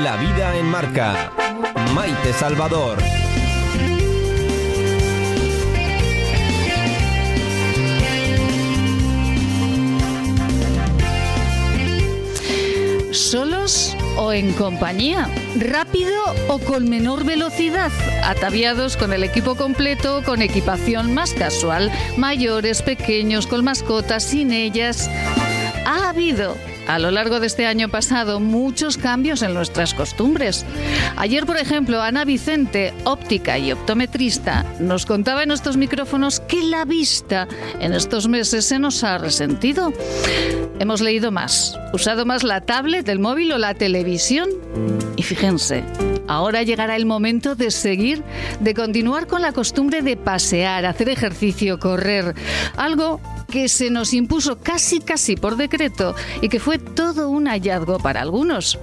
La 0.00 0.16
vida 0.16 0.56
en 0.56 0.64
marca. 0.64 1.30
Maite 1.94 2.32
Salvador. 2.32 2.96
¿Solos 13.12 13.94
o 14.16 14.32
en 14.32 14.54
compañía? 14.54 15.28
¿Rápido 15.56 16.10
o 16.48 16.58
con 16.58 16.88
menor 16.88 17.24
velocidad? 17.24 17.92
Ataviados 18.24 18.96
con 18.96 19.12
el 19.12 19.22
equipo 19.22 19.56
completo, 19.56 20.22
con 20.24 20.40
equipación 20.40 21.12
más 21.12 21.34
casual, 21.34 21.92
mayores, 22.16 22.80
pequeños, 22.80 23.46
con 23.46 23.62
mascotas, 23.62 24.24
sin 24.24 24.52
ellas. 24.52 25.10
Ha 25.84 26.08
habido 26.08 26.56
a 26.86 26.98
lo 26.98 27.10
largo 27.10 27.40
de 27.40 27.46
este 27.46 27.66
año 27.66 27.88
pasado 27.88 28.40
muchos 28.40 28.96
cambios 28.96 29.42
en 29.42 29.54
nuestras 29.54 29.94
costumbres. 29.94 30.64
Ayer, 31.16 31.46
por 31.46 31.56
ejemplo, 31.56 32.02
Ana 32.02 32.24
Vicente, 32.24 32.92
óptica 33.04 33.58
y 33.58 33.72
optometrista, 33.72 34.64
nos 34.80 35.06
contaba 35.06 35.42
en 35.42 35.50
estos 35.50 35.76
micrófonos 35.76 36.40
que 36.40 36.62
la 36.62 36.84
vista 36.84 37.48
en 37.80 37.92
estos 37.92 38.28
meses 38.28 38.64
se 38.64 38.78
nos 38.78 39.04
ha 39.04 39.18
resentido. 39.18 39.92
Hemos 40.78 41.00
leído 41.00 41.30
más, 41.30 41.78
usado 41.92 42.26
más 42.26 42.42
la 42.42 42.60
tablet, 42.62 43.08
el 43.08 43.18
móvil 43.18 43.52
o 43.52 43.58
la 43.58 43.74
televisión. 43.74 44.48
Y 45.16 45.22
fíjense, 45.22 45.84
ahora 46.28 46.62
llegará 46.62 46.96
el 46.96 47.06
momento 47.06 47.54
de 47.54 47.70
seguir, 47.70 48.22
de 48.60 48.74
continuar 48.74 49.26
con 49.26 49.42
la 49.42 49.52
costumbre 49.52 50.02
de 50.02 50.16
pasear, 50.16 50.84
hacer 50.86 51.08
ejercicio, 51.08 51.78
correr. 51.78 52.34
Algo 52.76 53.20
que 53.50 53.68
se 53.68 53.90
nos 53.90 54.14
impuso 54.14 54.58
casi 54.58 55.00
casi 55.00 55.36
por 55.36 55.56
decreto 55.56 56.14
y 56.40 56.48
que 56.48 56.60
fue 56.60 56.78
todo 56.78 57.28
un 57.28 57.46
hallazgo 57.46 57.98
para 57.98 58.22
algunos. 58.22 58.78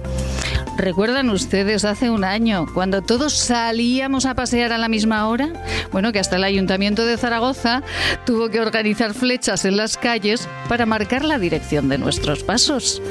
¿Recuerdan 0.76 1.28
ustedes 1.28 1.84
hace 1.84 2.08
un 2.08 2.24
año 2.24 2.66
cuando 2.72 3.02
todos 3.02 3.34
salíamos 3.34 4.24
a 4.24 4.34
pasear 4.34 4.72
a 4.72 4.78
la 4.78 4.88
misma 4.88 5.28
hora? 5.28 5.52
Bueno, 5.92 6.12
que 6.12 6.20
hasta 6.20 6.36
el 6.36 6.44
Ayuntamiento 6.44 7.04
de 7.04 7.18
Zaragoza 7.18 7.82
tuvo 8.24 8.48
que 8.48 8.60
organizar 8.60 9.12
flechas 9.12 9.64
en 9.64 9.76
las 9.76 9.96
calles 9.96 10.48
para 10.68 10.86
marcar 10.86 11.24
la 11.24 11.38
dirección 11.38 11.88
de 11.88 11.98
nuestros 11.98 12.44
pasos. 12.44 13.02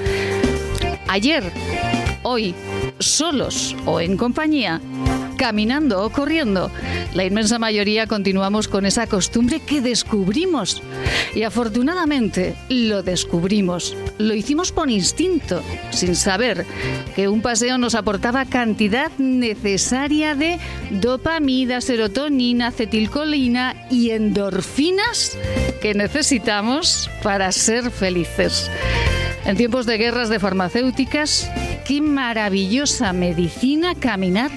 Ayer, 1.08 1.44
hoy, 2.24 2.56
solos 3.00 3.76
o 3.86 4.00
en 4.00 4.18
compañía, 4.18 4.82
caminando 5.38 6.04
o 6.04 6.10
corriendo. 6.10 6.70
La 7.14 7.26
inmensa 7.26 7.58
mayoría 7.58 8.08
continuamos 8.08 8.68
con 8.68 8.86
esa 8.86 9.08
costumbre 9.08 9.62
que 9.62 9.82
descubrimos. 9.82 10.84
Y 11.34 11.44
afortunadamente 11.44 12.56
lo 12.70 13.04
descubrimos. 13.04 13.96
Lo 14.18 14.34
hicimos 14.34 14.72
por 14.72 14.90
instinto, 14.90 15.62
sin 15.92 16.16
saber 16.16 16.66
que 17.16 17.28
un 17.28 17.42
paseo 17.42 17.78
nos 17.78 17.96
aportaba 17.96 18.46
cantidad 18.46 19.12
necesaria 19.18 20.36
de 20.36 20.60
dopamina, 20.92 21.82
serotonina, 21.82 22.68
acetilcolina 22.68 23.76
y 23.90 24.12
endorfinas 24.12 25.38
que 25.82 25.94
necesitamos 25.94 27.10
para 27.24 27.52
ser 27.52 27.92
felices. 27.92 28.70
En 29.46 29.58
tiempos 29.58 29.86
de 29.86 29.98
guerras 29.98 30.30
de 30.30 30.40
farmacéuticas, 30.40 31.50
qué 31.90 32.02
maravillosa 32.02 33.14
medicina 33.14 33.96
caminar 33.96 34.52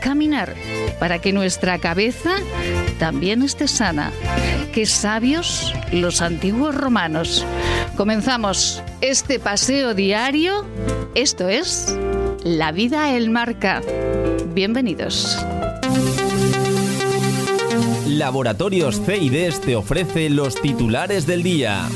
caminar 0.00 0.54
para 1.00 1.18
que 1.18 1.32
nuestra 1.32 1.80
cabeza 1.80 2.36
también 3.00 3.42
esté 3.42 3.66
sana. 3.66 4.12
Qué 4.72 4.86
sabios 4.86 5.74
los 5.90 6.22
antiguos 6.22 6.72
romanos. 6.76 7.44
Comenzamos 7.96 8.84
este 9.00 9.40
paseo 9.40 9.94
diario. 9.94 10.64
Esto 11.16 11.48
es 11.48 11.98
La 12.44 12.70
vida 12.70 13.16
el 13.16 13.30
marca. 13.30 13.82
Bienvenidos. 14.54 15.44
Laboratorios 18.06 19.02
CIDES 19.04 19.60
te 19.60 19.74
ofrece 19.74 20.30
los 20.30 20.54
titulares 20.54 21.26
del 21.26 21.42
día. 21.42 21.88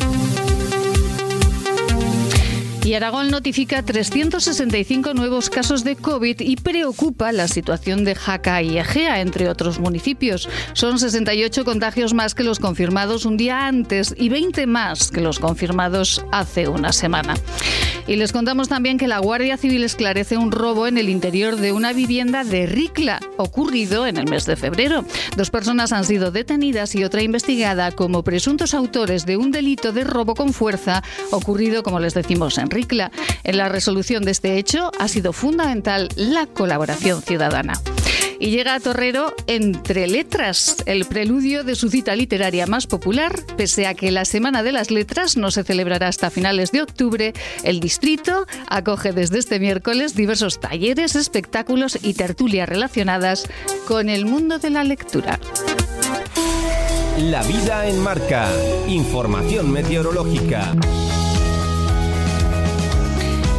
Y 2.85 2.93
Aragón 2.93 3.31
notifica 3.31 3.83
365 3.83 5.15
nuevos 5.15 5.49
casos 5.49 5.85
de 5.85 5.97
COVID 5.97 6.41
y 6.41 6.57
preocupa 6.57 7.33
la 7.33 7.49
situación 7.49 8.05
de 8.05 8.15
Jaca 8.15 8.61
y 8.61 8.77
Egea, 8.77 9.23
entre 9.23 9.49
otros 9.49 9.79
municipios. 9.79 10.51
Son 10.75 10.99
68 10.99 11.65
contagios 11.65 12.13
más 12.13 12.35
que 12.35 12.45
los 12.45 12.59
confirmados 12.59 13.25
un 13.25 13.39
día 13.39 13.67
antes 13.67 14.15
y 14.19 14.29
20 14.29 14.67
más 14.67 15.11
que 15.11 15.23
los 15.23 15.39
confirmados 15.39 16.23
hace 16.31 16.69
una 16.69 16.93
semana. 16.93 17.37
Y 18.07 18.17
les 18.17 18.33
contamos 18.33 18.69
también 18.69 18.99
que 18.99 19.09
la 19.09 19.19
Guardia 19.19 19.57
Civil 19.57 19.83
esclarece 19.83 20.37
un 20.37 20.53
robo 20.53 20.87
en 20.87 20.99
el 20.99 21.09
interior 21.09 21.57
de 21.57 21.73
una 21.73 21.95
vivienda 21.95 22.45
de 22.45 22.67
Ricla, 22.67 23.19
ocurrido 23.39 24.07
en 24.07 24.19
el 24.19 24.29
mes 24.29 24.45
de 24.45 24.57
febrero. 24.57 25.07
Dos 25.39 25.49
personas 25.49 25.93
han 25.93 26.05
sido 26.05 26.31
detenidas 26.31 26.95
y 26.95 27.03
otra 27.03 27.23
investigada 27.23 27.93
como 27.93 28.23
presuntos 28.23 28.75
autores 28.75 29.25
de 29.25 29.39
un 29.39 29.53
delito 29.53 29.91
de 29.93 30.05
robo 30.05 30.35
con 30.35 30.53
fuerza 30.53 31.03
ocurrido, 31.31 31.83
como 31.83 31.99
les 31.99 32.13
decimos, 32.13 32.59
en 32.59 32.69
En 33.45 33.57
la 33.57 33.69
resolución 33.69 34.25
de 34.25 34.33
este 34.33 34.59
hecho 34.59 34.91
ha 34.99 35.09
sido 35.09 35.33
fundamental 35.33 36.09
la 36.17 36.47
colaboración 36.47 37.23
ciudadana 37.23 37.81
y 38.39 38.51
llega 38.51 38.75
a 38.75 38.81
Torrero 38.81 39.35
entre 39.47 40.07
letras, 40.07 40.77
el 40.87 41.05
preludio 41.07 41.65
de 41.65 41.75
su 41.75 41.89
cita 41.89 42.15
literaria 42.17 42.67
más 42.67 42.87
popular, 42.87 43.41
pese 43.57 43.87
a 43.87 43.95
que 43.95 44.11
la 44.11 44.25
Semana 44.25 44.63
de 44.63 44.73
las 44.73 44.91
Letras 44.91 45.37
no 45.37 45.51
se 45.51 45.65
celebrará 45.65 46.09
hasta 46.09 46.31
finales 46.31 46.73
de 46.73 46.83
octubre, 46.83 47.33
el 47.63 47.81
distrito 47.81 48.47
acoge 48.69 49.13
desde 49.13 49.39
este 49.39 49.61
miércoles 49.61 50.15
diversos 50.15 50.61
talleres, 50.61 51.15
espectáculos 51.17 51.99
y 52.03 52.15
tertulias 52.15 52.69
relacionadas 52.69 53.49
con 53.87 54.09
el 54.09 54.27
mundo 54.27 54.59
de 54.59 54.71
la 54.71 54.85
lectura. 54.85 55.39
La 57.19 57.43
vida 57.45 57.89
en 57.89 58.01
marca. 58.01 58.51
Información 58.89 59.71
meteorológica. 59.71 60.75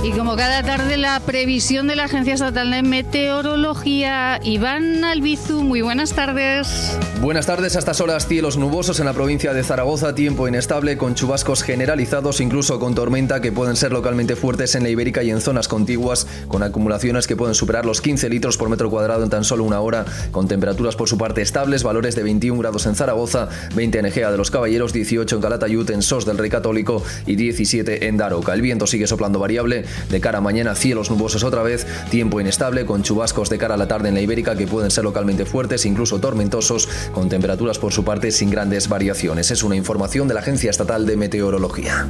Y 0.05 0.11
como 0.11 0.35
cada 0.35 0.61
tarde, 0.61 0.97
la 0.97 1.19
previsión 1.19 1.87
de 1.87 1.95
la 1.95 2.03
Agencia 2.03 2.35
Estatal 2.35 2.69
de 2.69 2.83
Meteorología. 2.83 4.39
Iván 4.43 5.03
Albizu, 5.03 5.63
muy 5.63 5.81
buenas 5.81 6.13
tardes. 6.13 6.95
Buenas 7.21 7.47
tardes. 7.47 7.75
A 7.75 7.79
estas 7.79 8.01
horas, 8.01 8.27
cielos 8.27 8.55
nubosos 8.55 8.99
en 8.99 9.07
la 9.07 9.13
provincia 9.13 9.51
de 9.51 9.63
Zaragoza, 9.63 10.13
tiempo 10.13 10.47
inestable 10.47 10.95
con 10.95 11.15
chubascos 11.15 11.63
generalizados, 11.63 12.39
incluso 12.39 12.79
con 12.79 12.93
tormenta 12.93 13.41
que 13.41 13.51
pueden 13.51 13.75
ser 13.75 13.93
localmente 13.93 14.35
fuertes 14.35 14.75
en 14.75 14.83
la 14.83 14.89
Ibérica 14.89 15.23
y 15.23 15.31
en 15.31 15.41
zonas 15.41 15.67
contiguas, 15.67 16.27
con 16.49 16.61
acumulaciones 16.61 17.25
que 17.25 17.35
pueden 17.35 17.55
superar 17.55 17.87
los 17.87 17.99
15 17.99 18.29
litros 18.29 18.57
por 18.57 18.69
metro 18.69 18.91
cuadrado 18.91 19.23
en 19.23 19.31
tan 19.31 19.43
solo 19.43 19.63
una 19.63 19.79
hora, 19.79 20.05
con 20.29 20.47
temperaturas 20.47 20.95
por 20.95 21.09
su 21.09 21.17
parte 21.17 21.41
estables, 21.41 21.81
valores 21.81 22.13
de 22.13 22.21
21 22.21 22.59
grados 22.59 22.85
en 22.85 22.93
Zaragoza, 22.93 23.49
20 23.73 23.97
en 23.97 24.05
Egea 24.05 24.29
de 24.29 24.37
los 24.37 24.51
Caballeros, 24.51 24.93
18 24.93 25.37
en 25.37 25.41
Calatayud, 25.41 25.89
en 25.89 26.03
Sos 26.03 26.27
del 26.27 26.37
Rey 26.37 26.51
Católico 26.51 27.03
y 27.25 27.37
17 27.37 28.05
en 28.05 28.17
Daroca. 28.17 28.53
El 28.53 28.61
viento 28.61 28.85
sigue 28.85 29.07
soplando 29.07 29.39
variable 29.39 29.83
de 30.09 30.21
cara 30.21 30.39
a 30.39 30.41
mañana, 30.41 30.75
cielos 30.75 31.09
nubosos 31.09 31.43
otra 31.43 31.63
vez, 31.63 31.85
tiempo 32.09 32.41
inestable 32.41 32.85
con 32.85 33.03
chubascos 33.03 33.49
de 33.49 33.57
cara 33.57 33.75
a 33.75 33.77
la 33.77 33.87
tarde 33.87 34.09
en 34.09 34.15
la 34.15 34.21
Ibérica 34.21 34.55
que 34.55 34.67
pueden 34.67 34.91
ser 34.91 35.03
localmente 35.03 35.45
fuertes, 35.45 35.85
incluso 35.85 36.19
tormentosos, 36.19 36.87
con 37.13 37.29
temperaturas 37.29 37.79
por 37.79 37.93
su 37.93 38.03
parte 38.03 38.31
sin 38.31 38.49
grandes 38.49 38.89
variaciones. 38.89 39.51
Es 39.51 39.63
una 39.63 39.75
información 39.75 40.27
de 40.27 40.33
la 40.33 40.39
Agencia 40.41 40.69
Estatal 40.69 41.05
de 41.05 41.17
Meteorología. 41.17 42.07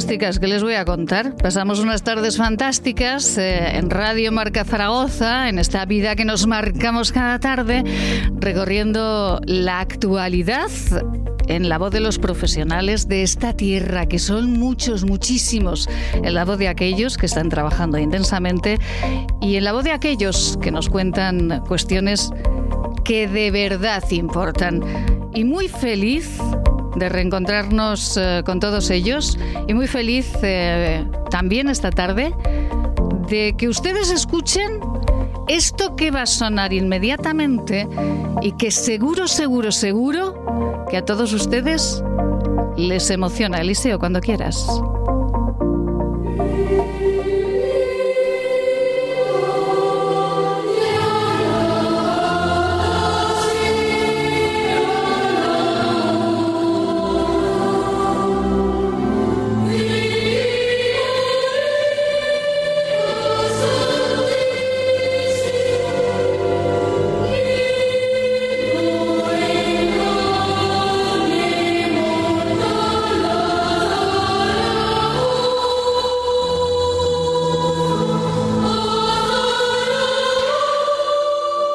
Fantásticas 0.00 0.38
que 0.38 0.46
les 0.46 0.62
voy 0.62 0.76
a 0.76 0.86
contar. 0.86 1.36
Pasamos 1.36 1.78
unas 1.78 2.02
tardes 2.02 2.38
fantásticas 2.38 3.36
eh, 3.36 3.76
en 3.76 3.90
Radio 3.90 4.32
Marca 4.32 4.64
Zaragoza, 4.64 5.50
en 5.50 5.58
esta 5.58 5.84
vida 5.84 6.16
que 6.16 6.24
nos 6.24 6.46
marcamos 6.46 7.12
cada 7.12 7.38
tarde, 7.38 7.84
recorriendo 8.38 9.42
la 9.44 9.80
actualidad 9.80 10.70
en 11.48 11.68
la 11.68 11.76
voz 11.76 11.92
de 11.92 12.00
los 12.00 12.18
profesionales 12.18 13.08
de 13.08 13.22
esta 13.22 13.52
tierra, 13.52 14.06
que 14.06 14.18
son 14.18 14.54
muchos, 14.54 15.04
muchísimos, 15.04 15.86
en 16.14 16.32
la 16.32 16.46
voz 16.46 16.56
de 16.56 16.68
aquellos 16.68 17.18
que 17.18 17.26
están 17.26 17.50
trabajando 17.50 17.98
intensamente 17.98 18.78
y 19.42 19.56
en 19.56 19.64
la 19.64 19.72
voz 19.74 19.84
de 19.84 19.92
aquellos 19.92 20.58
que 20.62 20.70
nos 20.70 20.88
cuentan 20.88 21.62
cuestiones 21.68 22.30
que 23.04 23.28
de 23.28 23.50
verdad 23.50 24.02
importan. 24.10 24.82
Y 25.34 25.44
muy 25.44 25.68
feliz 25.68 26.38
de 26.96 27.08
reencontrarnos 27.08 28.16
eh, 28.16 28.42
con 28.44 28.60
todos 28.60 28.90
ellos 28.90 29.38
y 29.68 29.74
muy 29.74 29.86
feliz 29.86 30.32
eh, 30.42 31.04
también 31.30 31.68
esta 31.68 31.90
tarde 31.90 32.34
de 33.28 33.54
que 33.56 33.68
ustedes 33.68 34.10
escuchen 34.10 34.80
esto 35.48 35.96
que 35.96 36.10
va 36.10 36.22
a 36.22 36.26
sonar 36.26 36.72
inmediatamente 36.72 37.88
y 38.42 38.52
que 38.52 38.70
seguro, 38.70 39.26
seguro, 39.26 39.72
seguro 39.72 40.86
que 40.90 40.96
a 40.96 41.04
todos 41.04 41.32
ustedes 41.32 42.02
les 42.76 43.10
emociona. 43.10 43.60
Eliseo, 43.60 43.98
cuando 43.98 44.20
quieras. 44.20 44.66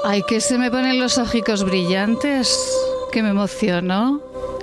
Ay, 0.07 0.21
que 0.21 0.39
se 0.39 0.59
me 0.59 0.69
ponen 0.69 0.99
los 0.99 1.17
ojicos 1.17 1.63
brillantes, 1.63 2.55
que 3.11 3.23
me 3.23 3.29
emociono, 3.29 4.21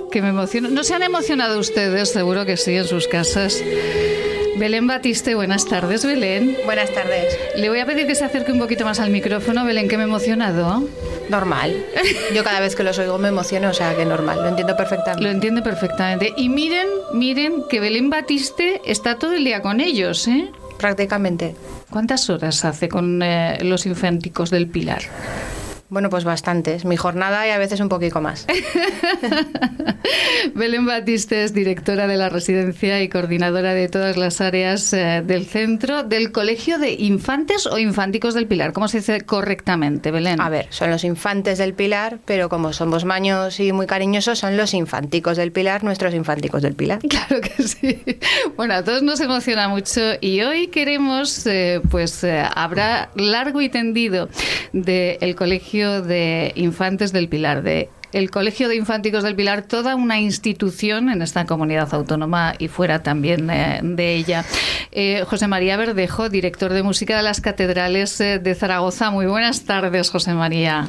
que 0.09 0.21
me 0.21 0.29
emociono. 0.29 0.69
¿No 0.69 0.85
se 0.85 0.93
han 0.93 1.03
emocionado 1.03 1.59
ustedes? 1.59 2.11
Seguro 2.11 2.45
que 2.45 2.55
sí, 2.55 2.77
en 2.77 2.85
sus 2.85 3.09
casas. 3.09 3.61
Belén 4.55 4.87
Batiste, 4.87 5.35
buenas 5.35 5.65
tardes, 5.65 6.05
Belén. 6.05 6.55
Buenas 6.63 6.91
tardes. 6.91 7.37
Le 7.57 7.67
voy 7.67 7.81
a 7.81 7.85
pedir 7.85 8.07
que 8.07 8.15
se 8.15 8.23
acerque 8.23 8.53
un 8.53 8.59
poquito 8.59 8.85
más 8.85 9.01
al 9.01 9.09
micrófono, 9.09 9.65
Belén, 9.65 9.89
que 9.89 9.97
me 9.97 10.03
he 10.03 10.07
emocionado. 10.07 10.87
Normal. 11.27 11.75
Yo 12.33 12.45
cada 12.45 12.61
vez 12.61 12.77
que 12.77 12.83
los 12.83 12.97
oigo 12.97 13.17
me 13.17 13.27
emociono, 13.27 13.71
o 13.71 13.73
sea 13.73 13.97
que 13.97 14.05
normal, 14.05 14.43
lo 14.43 14.47
entiendo 14.47 14.77
perfectamente. 14.77 15.23
Lo 15.25 15.29
entiende 15.29 15.61
perfectamente. 15.61 16.33
Y 16.37 16.47
miren, 16.47 16.87
miren 17.11 17.65
que 17.69 17.81
Belén 17.81 18.09
Batiste 18.09 18.79
está 18.85 19.19
todo 19.19 19.33
el 19.33 19.43
día 19.43 19.61
con 19.61 19.81
ellos, 19.81 20.25
¿eh? 20.29 20.53
Prácticamente. 20.77 21.53
¿Cuántas 21.93 22.27
horas 22.31 22.65
hace 22.65 22.89
con 22.89 23.21
eh, 23.21 23.59
los 23.61 23.85
infánticos 23.85 24.49
del 24.49 24.65
Pilar? 24.65 25.03
Bueno, 25.89 26.09
pues 26.09 26.23
bastantes. 26.23 26.85
Mi 26.85 26.97
jornada 26.97 27.47
y 27.47 27.51
a 27.51 27.57
veces 27.57 27.79
un 27.79 27.89
poquito 27.89 28.21
más. 28.21 28.47
Belén 30.55 30.85
Batiste 30.85 31.43
es 31.43 31.53
directora 31.53 32.07
de 32.07 32.17
la 32.17 32.29
residencia 32.29 33.01
y 33.01 33.09
coordinadora 33.09 33.73
de 33.73 33.87
todas 33.89 34.17
las 34.17 34.41
áreas 34.41 34.91
eh, 34.93 35.23
del 35.25 35.45
centro 35.45 36.03
del 36.03 36.31
Colegio 36.31 36.79
de 36.79 36.93
Infantes 36.93 37.67
o 37.67 37.77
Infánticos 37.77 38.33
del 38.33 38.47
Pilar. 38.47 38.73
¿Cómo 38.73 38.87
se 38.87 38.97
dice 38.97 39.21
correctamente, 39.21 40.11
Belén? 40.11 40.41
A 40.41 40.49
ver, 40.49 40.67
son 40.69 40.89
los 40.89 41.03
infantes 41.03 41.59
del 41.59 41.73
Pilar, 41.73 42.19
pero 42.25 42.49
como 42.49 42.73
somos 42.73 43.05
maños 43.05 43.59
y 43.59 43.71
muy 43.71 43.85
cariñosos, 43.85 44.39
son 44.39 44.57
los 44.57 44.73
infánticos 44.73 45.37
del 45.37 45.51
Pilar, 45.51 45.83
nuestros 45.83 46.13
infánticos 46.13 46.61
del 46.61 46.75
Pilar. 46.75 46.99
Claro 47.13 47.41
que 47.41 47.63
sí. 47.63 48.03
Bueno, 48.57 48.73
a 48.73 48.83
todos 48.83 49.03
nos 49.03 49.19
emociona 49.19 49.67
mucho 49.67 50.01
y 50.19 50.41
hoy 50.41 50.67
queremos, 50.67 51.45
eh, 51.45 51.79
pues, 51.91 52.23
eh, 52.23 52.43
habrá 52.55 53.11
largo 53.15 53.61
y 53.61 53.69
tendido 53.69 54.29
del 54.71 55.35
Colegio 55.35 55.72
de 55.73 56.51
Infantes 56.55 57.11
del 57.11 57.27
Pilar, 57.29 57.63
de 57.63 57.89
el 58.11 58.29
Colegio 58.29 58.69
de 58.69 58.75
Infánticos 58.75 59.23
del 59.23 59.35
Pilar, 59.35 59.63
toda 59.63 59.95
una 59.95 60.19
institución 60.19 61.09
en 61.09 61.23
esta 61.23 61.47
comunidad 61.47 61.91
autónoma 61.95 62.53
y 62.59 62.67
fuera 62.67 63.01
también 63.01 63.49
eh, 63.49 63.79
de 63.81 64.13
ella. 64.13 64.45
Eh, 64.91 65.23
José 65.27 65.47
María 65.47 65.77
Verdejo, 65.77 66.29
director 66.29 66.71
de 66.73 66.83
música 66.83 67.17
de 67.17 67.23
las 67.23 67.41
catedrales 67.41 68.21
eh, 68.21 68.37
de 68.37 68.53
Zaragoza. 68.53 69.09
Muy 69.09 69.25
buenas 69.25 69.63
tardes, 69.63 70.11
José 70.11 70.35
María. 70.35 70.87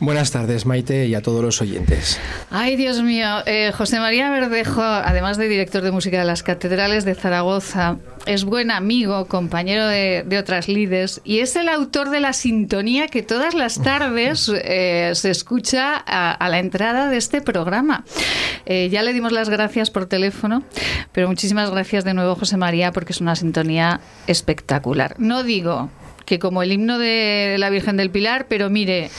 Buenas 0.00 0.32
tardes, 0.32 0.66
Maite, 0.66 1.06
y 1.06 1.14
a 1.14 1.22
todos 1.22 1.44
los 1.44 1.62
oyentes. 1.62 2.18
Ay, 2.50 2.74
Dios 2.74 3.02
mío. 3.02 3.28
José 3.76 4.00
María 4.00 4.28
Verdejo, 4.30 4.82
además 4.82 5.38
de 5.38 5.48
director 5.48 5.82
de 5.82 5.92
música 5.92 6.18
de 6.18 6.24
las 6.24 6.42
catedrales 6.42 7.04
de 7.04 7.14
Zaragoza, 7.14 7.98
es 8.28 8.44
buen 8.44 8.70
amigo, 8.70 9.26
compañero 9.26 9.86
de, 9.86 10.38
otras 10.38 10.68
lides 10.68 11.22
y 11.24 11.38
es 11.38 11.56
el 11.56 11.68
autor 11.68 12.10
de 12.10 12.20
la 12.20 12.34
sintonía 12.34 13.08
que 13.08 13.22
todas 13.22 13.54
las 13.54 13.82
tardes 13.82 14.52
eh, 14.54 15.12
se 15.14 15.30
escucha 15.30 15.96
a, 15.96 16.48
la 16.48 16.58
entrada 16.58 17.08
de 17.08 17.16
este 17.16 17.40
programa. 17.40 18.04
Eh, 18.66 18.90
ya 18.90 19.02
le 19.02 19.14
dimos 19.14 19.32
las 19.32 19.48
gracias 19.48 19.90
por 19.90 20.06
teléfono, 20.06 20.62
pero 21.12 21.26
muchísimas 21.26 21.70
gracias 21.70 22.04
de 22.04 22.12
nuevo, 22.12 22.34
José 22.34 22.58
María, 22.58 22.92
porque 22.92 23.12
es 23.12 23.20
una 23.22 23.34
sintonía 23.34 24.00
espectacular. 24.26 25.14
No 25.18 25.42
digo 25.42 25.90
que 26.28 26.38
como 26.38 26.62
el 26.62 26.70
himno 26.70 26.98
de 26.98 27.56
la 27.58 27.70
Virgen 27.70 27.96
del 27.96 28.10
Pilar, 28.10 28.48
pero 28.50 28.68
mire, 28.68 29.10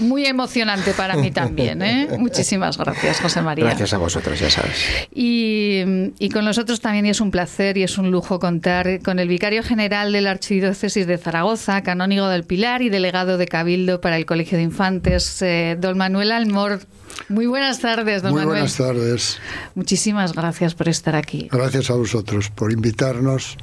muy 0.00 0.26
emocionante 0.26 0.94
para 0.94 1.14
mí 1.14 1.30
también. 1.30 1.80
¿eh? 1.80 2.08
Muchísimas 2.18 2.76
gracias, 2.76 3.20
José 3.20 3.40
María. 3.40 3.66
Gracias 3.66 3.94
a 3.94 3.98
vosotros, 3.98 4.40
ya 4.40 4.50
sabes. 4.50 4.84
Y, 5.14 5.84
y, 6.18 6.28
con 6.30 6.44
nosotros 6.44 6.80
también 6.80 7.06
es 7.06 7.20
un 7.20 7.30
placer 7.30 7.78
y 7.78 7.84
es 7.84 7.98
un 7.98 8.10
lujo 8.10 8.40
contar 8.40 9.00
con 9.00 9.20
el 9.20 9.28
vicario 9.28 9.62
general 9.62 10.10
de 10.10 10.22
la 10.22 10.32
Archidiócesis 10.32 11.06
de 11.06 11.18
Zaragoza, 11.18 11.82
canónigo 11.84 12.26
del 12.26 12.42
Pilar 12.42 12.82
y 12.82 12.88
delegado 12.88 13.38
de 13.38 13.46
Cabildo 13.46 14.00
para 14.00 14.16
el 14.16 14.26
Colegio 14.26 14.58
de 14.58 14.64
Infantes, 14.64 15.40
eh, 15.42 15.76
don 15.78 15.96
Manuel 15.96 16.32
Almor. 16.32 16.80
Muy 17.28 17.46
buenas 17.46 17.80
tardes, 17.80 18.22
don 18.22 18.32
Muy 18.32 18.40
Manuel. 18.40 18.60
buenas 18.60 18.76
tardes. 18.76 19.38
Muchísimas 19.74 20.32
gracias 20.32 20.74
por 20.74 20.88
estar 20.88 21.16
aquí. 21.16 21.48
Gracias 21.50 21.90
a 21.90 21.94
vosotros 21.94 22.50
por 22.50 22.72
invitarnos 22.72 23.56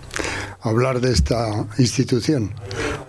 a 0.62 0.70
hablar 0.70 1.00
de 1.00 1.12
esta 1.12 1.66
institución, 1.78 2.54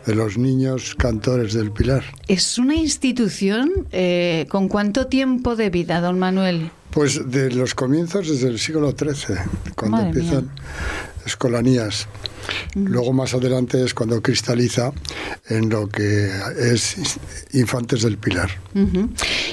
de 0.06 0.14
los 0.14 0.38
niños 0.38 0.94
cantores 0.96 1.54
del 1.54 1.72
Pilar. 1.72 2.04
Es 2.28 2.58
una 2.58 2.74
institución 2.76 3.88
eh, 3.92 4.46
con 4.48 4.68
cuánto 4.68 5.06
tiempo 5.06 5.56
de 5.56 5.70
vida, 5.70 6.00
don 6.00 6.18
Manuel. 6.18 6.70
Pues 6.94 7.30
de 7.30 7.50
los 7.50 7.74
comienzos 7.74 8.28
desde 8.28 8.48
el 8.48 8.58
siglo 8.58 8.94
XIII, 8.96 9.36
cuando 9.74 10.00
empiezan 10.00 10.50
escolanías. 11.26 12.06
Luego 12.74 13.12
más 13.12 13.32
adelante 13.34 13.82
es 13.82 13.94
cuando 13.94 14.20
cristaliza 14.20 14.92
en 15.48 15.70
lo 15.70 15.88
que 15.88 16.30
es 16.58 17.18
Infantes 17.52 18.02
del 18.02 18.18
Pilar. 18.18 18.50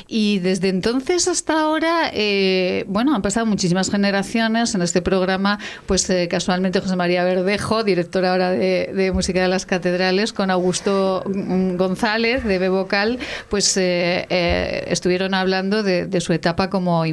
Y 0.08 0.40
desde 0.40 0.70
entonces 0.70 1.28
hasta 1.28 1.62
ahora, 1.62 2.10
eh, 2.14 2.84
bueno, 2.88 3.16
han 3.16 3.22
pasado 3.22 3.46
muchísimas 3.46 3.90
generaciones 3.90 4.76
en 4.76 4.82
este 4.82 5.02
programa, 5.02 5.60
pues 5.86 6.10
eh, 6.10 6.28
casualmente 6.30 6.80
José 6.80 6.96
María 6.96 7.24
Verdejo, 7.24 7.84
director 7.84 8.26
ahora 8.26 8.52
de, 8.52 9.12
Música 9.14 9.42
de 9.42 9.48
las 9.48 9.66
Catedrales, 9.66 10.34
con 10.34 10.52
Augusto 10.52 11.24
González 11.26 12.44
de 12.44 12.60
Bebocal, 12.60 13.20
pues 13.50 13.76
eh, 13.78 14.84
estuvieron 14.88 15.34
hablando 15.34 15.84
de, 15.84 16.08
de, 16.08 16.22
su 16.22 16.34
etapa 16.34 16.70
como 16.70 17.06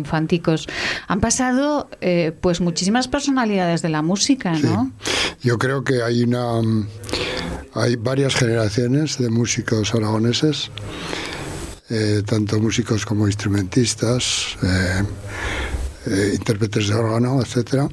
Han 1.07 1.21
pasado 1.21 1.89
pues 2.41 2.61
muchísimas 2.61 3.09
personalidades 3.09 3.83
de 3.83 3.89
la 3.89 4.03
música, 4.03 4.53
¿no? 4.59 4.91
Yo 5.43 5.59
creo 5.59 5.85
que 5.85 6.03
hay 6.03 6.23
una 6.23 6.61
hay 7.75 7.97
varias 7.97 8.35
generaciones 8.35 9.19
de 9.19 9.31
músicos 9.31 9.95
aragoneses, 9.95 10.71
eh, 11.91 12.23
tanto 12.27 12.59
músicos 12.59 13.07
como 13.07 13.27
instrumentistas, 13.27 14.57
eh, 14.63 15.05
eh, 16.07 16.33
intérpretes 16.35 16.89
de 16.89 16.95
órgano, 16.95 17.41
etcétera 17.41 17.89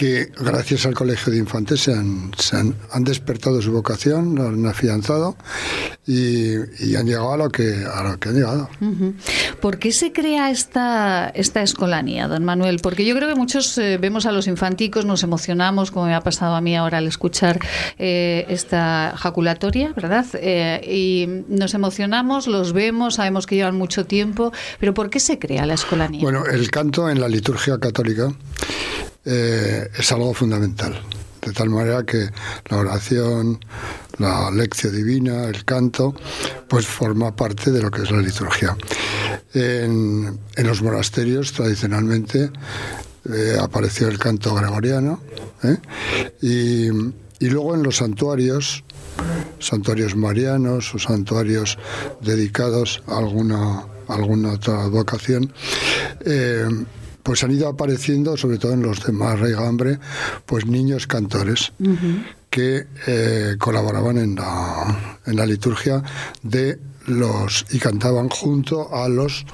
que 0.00 0.32
gracias 0.34 0.86
al 0.86 0.94
Colegio 0.94 1.30
de 1.30 1.38
Infantes 1.38 1.82
se 1.82 1.92
han, 1.92 2.32
han, 2.90 3.04
despertado 3.04 3.60
su 3.60 3.70
vocación, 3.70 4.34
lo 4.34 4.48
han 4.48 4.64
afianzado 4.64 5.36
y, 6.06 6.54
han 6.96 7.04
llegado 7.04 7.34
a 7.34 7.36
lo 7.36 7.50
que, 7.50 7.84
a 7.84 8.02
lo 8.04 8.18
que 8.18 8.30
han 8.30 8.34
llegado. 8.34 8.70
¿Por 9.60 9.78
qué 9.78 9.92
se 9.92 10.10
crea 10.10 10.50
esta, 10.50 11.28
esta 11.34 11.60
escolanía, 11.60 12.28
don 12.28 12.46
Manuel? 12.46 12.78
Porque 12.82 13.04
yo 13.04 13.14
creo 13.14 13.28
que 13.28 13.34
muchos 13.34 13.76
eh, 13.76 13.98
vemos 13.98 14.24
a 14.24 14.32
los 14.32 14.46
infanticos, 14.46 15.04
nos 15.04 15.22
emocionamos, 15.22 15.90
como 15.90 16.06
me 16.06 16.14
ha 16.14 16.22
pasado 16.22 16.54
a 16.54 16.62
mí 16.62 16.74
ahora 16.74 16.96
al 16.96 17.06
escuchar 17.06 17.60
eh, 17.98 18.46
esta 18.48 19.12
jaculatoria, 19.18 19.92
¿verdad? 19.92 20.24
Eh, 20.32 20.80
y 20.82 21.44
nos 21.48 21.74
emocionamos, 21.74 22.46
los 22.46 22.72
vemos, 22.72 23.16
sabemos 23.16 23.46
que 23.46 23.56
llevan 23.56 23.76
mucho 23.76 24.06
tiempo, 24.06 24.50
pero 24.78 24.94
¿por 24.94 25.10
qué 25.10 25.20
se 25.20 25.38
crea 25.38 25.66
la 25.66 25.74
escolanía? 25.74 26.22
Bueno, 26.22 26.46
el 26.46 26.70
canto 26.70 27.10
en 27.10 27.20
la 27.20 27.28
liturgia 27.28 27.78
católica 27.78 28.32
eh, 29.24 29.88
es 29.96 30.12
algo 30.12 30.32
fundamental. 30.34 31.00
De 31.44 31.52
tal 31.52 31.70
manera 31.70 32.04
que 32.04 32.28
la 32.68 32.76
oración, 32.78 33.58
la 34.18 34.50
lección 34.50 34.94
divina, 34.94 35.44
el 35.44 35.64
canto, 35.64 36.14
pues 36.68 36.86
forma 36.86 37.34
parte 37.34 37.70
de 37.70 37.82
lo 37.82 37.90
que 37.90 38.02
es 38.02 38.10
la 38.10 38.20
liturgia. 38.20 38.76
En, 39.54 40.38
los 40.56 40.82
monasterios 40.82 41.52
tradicionalmente 41.52 42.50
eh, 43.32 43.56
apareció 43.60 44.08
el 44.08 44.18
canto 44.18 44.54
gregoriano 44.54 45.20
¿eh? 45.64 45.76
y, 46.42 46.88
y, 47.44 47.48
luego 47.48 47.74
en 47.74 47.82
los 47.82 47.96
santuarios, 47.96 48.84
santuarios 49.58 50.14
marianos 50.14 50.94
o 50.94 50.98
santuarios 50.98 51.78
dedicados 52.20 53.02
a 53.06 53.18
alguna, 53.18 53.84
alguna 54.08 54.52
otra 54.52 54.86
vocación, 54.86 55.52
pues 57.22 57.44
han 57.44 57.52
ido 57.52 57.68
apareciendo, 57.68 58.36
sobre 58.36 58.58
todo 58.58 58.72
en 58.72 58.82
los 58.82 59.04
de 59.04 59.12
más 59.12 59.38
raigambre, 59.38 59.98
pues 60.46 60.66
niños 60.66 61.06
cantores 61.06 61.72
que 62.50 62.86
eh, 63.06 63.56
colaboraban 63.58 64.18
en 64.18 64.34
la, 64.34 65.18
en 65.26 65.36
la 65.36 65.46
liturgia 65.46 66.02
de 66.42 66.78
los 67.06 67.66
y 67.70 67.78
cantaban 67.78 68.28
junto 68.28 68.94
a 68.94 69.08
los 69.08 69.46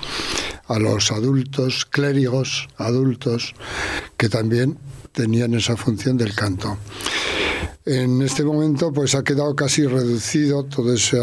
a 0.69 0.79
los 0.81 1.13
adultos 1.13 1.87
clérigos 1.87 2.69
adultos 2.77 3.55
que 4.17 4.29
también 4.29 4.79
tenían 5.13 5.55
esa 5.55 5.77
función 5.77 6.17
del 6.17 6.35
canto. 6.35 6.77
En 7.87 8.21
este 8.21 8.43
momento 8.43 8.93
pues 8.93 9.15
ha 9.15 9.23
quedado 9.23 9.55
casi 9.55 9.87
reducido 9.87 10.65
todo 10.65 10.93
ese, 10.93 11.19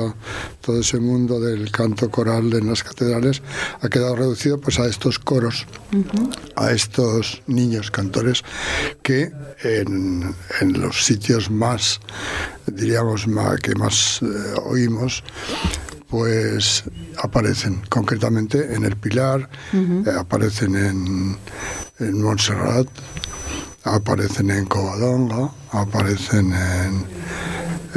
todo 0.62 0.80
ese 0.80 0.98
mundo 0.98 1.42
del 1.42 1.70
canto 1.72 2.10
coral 2.10 2.54
en 2.54 2.68
las 2.70 2.86
catedrales, 2.86 3.42
ha 3.82 3.90
quedado 3.90 4.16
reducido 4.16 4.62
pues 4.62 4.80
a 4.80 4.86
estos 4.88 5.20
coros, 5.20 5.66
a 6.56 6.72
estos 6.72 7.42
niños 7.48 7.92
cantores 7.92 8.44
que 9.02 9.30
en, 9.62 10.34
los 10.80 11.04
sitios 11.04 11.52
más, 11.52 12.00
diríamos, 12.66 13.28
más, 13.28 13.60
que 13.60 13.76
más 13.76 14.22
eh, 14.22 14.26
oímos, 14.64 15.22
pues 16.08 16.86
aparecen. 17.18 17.82
Concretamente 17.90 18.74
en 18.74 18.86
el 18.86 18.96
Pilar, 18.96 19.50
eh, 19.74 20.12
aparecen 20.18 20.76
en, 20.78 21.38
en 22.00 22.22
Montserrat, 22.22 22.88
aparecen 23.84 24.52
en 24.52 24.66
Covadonga, 24.66 25.52
aparecen 25.72 26.54
en, 26.54 27.06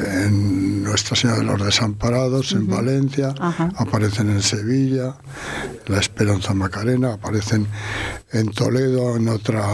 en 0.04 0.82
Nuestra 0.82 1.16
Señora 1.16 1.40
de 1.40 1.44
los 1.44 1.64
Desamparados 1.64 2.52
en 2.52 2.68
Valencia, 2.68 3.34
aparecen 3.76 4.30
en 4.30 4.42
Sevilla, 4.42 5.16
la 5.86 5.98
Esperanza 5.98 6.54
Macarena, 6.54 7.14
aparecen 7.14 7.66
en 8.32 8.48
Toledo 8.50 9.16
en 9.16 9.28
otra 9.28 9.64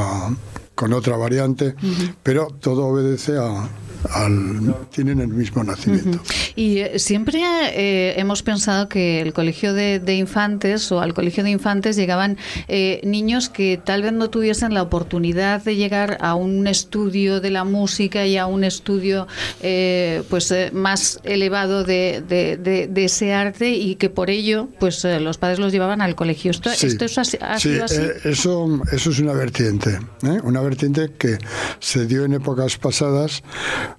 con 0.74 0.92
otra 0.94 1.16
variante, 1.16 1.74
pero 2.22 2.48
todo 2.48 2.86
obedece 2.86 3.36
a 3.38 3.68
al 4.10 4.74
tienen 4.90 5.20
el 5.20 5.28
mismo 5.28 5.62
nacimiento. 5.64 6.20
Y 6.56 6.78
eh, 6.78 6.98
siempre 6.98 7.40
eh, 7.42 8.14
hemos 8.18 8.42
pensado 8.42 8.88
que 8.88 9.20
el 9.20 9.32
colegio 9.32 9.72
de, 9.74 10.00
de 10.00 10.14
infantes 10.16 10.90
o 10.92 11.00
al 11.00 11.14
colegio 11.14 11.44
de 11.44 11.50
infantes 11.50 11.96
llegaban 11.96 12.36
eh, 12.68 13.00
niños 13.04 13.48
que 13.48 13.80
tal 13.82 14.02
vez 14.02 14.12
no 14.12 14.30
tuviesen 14.30 14.74
la 14.74 14.82
oportunidad 14.82 15.62
de 15.62 15.76
llegar 15.76 16.18
a 16.20 16.34
un 16.34 16.66
estudio 16.66 17.40
de 17.40 17.50
la 17.50 17.64
música 17.64 18.26
y 18.26 18.36
a 18.36 18.46
un 18.46 18.64
estudio 18.64 19.26
eh, 19.62 20.22
pues 20.30 20.50
eh, 20.50 20.70
más 20.72 21.20
elevado 21.24 21.84
de, 21.84 22.22
de- 22.28 23.02
ese 23.02 23.32
arte 23.34 23.70
y 23.70 23.96
que 23.96 24.10
por 24.10 24.30
ello 24.30 24.68
pues 24.78 25.04
los 25.04 25.36
padres 25.38 25.58
los 25.58 25.72
llevaban 25.72 26.00
al 26.02 26.14
colegio. 26.14 26.50
¿Esto, 26.52 26.70
Sí. 26.70 26.86
esto 26.86 27.04
es 27.04 27.18
así, 27.18 27.36
ha 27.40 27.58
Sí, 27.58 27.70
sido 27.72 27.84
así? 27.84 28.00
eso, 28.24 28.80
eso 28.92 29.10
es 29.10 29.18
una 29.18 29.32
vertiente, 29.32 29.98
¿eh? 30.22 30.38
una 30.44 30.60
vertiente 30.60 31.10
que 31.18 31.38
se 31.80 32.06
dio 32.06 32.24
en 32.24 32.34
épocas 32.34 32.76
pasadas, 32.78 33.42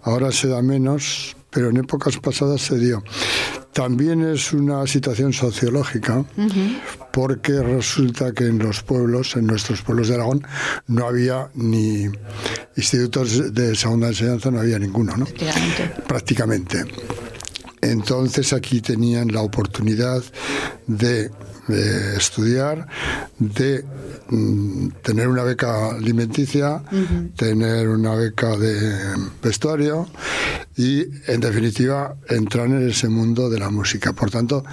ahora 0.02 0.32
se 0.32 0.48
da 0.48 0.62
menos, 0.62 1.36
pero 1.50 1.70
en 1.70 1.78
épocas 1.78 2.18
pasadas 2.18 2.62
se 2.62 2.78
dio. 2.78 3.04
También 3.74 4.22
es 4.22 4.54
una 4.54 4.86
situación 4.86 5.34
sociológica, 5.34 6.24
porque 7.12 7.54
resulta 7.62 8.32
que 8.32 8.46
en 8.46 8.60
los 8.60 8.84
pueblos, 8.84 9.36
en 9.36 9.48
nuestros 9.48 9.82
pueblos 9.82 10.10
de 10.10 10.16
Aragón, 10.16 10.46
no 10.88 11.08
había 11.08 11.50
ni 11.56 12.08
institutos 12.76 13.54
de 13.54 13.76
segunda 13.76 14.10
enseñanza, 14.10 14.52
no 14.52 14.60
había 14.60 14.78
ninguno, 14.78 15.18
¿no? 15.18 15.26
Prácticamente. 16.08 16.86
Entonces 17.84 18.54
aquí 18.54 18.82
tenían 18.82 19.28
la 19.32 19.42
oportunidad 19.42 20.24
de, 20.88 21.30
de 21.68 22.18
estudiar, 22.18 22.88
de 23.38 23.84
mm, 24.30 24.88
tener 25.02 25.28
una 25.28 25.44
beca 25.44 25.92
alimenticia, 25.92 26.82
tener 27.36 27.90
una 27.90 28.16
beca 28.16 28.56
de 28.58 28.98
vestuario 29.42 30.08
y, 30.78 31.06
en 31.28 31.42
definitiva, 31.42 32.16
entrar 32.30 32.68
en 32.68 32.90
ese 32.90 33.10
mundo 33.10 33.50
de 33.50 33.60
la 33.60 33.70
música. 33.70 34.14
Por 34.14 34.32
tanto, 34.32 34.64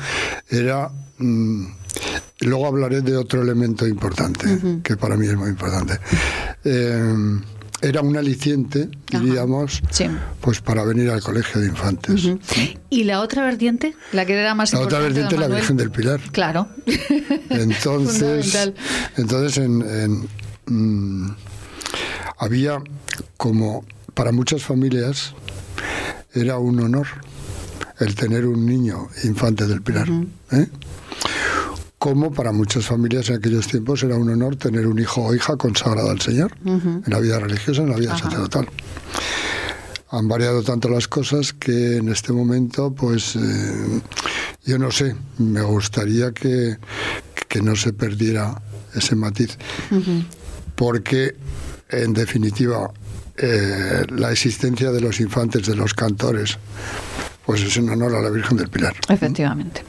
era... 0.48 0.90
mm, 1.18 1.66
luego 2.42 2.66
hablaré 2.66 3.02
de 3.02 3.16
otro 3.16 3.42
elemento 3.42 3.86
importante, 3.86 4.80
que 4.82 4.96
para 4.96 5.16
mí 5.16 5.26
es 5.26 5.36
muy 5.36 5.50
importante. 5.50 5.98
Eh, 6.64 7.40
era 7.82 8.02
un 8.02 8.16
aliciente, 8.16 8.88
diríamos, 9.10 9.82
Sí. 9.90 10.06
pues 10.40 10.60
para 10.60 10.84
venir 10.84 11.10
al 11.10 11.22
colegio 11.22 11.60
de 11.60 11.68
infantes. 11.68 12.28
¿Y 12.90 13.04
la 13.04 13.20
otra 13.20 13.44
vertiente? 13.44 13.94
La 14.12 14.26
que 14.26 14.34
era 14.34 14.54
más 14.54 14.72
La 14.72 14.80
otra 14.80 14.98
importante, 14.98 15.20
vertiente 15.20 15.48
la? 15.48 15.54
Virgen 15.56 15.76
del 15.76 15.90
Pilar. 15.90 16.20
Claro. 16.32 16.68
Entonces, 17.50 18.72
entonces 19.16 19.58
en, 19.58 19.82
en, 19.82 20.28
mm, 21.26 21.36
había 22.38 22.82
como 23.36 23.84
para 24.14 24.32
muchas 24.32 24.62
familias 24.62 25.34
era 26.34 26.58
un 26.58 26.80
honor 26.80 27.06
el 27.98 28.14
tener 28.14 28.46
un 28.46 28.66
niño 28.66 29.08
infante 29.24 29.66
del 29.66 29.82
Pilar. 29.82 30.08
¿eh? 30.52 30.68
Como 32.00 32.32
para 32.32 32.50
muchas 32.50 32.86
familias 32.86 33.28
en 33.28 33.36
aquellos 33.36 33.66
tiempos 33.66 34.02
era 34.02 34.16
un 34.16 34.30
honor 34.30 34.56
tener 34.56 34.86
un 34.86 34.98
hijo 34.98 35.20
o 35.20 35.34
hija 35.34 35.58
consagrado 35.58 36.10
al 36.10 36.18
Señor 36.18 36.50
en 36.64 37.04
la 37.04 37.20
vida 37.20 37.38
religiosa, 37.38 37.82
en 37.82 37.90
la 37.90 37.96
vida 37.96 38.16
sacerdotal. 38.16 38.66
Han 40.08 40.26
variado 40.26 40.62
tanto 40.62 40.88
las 40.88 41.08
cosas 41.08 41.52
que 41.52 41.98
en 41.98 42.08
este 42.08 42.32
momento, 42.32 42.90
pues, 42.90 43.36
eh, 43.36 44.00
yo 44.64 44.78
no 44.78 44.90
sé, 44.90 45.14
me 45.36 45.60
gustaría 45.60 46.32
que, 46.32 46.78
que 47.48 47.60
no 47.60 47.76
se 47.76 47.92
perdiera 47.92 48.62
ese 48.94 49.14
matiz. 49.14 49.58
Porque, 50.76 51.36
en 51.90 52.14
definitiva, 52.14 52.90
eh, 53.36 54.06
la 54.08 54.32
existencia 54.32 54.90
de 54.90 55.02
los 55.02 55.20
infantes, 55.20 55.66
de 55.66 55.76
los 55.76 55.92
cantores, 55.92 56.56
pues 57.50 57.62
es 57.62 57.76
en 57.78 57.88
honor 57.90 58.14
a 58.14 58.22
la 58.22 58.30
Virgen 58.30 58.58
del 58.58 58.68
Pilar. 58.68 58.94
Efectivamente. 59.08 59.82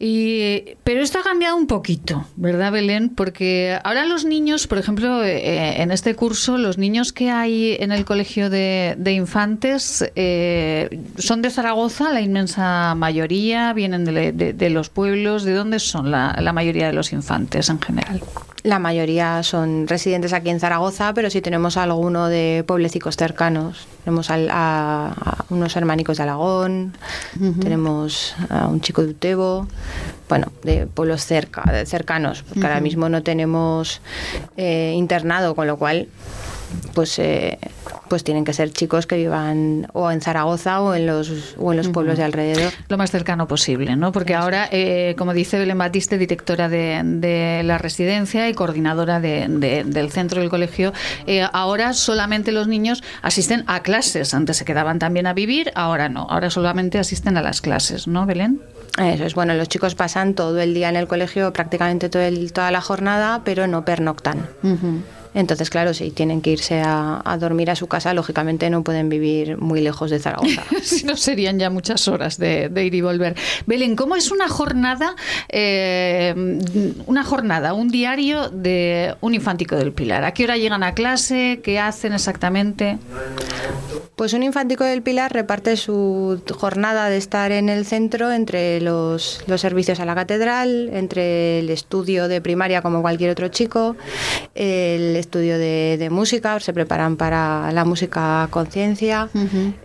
Y, 0.00 0.74
pero 0.82 1.00
esto 1.00 1.20
ha 1.20 1.22
cambiado 1.22 1.54
un 1.54 1.68
poquito, 1.68 2.26
¿verdad, 2.34 2.72
Belén? 2.72 3.08
Porque 3.10 3.78
ahora 3.84 4.04
los 4.04 4.24
niños, 4.24 4.66
por 4.66 4.78
ejemplo, 4.78 5.22
eh, 5.22 5.80
en 5.80 5.92
este 5.92 6.16
curso, 6.16 6.58
los 6.58 6.76
niños 6.76 7.12
que 7.12 7.30
hay 7.30 7.76
en 7.78 7.92
el 7.92 8.04
colegio 8.04 8.50
de, 8.50 8.96
infantes 9.06 10.10
eh, 10.16 11.02
son 11.18 11.40
de 11.40 11.50
Zaragoza, 11.50 12.12
la 12.12 12.20
inmensa 12.20 12.96
mayoría, 12.96 13.72
vienen 13.72 14.04
de, 14.04 14.70
los 14.70 14.88
pueblos. 14.88 15.44
¿De 15.44 15.52
dónde 15.52 15.78
son 15.78 16.10
la 16.10 16.52
mayoría 16.52 16.88
de 16.88 16.94
los 16.94 17.12
infantes 17.12 17.68
en 17.68 17.80
general? 17.80 18.20
La 18.66 18.80
mayoría 18.80 19.44
son 19.44 19.86
residentes 19.86 20.32
aquí 20.32 20.50
en 20.50 20.58
Zaragoza, 20.58 21.14
pero 21.14 21.30
sí 21.30 21.40
tenemos 21.40 21.76
alguno 21.76 22.26
de 22.26 22.64
pueblecicos 22.66 23.16
cercanos. 23.16 23.86
Tenemos 24.04 24.28
al- 24.28 24.50
a, 24.50 25.12
a 25.14 25.44
unos 25.50 25.76
hermanicos 25.76 26.16
de 26.16 26.24
Alagón, 26.24 26.96
tenemos 27.60 28.34
a 28.50 28.66
un 28.66 28.80
chico 28.80 29.02
de 29.04 29.10
Utebo, 29.10 29.68
bueno, 30.28 30.50
de 30.64 30.88
pueblos 30.88 31.24
cerca, 31.24 31.62
cercanos, 31.86 32.42
porque 32.42 32.66
ahora 32.66 32.80
mismo 32.80 33.08
no 33.08 33.22
tenemos 33.22 34.00
eh, 34.56 34.94
internado, 34.96 35.54
con 35.54 35.68
lo 35.68 35.76
cual 35.76 36.08
pues 36.94 37.18
eh, 37.18 37.58
pues 38.08 38.24
tienen 38.24 38.44
que 38.44 38.52
ser 38.52 38.70
chicos 38.70 39.06
que 39.06 39.16
vivan 39.16 39.88
o 39.92 40.10
en 40.10 40.20
Zaragoza 40.20 40.80
o 40.80 40.94
en 40.94 41.06
los 41.06 41.54
o 41.58 41.72
en 41.72 41.76
los 41.78 41.88
pueblos 41.88 42.16
de 42.18 42.24
alrededor. 42.24 42.72
Lo 42.88 42.96
más 42.98 43.10
cercano 43.10 43.46
posible, 43.48 43.96
¿no? 43.96 44.12
Porque 44.12 44.34
ahora, 44.34 44.68
eh, 44.70 45.14
como 45.18 45.32
dice 45.34 45.58
Belén 45.58 45.78
Batiste, 45.78 46.18
directora 46.18 46.68
de, 46.68 47.00
de 47.04 47.62
la 47.64 47.78
residencia 47.78 48.48
y 48.48 48.54
coordinadora 48.54 49.20
de- 49.20 49.46
de- 49.48 49.84
del 49.84 50.10
centro 50.10 50.40
del 50.40 50.50
colegio, 50.50 50.92
eh, 51.26 51.46
ahora 51.52 51.92
solamente 51.92 52.52
los 52.52 52.68
niños 52.68 53.02
asisten 53.22 53.64
a 53.66 53.80
clases. 53.82 54.34
Antes 54.34 54.56
se 54.56 54.64
quedaban 54.64 54.98
también 54.98 55.26
a 55.26 55.32
vivir, 55.34 55.72
ahora 55.74 56.08
no. 56.08 56.26
Ahora 56.30 56.50
solamente 56.50 56.98
asisten 56.98 57.36
a 57.36 57.42
las 57.42 57.60
clases, 57.60 58.06
¿no, 58.06 58.26
Belén? 58.26 58.60
Eso 58.98 59.24
es 59.26 59.34
bueno, 59.34 59.52
los 59.54 59.68
chicos 59.68 59.94
pasan 59.94 60.32
todo 60.34 60.58
el 60.60 60.72
día 60.72 60.88
en 60.88 60.96
el 60.96 61.06
colegio, 61.06 61.52
prácticamente 61.52 62.08
todo 62.08 62.22
el- 62.22 62.52
toda 62.52 62.70
la 62.70 62.80
jornada, 62.80 63.42
pero 63.44 63.66
no 63.66 63.84
pernoctan. 63.84 64.46
Entonces, 65.36 65.68
claro, 65.68 65.92
si 65.92 66.10
tienen 66.10 66.40
que 66.40 66.50
irse 66.50 66.80
a, 66.80 67.20
a 67.22 67.36
dormir 67.36 67.70
a 67.70 67.76
su 67.76 67.88
casa, 67.88 68.14
lógicamente 68.14 68.70
no 68.70 68.82
pueden 68.82 69.10
vivir 69.10 69.58
muy 69.58 69.82
lejos 69.82 70.10
de 70.10 70.18
Zaragoza. 70.18 70.64
si 70.82 71.04
no 71.04 71.14
serían 71.14 71.58
ya 71.58 71.68
muchas 71.68 72.08
horas 72.08 72.38
de, 72.38 72.70
de 72.70 72.84
ir 72.86 72.94
y 72.94 73.02
volver. 73.02 73.36
Belén, 73.66 73.96
¿cómo 73.96 74.16
es 74.16 74.30
una 74.30 74.48
jornada, 74.48 75.14
eh, 75.50 76.34
una 77.04 77.22
jornada, 77.22 77.74
un 77.74 77.88
diario 77.88 78.48
de 78.48 79.14
un 79.20 79.34
infantico 79.34 79.76
del 79.76 79.92
Pilar? 79.92 80.24
¿A 80.24 80.32
qué 80.32 80.44
hora 80.44 80.56
llegan 80.56 80.82
a 80.82 80.94
clase? 80.94 81.60
¿Qué 81.62 81.78
hacen 81.78 82.14
exactamente? 82.14 82.96
Pues 84.16 84.32
un 84.32 84.42
infantico 84.42 84.84
del 84.84 85.02
Pilar 85.02 85.30
reparte 85.30 85.76
su 85.76 86.40
jornada 86.58 87.10
de 87.10 87.18
estar 87.18 87.52
en 87.52 87.68
el 87.68 87.84
centro 87.84 88.32
entre 88.32 88.80
los, 88.80 89.44
los 89.46 89.60
servicios 89.60 90.00
a 90.00 90.06
la 90.06 90.14
catedral, 90.14 90.88
entre 90.94 91.58
el 91.58 91.68
estudio 91.68 92.26
de 92.26 92.40
primaria 92.40 92.80
como 92.80 93.02
cualquier 93.02 93.28
otro 93.28 93.48
chico, 93.48 93.94
el 94.54 95.16
estudio 95.26 95.58
de, 95.58 95.96
de 95.98 96.08
música, 96.10 96.58
se 96.60 96.72
preparan 96.72 97.16
para 97.16 97.70
la 97.72 97.84
música 97.84 98.48
conciencia, 98.50 99.28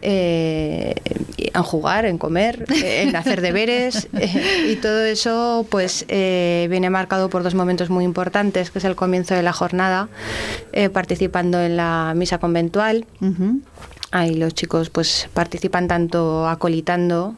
eh, 0.01 0.93
en 1.37 1.63
jugar, 1.63 2.05
en 2.05 2.17
comer, 2.17 2.65
eh, 2.71 3.03
en 3.03 3.15
hacer 3.15 3.41
deberes 3.41 4.07
eh, 4.13 4.69
y 4.71 4.75
todo 4.75 5.03
eso 5.03 5.65
pues 5.69 6.05
eh, 6.07 6.67
viene 6.69 6.89
marcado 6.89 7.29
por 7.29 7.43
dos 7.43 7.55
momentos 7.55 7.89
muy 7.89 8.05
importantes, 8.05 8.71
que 8.71 8.79
es 8.79 8.85
el 8.85 8.95
comienzo 8.95 9.33
de 9.33 9.43
la 9.43 9.51
jornada, 9.51 10.07
eh, 10.73 10.89
participando 10.89 11.59
en 11.59 11.75
la 11.75 12.13
misa 12.15 12.37
conventual. 12.37 13.05
Ahí 14.11 14.35
los 14.35 14.53
chicos 14.53 14.89
pues 14.89 15.29
participan 15.33 15.87
tanto 15.87 16.47
acolitando 16.47 17.35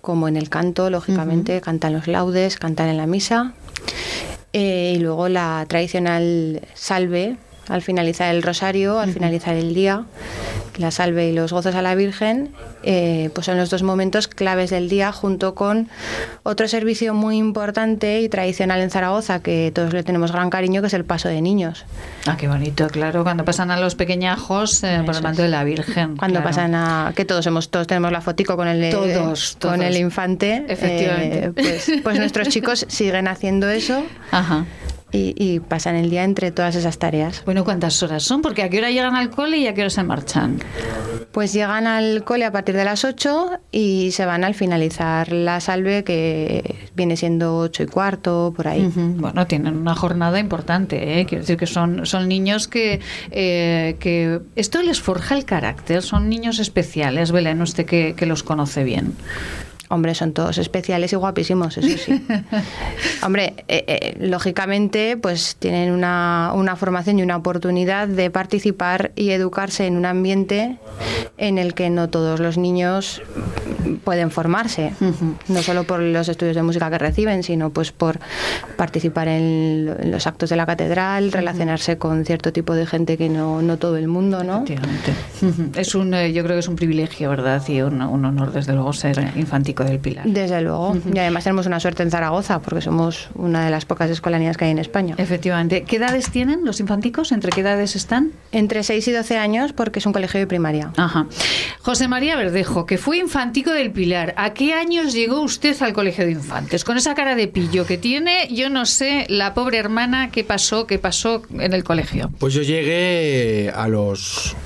como 0.00 0.28
en 0.28 0.36
el 0.36 0.48
canto, 0.48 0.90
lógicamente, 0.90 1.60
cantan 1.60 1.92
los 1.92 2.06
laudes, 2.06 2.56
cantan 2.56 2.88
en 2.88 2.96
la 2.96 3.06
misa. 3.06 3.52
Eh, 4.52 4.94
y 4.96 4.98
luego 4.98 5.28
la 5.28 5.64
tradicional 5.68 6.62
salve 6.74 7.36
al 7.68 7.82
finalizar 7.82 8.34
el 8.34 8.42
rosario, 8.42 8.98
al 8.98 9.12
finalizar 9.12 9.54
el 9.54 9.74
día, 9.74 10.04
la 10.78 10.90
salve 10.90 11.28
y 11.28 11.32
los 11.32 11.52
gozos 11.52 11.74
a 11.74 11.82
la 11.82 11.94
Virgen, 11.94 12.50
eh, 12.82 13.30
pues 13.34 13.46
son 13.46 13.56
los 13.56 13.68
dos 13.70 13.82
momentos 13.82 14.28
claves 14.28 14.70
del 14.70 14.88
día, 14.88 15.12
junto 15.12 15.54
con 15.54 15.88
otro 16.44 16.68
servicio 16.68 17.14
muy 17.14 17.36
importante 17.36 18.20
y 18.20 18.28
tradicional 18.28 18.80
en 18.80 18.90
Zaragoza, 18.90 19.42
que 19.42 19.72
todos 19.74 19.92
le 19.92 20.02
tenemos 20.02 20.32
gran 20.32 20.50
cariño, 20.50 20.80
que 20.80 20.86
es 20.86 20.94
el 20.94 21.04
paso 21.04 21.28
de 21.28 21.42
niños. 21.42 21.84
Ah, 22.26 22.36
qué 22.36 22.48
bonito, 22.48 22.86
claro, 22.88 23.22
cuando 23.24 23.44
pasan 23.44 23.70
a 23.70 23.78
los 23.78 23.94
pequeñajos 23.94 24.82
eh, 24.84 25.02
por 25.04 25.16
el 25.16 25.22
manto 25.22 25.42
de 25.42 25.48
la 25.48 25.64
Virgen. 25.64 26.16
Cuando 26.16 26.40
claro. 26.40 26.44
pasan 26.48 26.74
a 26.74 27.12
que 27.14 27.24
todos 27.24 27.46
hemos 27.46 27.70
todos 27.70 27.86
tenemos 27.86 28.12
la 28.12 28.20
fotico 28.20 28.56
con 28.56 28.68
el 28.68 28.90
Todos, 28.90 29.56
con 29.60 29.72
todos. 29.72 29.80
el 29.84 29.96
infante 29.96 30.64
Efectivamente. 30.68 31.44
eh, 31.46 31.50
pues, 31.54 31.90
pues 32.02 32.18
nuestros 32.18 32.48
chicos 32.48 32.86
siguen 32.88 33.28
haciendo 33.28 33.68
eso 33.68 34.02
Ajá. 34.30 34.64
Y, 35.12 35.60
pasan 35.60 35.96
el 35.96 36.10
día 36.10 36.24
entre 36.24 36.50
todas 36.50 36.74
esas 36.74 36.98
tareas. 36.98 37.42
Bueno, 37.44 37.64
¿cuántas 37.64 38.02
horas 38.02 38.22
son? 38.22 38.42
Porque 38.42 38.62
¿a 38.62 38.68
qué 38.68 38.78
hora 38.78 38.90
llegan 38.90 39.16
al 39.16 39.30
cole 39.30 39.58
y 39.58 39.66
a 39.66 39.74
qué 39.74 39.82
hora 39.82 39.90
se 39.90 40.02
marchan? 40.02 40.60
Pues 41.32 41.52
llegan 41.52 41.86
al 41.86 42.24
cole 42.24 42.44
a 42.44 42.52
partir 42.52 42.76
de 42.76 42.84
las 42.84 43.04
8 43.04 43.60
y 43.70 44.10
se 44.12 44.26
van 44.26 44.44
al 44.44 44.54
finalizar 44.54 45.32
la 45.32 45.60
salve, 45.60 46.04
que 46.04 46.88
viene 46.94 47.16
siendo 47.16 47.58
8 47.58 47.84
y 47.84 47.86
cuarto, 47.86 48.52
por 48.56 48.68
ahí. 48.68 48.90
Bueno, 48.94 49.46
tienen 49.46 49.76
una 49.76 49.94
jornada 49.94 50.38
importante, 50.38 51.20
¿eh? 51.20 51.26
quiero 51.26 51.42
decir 51.42 51.56
que 51.56 51.66
son, 51.66 52.06
son 52.06 52.28
niños 52.28 52.68
que, 52.68 53.00
eh, 53.30 53.96
que 54.00 54.40
esto 54.56 54.82
les 54.82 55.00
forja 55.00 55.36
el 55.36 55.44
carácter, 55.44 56.02
son 56.02 56.28
niños 56.28 56.58
especiales, 56.58 57.32
Belén, 57.32 57.60
usted 57.62 57.86
que, 57.86 58.14
que 58.16 58.26
los 58.26 58.42
conoce 58.42 58.84
bien. 58.84 59.14
Hombre, 59.90 60.14
son 60.14 60.32
todos 60.32 60.58
especiales 60.58 61.12
y 61.12 61.16
guapísimos, 61.16 61.78
eso 61.78 61.98
sí. 61.98 62.26
Hombre, 63.22 63.54
eh, 63.68 63.84
eh, 63.86 64.16
lógicamente, 64.20 65.16
pues 65.16 65.56
tienen 65.58 65.92
una, 65.92 66.52
una, 66.54 66.76
formación 66.76 67.18
y 67.18 67.22
una 67.22 67.36
oportunidad 67.36 68.06
de 68.06 68.30
participar 68.30 69.12
y 69.16 69.30
educarse 69.30 69.86
en 69.86 69.96
un 69.96 70.04
ambiente 70.04 70.78
en 71.38 71.56
el 71.56 71.72
que 71.74 71.88
no 71.88 72.08
todos 72.08 72.40
los 72.40 72.58
niños 72.58 73.22
pueden 74.04 74.30
formarse, 74.30 74.92
no 75.48 75.62
solo 75.62 75.84
por 75.84 76.00
los 76.00 76.28
estudios 76.28 76.56
de 76.56 76.62
música 76.62 76.90
que 76.90 76.98
reciben, 76.98 77.42
sino 77.42 77.70
pues 77.70 77.92
por 77.92 78.18
participar 78.76 79.28
en, 79.28 80.10
los 80.10 80.26
actos 80.26 80.50
de 80.50 80.56
la 80.56 80.66
catedral, 80.66 81.32
relacionarse 81.32 81.98
con 81.98 82.24
cierto 82.24 82.52
tipo 82.52 82.74
de 82.74 82.86
gente 82.86 83.16
que 83.16 83.28
no, 83.28 83.62
no 83.62 83.78
todo 83.78 83.96
el 83.96 84.08
mundo, 84.08 84.44
¿no? 84.44 84.64
Es 85.74 85.94
un, 85.94 86.12
eh, 86.14 86.32
yo 86.32 86.42
creo 86.42 86.56
que 86.56 86.60
es 86.60 86.68
un 86.68 86.76
privilegio, 86.76 87.30
¿verdad? 87.30 87.62
Y 87.68 87.80
un, 87.80 88.02
un 88.02 88.24
honor, 88.24 88.52
desde 88.52 88.72
luego, 88.72 88.92
ser 88.92 89.32
infantil 89.36 89.74
del 89.84 89.98
Pilar. 89.98 90.26
Desde 90.26 90.60
luego. 90.60 90.96
Y 91.12 91.18
además 91.18 91.44
tenemos 91.44 91.66
una 91.66 91.80
suerte 91.80 92.02
en 92.02 92.10
Zaragoza, 92.10 92.60
porque 92.60 92.80
somos 92.80 93.28
una 93.34 93.64
de 93.64 93.70
las 93.70 93.84
pocas 93.84 94.10
escolanías 94.10 94.56
que 94.56 94.66
hay 94.66 94.70
en 94.70 94.78
España. 94.78 95.14
Efectivamente. 95.18 95.84
¿Qué 95.84 95.96
edades 95.96 96.30
tienen 96.30 96.64
los 96.64 96.80
infanticos? 96.80 97.32
¿Entre 97.32 97.50
qué 97.50 97.60
edades 97.60 97.96
están? 97.96 98.32
Entre 98.52 98.82
6 98.82 99.08
y 99.08 99.12
12 99.12 99.38
años, 99.38 99.72
porque 99.72 99.98
es 99.98 100.06
un 100.06 100.12
colegio 100.12 100.40
de 100.40 100.46
primaria. 100.46 100.92
Ajá. 100.96 101.26
José 101.82 102.08
María 102.08 102.36
Verdejo, 102.36 102.86
que 102.86 102.98
fue 102.98 103.18
infantico 103.18 103.70
del 103.70 103.90
Pilar. 103.90 104.34
¿A 104.36 104.54
qué 104.54 104.74
años 104.74 105.12
llegó 105.12 105.40
usted 105.40 105.80
al 105.82 105.92
colegio 105.92 106.24
de 106.24 106.32
infantes? 106.32 106.84
Con 106.84 106.96
esa 106.96 107.14
cara 107.14 107.34
de 107.34 107.48
pillo 107.48 107.86
que 107.86 107.98
tiene, 107.98 108.48
yo 108.52 108.70
no 108.70 108.86
sé, 108.86 109.26
la 109.28 109.54
pobre 109.54 109.78
hermana, 109.78 110.30
qué 110.30 110.44
pasó, 110.44 110.86
qué 110.86 110.98
pasó 110.98 111.42
en 111.58 111.72
el 111.72 111.84
colegio. 111.84 112.30
Pues 112.38 112.54
yo 112.54 112.62
llegué 112.62 113.72
a 113.74 113.88
los 113.88 114.56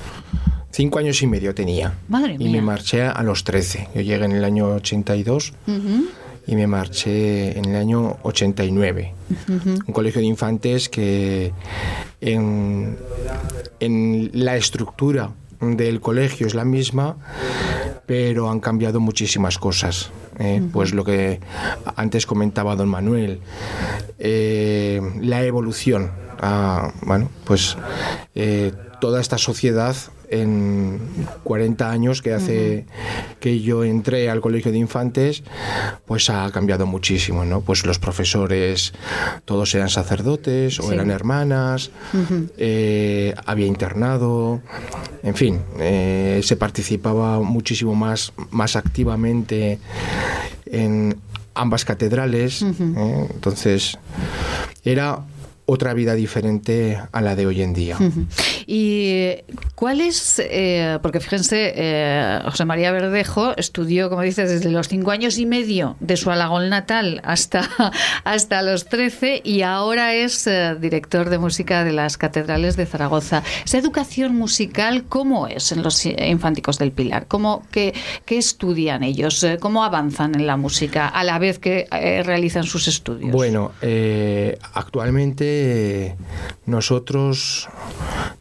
Cinco 0.73 0.97
años 0.97 1.21
y 1.21 1.27
medio 1.27 1.53
tenía. 1.53 1.93
Madre 2.09 2.35
y 2.39 2.49
me 2.49 2.59
marché 2.59 3.03
a 3.03 3.21
los 3.21 3.43
13. 3.43 3.89
Yo 3.93 4.01
llegué 4.01 4.25
en 4.25 4.31
el 4.31 4.43
año 4.43 4.69
82 4.69 5.53
y 6.47 6.55
me 6.55 6.65
marché 6.65 7.55
en 7.55 7.65
el 7.65 7.75
año 7.75 8.17
89. 8.23 9.13
Un 9.47 9.93
colegio 9.93 10.19
de 10.19 10.25
infantes 10.25 10.89
que 10.89 11.53
en, 12.21 12.97
la 14.33 14.57
estructura 14.57 15.29
del 15.61 16.01
colegio 16.01 16.47
es 16.47 16.55
la 16.55 16.65
misma, 16.65 17.17
pero 18.07 18.49
han 18.49 18.59
cambiado 18.59 18.99
muchísimas 18.99 19.59
cosas. 19.59 20.09
¿eh? 20.39 20.59
Pues 20.73 20.95
lo 20.95 21.03
que 21.03 21.39
antes 21.95 22.25
comentaba 22.25 22.75
don 22.75 22.89
Manuel, 22.89 23.41
eh, 24.17 24.99
la 25.21 25.43
evolución. 25.43 26.11
Ah, 26.39 26.91
bueno, 27.03 27.29
pues 27.45 27.77
eh, 28.33 28.73
toda 28.99 29.21
esta 29.21 29.37
sociedad 29.37 29.95
en 30.33 30.99
40 31.43 31.89
años 31.89 32.21
que 32.21 32.33
hace 32.33 32.85
que 33.39 33.61
yo 33.61 33.83
entré 33.83 34.29
al 34.29 34.41
colegio 34.41 34.71
de 34.71 34.79
infantes, 34.79 35.43
pues 36.05 36.29
ha 36.29 36.49
cambiado 36.51 36.87
muchísimo, 36.87 37.45
¿no? 37.45 37.61
Pues 37.61 37.85
los 37.85 37.99
profesores, 37.99 38.93
todos 39.45 39.73
eran 39.75 39.89
sacerdotes 39.89 40.79
o 40.79 40.91
eran 40.91 41.11
hermanas, 41.11 41.91
eh, 42.57 43.35
había 43.45 43.67
internado, 43.67 44.61
en 45.21 45.35
fin, 45.35 45.61
eh, 45.79 46.41
se 46.43 46.55
participaba 46.55 47.39
muchísimo 47.39 47.93
más, 47.93 48.33
más 48.49 48.75
activamente 48.75 49.79
en 50.65 51.15
ambas 51.53 51.85
catedrales, 51.85 52.63
¿eh? 52.63 53.27
entonces 53.31 53.99
era 54.83 55.19
otra 55.65 55.93
vida 55.93 56.13
diferente 56.15 56.99
a 57.11 57.21
la 57.21 57.35
de 57.35 57.45
hoy 57.45 57.61
en 57.61 57.73
día. 57.73 57.97
¿Y 58.67 59.35
cuál 59.75 60.01
es, 60.01 60.41
eh, 60.43 60.99
porque 61.01 61.19
fíjense, 61.19 61.73
eh, 61.75 62.39
José 62.45 62.65
María 62.65 62.91
Verdejo 62.91 63.55
estudió, 63.55 64.09
como 64.09 64.21
dices, 64.21 64.49
desde 64.49 64.69
los 64.71 64.87
cinco 64.87 65.11
años 65.11 65.37
y 65.37 65.45
medio 65.45 65.95
de 65.99 66.17
su 66.17 66.31
Alagón 66.31 66.69
natal 66.69 67.21
hasta, 67.23 67.69
hasta 68.23 68.61
los 68.61 68.85
trece 68.85 69.41
y 69.43 69.61
ahora 69.61 70.13
es 70.13 70.47
eh, 70.47 70.75
director 70.79 71.29
de 71.29 71.37
música 71.37 71.83
de 71.83 71.93
las 71.93 72.17
catedrales 72.17 72.75
de 72.75 72.85
Zaragoza. 72.85 73.43
¿Esa 73.63 73.77
educación 73.77 74.35
musical 74.35 75.05
cómo 75.07 75.47
es 75.47 75.71
en 75.71 75.81
los 75.81 76.05
infánticos 76.05 76.77
del 76.77 76.91
Pilar? 76.91 77.27
¿Cómo, 77.27 77.63
qué, 77.71 77.93
qué 78.25 78.37
estudian 78.37 79.03
ellos? 79.03 79.45
¿Cómo 79.59 79.83
avanzan 79.83 80.35
en 80.35 80.45
la 80.45 80.57
música 80.57 81.07
a 81.07 81.23
la 81.23 81.39
vez 81.39 81.59
que 81.59 81.87
realizan 82.25 82.63
sus 82.63 82.87
estudios? 82.87 83.31
Bueno, 83.31 83.71
actualmente 84.73 85.52
nosotros 86.65 87.69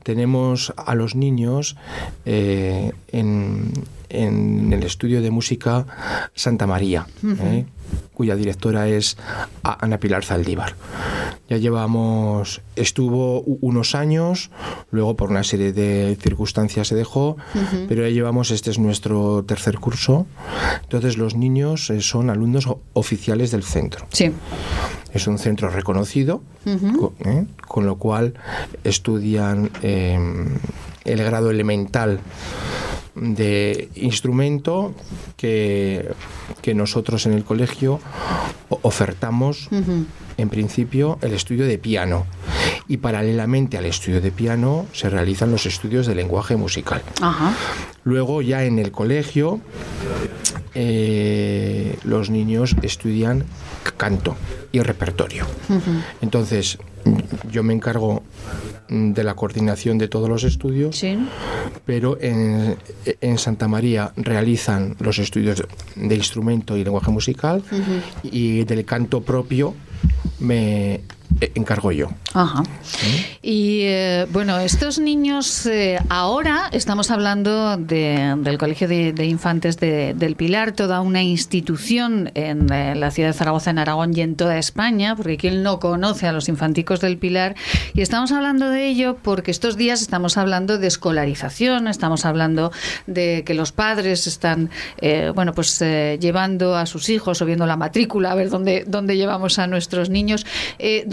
tenemos 0.03 0.73
a 0.77 0.95
los 0.95 1.15
niños 1.15 1.77
eh, 2.25 2.93
en, 3.09 3.73
el 4.13 4.83
estudio 4.83 5.23
de 5.23 5.31
música 5.31 5.87
Santa 6.35 6.67
María, 6.67 7.07
¿eh? 7.25 7.65
cuya 8.15 8.37
directora 8.37 8.89
es 8.89 9.17
Ana 9.63 9.99
Pilar 9.99 10.25
Zaldívar. 10.25 10.75
Ya 11.49 11.57
llevamos, 11.59 12.63
estuvo 12.77 13.41
unos 13.43 13.95
años, 13.95 14.51
luego 14.91 15.17
por 15.17 15.31
una 15.31 15.45
serie 15.45 15.73
de 15.73 16.17
circunstancias 16.21 16.89
se 16.89 16.95
dejó, 16.95 17.37
pero 17.89 18.03
ya 18.03 18.09
llevamos, 18.09 18.51
este 18.51 18.71
es 18.71 18.79
nuestro 18.79 19.45
tercer 19.45 19.79
curso. 19.79 20.27
Entonces 20.83 21.19
los 21.19 21.35
niños 21.35 21.91
eh, 21.91 22.01
son 22.01 22.31
alumnos 22.31 22.69
oficiales 22.95 23.51
del 23.51 23.65
centro. 23.65 24.07
Sí. 24.13 24.33
Es 25.13 25.27
un 25.27 25.39
centro 25.39 25.69
reconocido, 25.69 26.43
¿eh? 26.65 27.45
con, 27.69 27.87
lo 27.87 27.97
cual 27.97 28.35
estudian 28.83 29.71
em, 29.83 30.57
el 31.05 31.23
grado 31.23 31.51
elemental 31.51 32.21
de 33.15 33.89
instrumento 33.95 34.95
que, 35.37 36.15
nosotros 36.75 37.27
en 37.27 37.33
el 37.33 37.45
colegio 37.45 38.01
ofertamos 38.69 39.69
en 40.39 40.49
principio 40.49 41.19
el 41.21 41.33
estudio 41.35 41.67
de 41.67 41.77
piano 41.77 42.27
y 42.89 42.97
paralelamente 42.97 43.77
al 43.77 43.85
estudio 43.85 44.21
de 44.21 44.31
piano 44.31 44.87
se 44.93 45.11
realizan 45.11 45.51
los 45.51 45.67
estudios 45.67 46.07
de 46.07 46.15
lenguaje 46.15 46.57
musical. 46.57 47.03
Luego 48.05 48.43
ya 48.43 48.65
en 48.65 48.79
el 48.79 48.91
colegio 48.91 49.61
eh, 50.75 51.99
los 52.05 52.31
niños 52.31 52.75
estudian 52.83 53.45
canto 53.97 54.37
y 54.73 54.81
repertorio. 54.81 55.47
Entonces, 56.21 56.79
yo 57.51 57.63
me 57.63 57.75
encargo 57.75 58.23
de 58.93 59.25
la 59.25 59.35
coordinación 59.35 59.97
de 59.97 60.09
todos 60.09 60.29
los 60.29 60.45
estudios, 60.45 61.03
pero 61.87 62.19
en, 62.21 62.77
Santa 63.39 63.67
María 63.67 64.13
realizan 64.17 64.97
los 65.01 65.19
estudios 65.19 65.65
de 65.97 66.15
instrumento 66.15 66.77
y 66.77 66.85
lenguaje 66.85 67.11
musical 67.11 67.63
y 68.23 68.65
del 68.65 68.85
canto 68.85 69.23
propio 69.23 69.75
me 70.41 71.01
encargo 71.55 71.93
yo. 71.93 72.09
Ajá. 72.35 72.63
Y 73.43 73.81
eh, 73.83 74.27
bueno, 74.31 74.59
estos 74.59 74.99
niños, 74.99 75.67
eh, 75.67 75.99
ahora 76.09 76.69
estamos 76.73 77.11
hablando 77.11 77.77
del 77.77 78.59
Colegio 78.59 78.89
de, 78.89 79.25
Infantes 79.25 79.77
del 79.79 80.37
Pilar, 80.37 80.73
toda 80.73 81.01
una 81.01 81.23
institución 81.23 82.31
en 82.35 82.67
la 82.69 83.11
ciudad 83.11 83.31
de 83.31 83.35
Zaragoza, 83.35 83.71
en 83.71 83.79
Aragón 83.79 84.17
y 84.17 84.21
en 84.21 84.37
toda 84.37 84.59
España, 84.59 85.17
porque 85.17 85.37
quien 85.37 85.63
no 85.63 85.81
conoce 85.81 86.27
a 86.27 86.33
los 86.33 86.49
infanticos 86.49 87.01
del 87.01 87.19
Pilar. 87.19 87.55
Y 87.95 88.01
estamos 88.01 88.33
hablando 88.33 88.69
de 88.69 88.87
ello 88.87 89.17
porque 89.23 89.51
estos 89.51 89.77
días 89.77 90.03
estamos 90.03 90.37
hablando 90.37 90.79
de 90.79 90.87
escolarización, 90.87 91.89
estamos 91.89 92.25
hablando 92.25 92.73
de 93.07 93.43
que 93.45 93.55
los 93.55 93.73
padres 93.73 94.27
están, 94.27 94.71
bueno, 95.35 95.53
pues 95.53 95.79
llevando 95.81 96.77
a 96.77 96.87
sus 96.87 97.09
hijos 97.09 97.43
o 97.43 97.47
viendo 97.47 97.67
la 97.67 97.77
matrícula, 97.77 98.33
a 98.33 98.35
ver 98.35 98.51
dónde, 98.51 98.85
dónde 98.87 99.17
llevamos 99.17 99.59
a 99.59 99.67
nuestros 99.67 100.11
niños. 100.11 100.47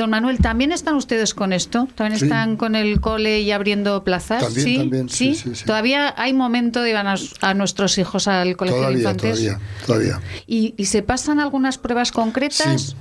Manuel, 0.10 0.40
¿también 0.40 0.72
están 0.72 0.96
ustedes 0.96 1.34
con 1.34 1.54
esto? 1.54 1.88
¿También 1.96 2.22
están 2.22 2.58
con 2.58 2.76
el 2.76 3.00
cole 3.00 3.42
y 3.42 3.52
abriendo 3.52 4.04
plazas? 4.04 4.44
También, 4.44 4.66
¿Sí? 4.66 4.78
también, 4.78 5.10
sí, 5.10 5.36
sí, 5.36 5.52
¿Todavía 5.66 6.14
hay 6.18 6.34
momento 6.34 6.82
de 6.82 6.90
ir 6.92 6.98
a, 6.98 7.54
nuestros 7.54 7.98
hijos 7.98 8.28
al 8.28 8.58
colegio 8.58 8.88
de 8.88 8.94
infantes? 8.94 9.38
Todavía, 9.38 9.60
todavía. 9.86 10.22
¿Y, 10.48 10.74
se 10.86 11.02
pasan 11.04 11.40
algunas 11.40 11.78
pruebas 11.78 12.12
concretas? 12.12 12.96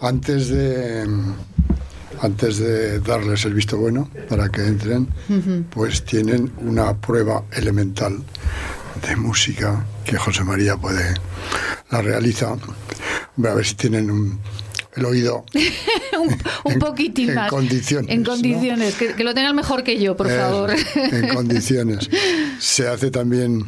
Antes 0.00 0.48
de 0.48 1.06
antes 2.22 2.58
de 2.58 3.00
darles 3.00 3.44
el 3.44 3.54
visto 3.54 3.78
bueno 3.78 4.10
para 4.28 4.48
que 4.50 4.66
entren, 4.66 5.08
pues 5.70 6.04
tienen 6.04 6.52
una 6.58 6.96
prueba 6.96 7.44
elemental 7.52 8.18
de 9.06 9.16
música 9.16 9.84
que 10.04 10.16
José 10.16 10.44
María 10.44 10.76
puede 10.76 11.14
la 11.90 12.02
realiza. 12.02 12.52
A 12.52 13.54
ver 13.54 13.64
si 13.64 13.74
tienen 13.74 14.10
un, 14.10 14.38
el 14.96 15.04
oído 15.04 15.44
un, 16.64 16.78
poquitín 16.78 17.34
más. 17.34 17.44
En 17.44 17.50
condiciones. 17.50 18.10
En 18.10 18.24
condiciones, 18.24 18.94
que, 18.94 19.14
que, 19.14 19.24
lo 19.24 19.34
tengan 19.34 19.54
mejor 19.54 19.82
que 19.82 20.00
yo, 20.00 20.16
por 20.16 20.28
favor. 20.28 20.72
En 20.94 21.34
condiciones. 21.34 22.08
Se 22.58 22.88
hace 22.88 23.10
también 23.10 23.66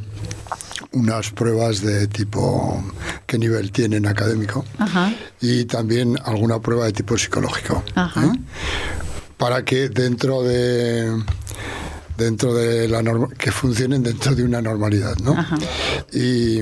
unas 0.93 1.31
pruebas 1.31 1.81
de 1.81 2.07
tipo 2.07 2.85
qué 3.27 3.39
nivel 3.39 3.73
tienen 3.73 4.07
académico 4.07 4.65
y 5.41 5.65
también 5.65 6.19
alguna 6.23 6.61
prueba 6.61 6.85
de 6.87 6.93
tipo 6.93 7.17
psicológico. 7.17 7.83
¿eh? 7.97 8.39
Para 9.39 9.65
que 9.65 9.89
dentro 9.89 10.43
de 10.43 11.23
dentro 12.17 12.55
de 12.55 12.89
la 12.89 13.03
norma, 13.03 13.29
que 13.39 13.51
funcionen 13.51 14.03
dentro 14.03 14.35
de 14.35 14.45
una 14.45 14.61
normalidad, 14.61 15.17
¿no? 15.19 15.35
Y, 16.13 16.61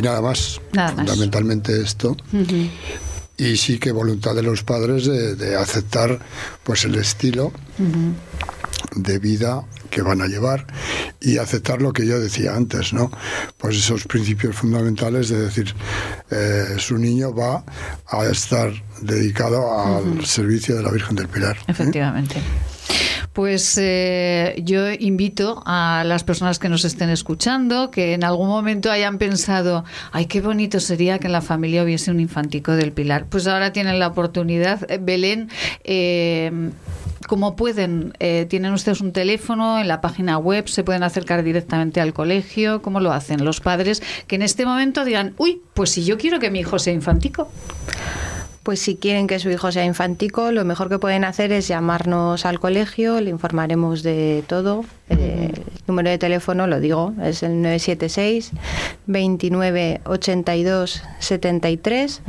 nada 0.00 0.20
más, 0.20 0.60
fundamentalmente 0.96 1.80
esto. 1.80 2.16
Y 3.40 3.56
sí 3.56 3.78
que 3.78 3.90
voluntad 3.90 4.34
de 4.34 4.42
los 4.42 4.62
padres 4.64 5.06
de, 5.06 5.56
aceptar 5.56 6.18
pues 6.62 6.84
el 6.84 6.94
estilo 6.96 7.52
de 8.94 9.18
vida 9.18 9.64
que 9.88 10.02
van 10.02 10.20
a 10.20 10.26
llevar 10.26 10.66
y 11.22 11.38
aceptar 11.38 11.80
lo 11.80 11.94
que 11.94 12.06
yo 12.06 12.20
decía 12.20 12.54
antes, 12.54 12.92
¿no? 12.92 13.10
Pues 13.56 13.78
esos 13.78 14.04
principios 14.04 14.56
fundamentales 14.56 15.30
de 15.30 15.40
decir, 15.40 15.74
eh, 16.30 16.76
su 16.76 16.98
niño 16.98 17.34
va 17.34 17.64
a 18.06 18.26
estar 18.26 18.72
dedicado 19.00 19.72
al 19.72 20.26
servicio 20.26 20.76
de 20.76 20.82
la 20.82 20.90
Virgen 20.90 21.16
del 21.16 21.28
Pilar. 21.28 21.56
¿eh? 22.36 22.42
Pues 23.32 23.78
eh, 23.80 24.60
yo 24.64 24.90
invito 24.90 25.62
a 25.64 26.02
las 26.04 26.24
personas 26.24 26.58
que 26.58 26.68
nos 26.68 26.84
estén 26.84 27.10
escuchando 27.10 27.90
que 27.90 28.14
en 28.14 28.24
algún 28.24 28.48
momento 28.48 28.90
hayan 28.90 29.18
pensado, 29.18 29.84
ay, 30.10 30.26
qué 30.26 30.40
bonito 30.40 30.80
sería 30.80 31.18
que 31.18 31.26
en 31.26 31.32
la 31.32 31.40
familia 31.40 31.84
hubiese 31.84 32.10
un 32.10 32.18
infantico 32.18 32.72
del 32.72 32.92
Pilar. 32.92 33.26
Pues 33.26 33.46
ahora 33.46 33.72
tienen 33.72 33.98
la 33.98 34.08
oportunidad. 34.08 34.80
Belén, 35.00 35.48
eh, 35.84 36.70
¿Cómo 37.30 37.54
pueden? 37.54 38.12
Eh, 38.18 38.46
¿Tienen 38.50 38.72
ustedes 38.72 39.00
un 39.00 39.12
teléfono 39.12 39.78
en 39.78 39.86
la 39.86 40.00
página 40.00 40.36
web? 40.36 40.66
¿Se 40.66 40.82
pueden 40.82 41.04
acercar 41.04 41.44
directamente 41.44 42.00
al 42.00 42.12
colegio? 42.12 42.82
¿Cómo 42.82 42.98
lo 42.98 43.12
hacen 43.12 43.44
los 43.44 43.60
padres 43.60 44.02
que 44.26 44.34
en 44.34 44.42
este 44.42 44.66
momento 44.66 45.04
digan, 45.04 45.34
uy, 45.38 45.62
pues 45.72 45.90
si 45.90 46.04
yo 46.04 46.18
quiero 46.18 46.40
que 46.40 46.50
mi 46.50 46.58
hijo 46.58 46.80
sea 46.80 46.92
infantico? 46.92 47.48
Pues 48.62 48.80
si 48.80 48.96
quieren 48.96 49.26
que 49.26 49.38
su 49.38 49.50
hijo 49.50 49.72
sea 49.72 49.84
infantico, 49.84 50.52
lo 50.52 50.64
mejor 50.64 50.88
que 50.90 50.98
pueden 50.98 51.24
hacer 51.24 51.50
es 51.50 51.66
llamarnos 51.66 52.44
al 52.44 52.60
colegio, 52.60 53.20
le 53.20 53.30
informaremos 53.30 54.02
de 54.02 54.44
todo. 54.46 54.84
Eh, 55.08 55.50
el 55.54 55.62
número 55.86 56.10
de 56.10 56.18
teléfono, 56.18 56.66
lo 56.66 56.78
digo, 56.78 57.14
es 57.22 57.42
el 57.42 57.62
976 57.62 58.52
29 59.06 60.02
82 60.04 61.02
73. 61.18 62.22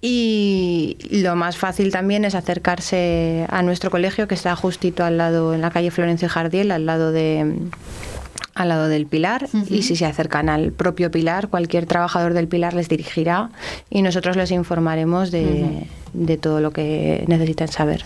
Y 0.00 0.98
lo 1.10 1.36
más 1.36 1.56
fácil 1.56 1.92
también 1.92 2.24
es 2.24 2.34
acercarse 2.34 3.46
a 3.48 3.62
nuestro 3.62 3.90
colegio, 3.90 4.26
que 4.26 4.34
está 4.34 4.54
justito 4.56 5.04
al 5.04 5.16
lado, 5.16 5.54
en 5.54 5.60
la 5.60 5.70
calle 5.70 5.90
Florencio 5.90 6.28
Jardiel, 6.28 6.70
al 6.72 6.86
lado 6.86 7.12
de 7.12 7.54
al 8.56 8.70
lado 8.70 8.88
del 8.88 9.06
pilar 9.06 9.48
y 9.68 9.82
si 9.82 9.96
se 9.96 10.06
acercan 10.06 10.48
al 10.48 10.72
propio 10.72 11.10
pilar, 11.10 11.48
cualquier 11.48 11.86
trabajador 11.86 12.32
del 12.32 12.48
pilar 12.48 12.72
les 12.74 12.88
dirigirá 12.88 13.50
y 13.90 14.02
nosotros 14.02 14.36
les 14.36 14.50
informaremos 14.50 15.30
de, 15.30 15.86
de 16.12 16.36
todo 16.36 16.60
lo 16.60 16.72
que 16.72 17.24
necesitan 17.28 17.68
saber. 17.68 18.04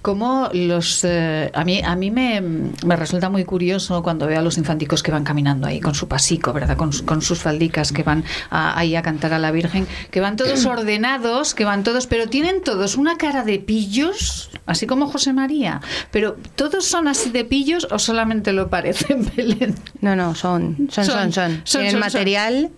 Como 0.00 0.48
los 0.52 1.04
eh, 1.04 1.50
a 1.54 1.64
mí 1.64 1.80
a 1.84 1.94
mí 1.96 2.10
me, 2.10 2.40
me, 2.40 2.96
resulta 2.96 3.28
muy 3.28 3.44
curioso 3.44 4.02
cuando 4.02 4.26
veo 4.26 4.38
a 4.38 4.42
los 4.42 4.58
infanticos 4.58 5.02
que 5.02 5.12
van 5.12 5.24
caminando 5.24 5.66
ahí 5.66 5.80
con 5.80 5.94
su 5.94 6.08
pasico, 6.08 6.52
¿verdad? 6.52 6.76
Con, 6.76 6.92
con 7.04 7.22
sus 7.22 7.40
faldicas 7.40 7.92
que 7.92 8.02
van 8.02 8.24
ahí 8.50 8.96
a 8.96 9.02
cantar 9.02 9.32
a 9.32 9.38
la 9.38 9.50
Virgen, 9.50 9.86
que 10.10 10.20
van 10.20 10.36
todos 10.36 10.66
ordenados, 10.66 11.54
que 11.54 11.64
van 11.64 11.84
todos, 11.84 12.06
pero 12.06 12.28
tienen 12.28 12.62
todos 12.62 12.96
una 12.96 13.16
cara 13.16 13.44
de 13.44 13.58
pillos, 13.58 14.50
así 14.66 14.86
como 14.86 15.06
José 15.06 15.32
María, 15.32 15.80
pero 16.10 16.36
todos 16.56 16.84
son 16.84 17.08
así 17.08 17.30
de 17.30 17.44
pillos 17.44 17.86
o 17.90 17.98
solamente 17.98 18.52
lo 18.52 18.68
parecen, 18.68 19.30
Belén. 19.36 19.74
No, 20.00 20.16
no, 20.16 20.34
son 20.34 20.88
son 20.90 21.04
son 21.04 21.32
son, 21.32 21.62
son. 21.64 21.82
tienen 21.82 22.00
material, 22.00 22.70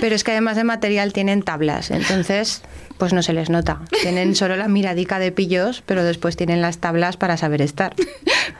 pero 0.00 0.14
es 0.14 0.24
que 0.24 0.32
además 0.32 0.56
de 0.56 0.64
material 0.64 1.12
tienen 1.12 1.42
tablas, 1.42 1.90
entonces 1.90 2.62
pues 2.98 3.12
no 3.12 3.22
se 3.22 3.32
les 3.32 3.50
nota. 3.50 3.80
Tienen 4.02 4.34
solo 4.34 4.56
la 4.56 4.68
miradica 4.68 5.18
de 5.18 5.32
pillos, 5.32 5.82
pero 5.86 6.04
después 6.04 6.36
tienen 6.36 6.60
las 6.60 6.78
tablas 6.78 7.16
para 7.16 7.36
saber 7.36 7.62
estar. 7.62 7.94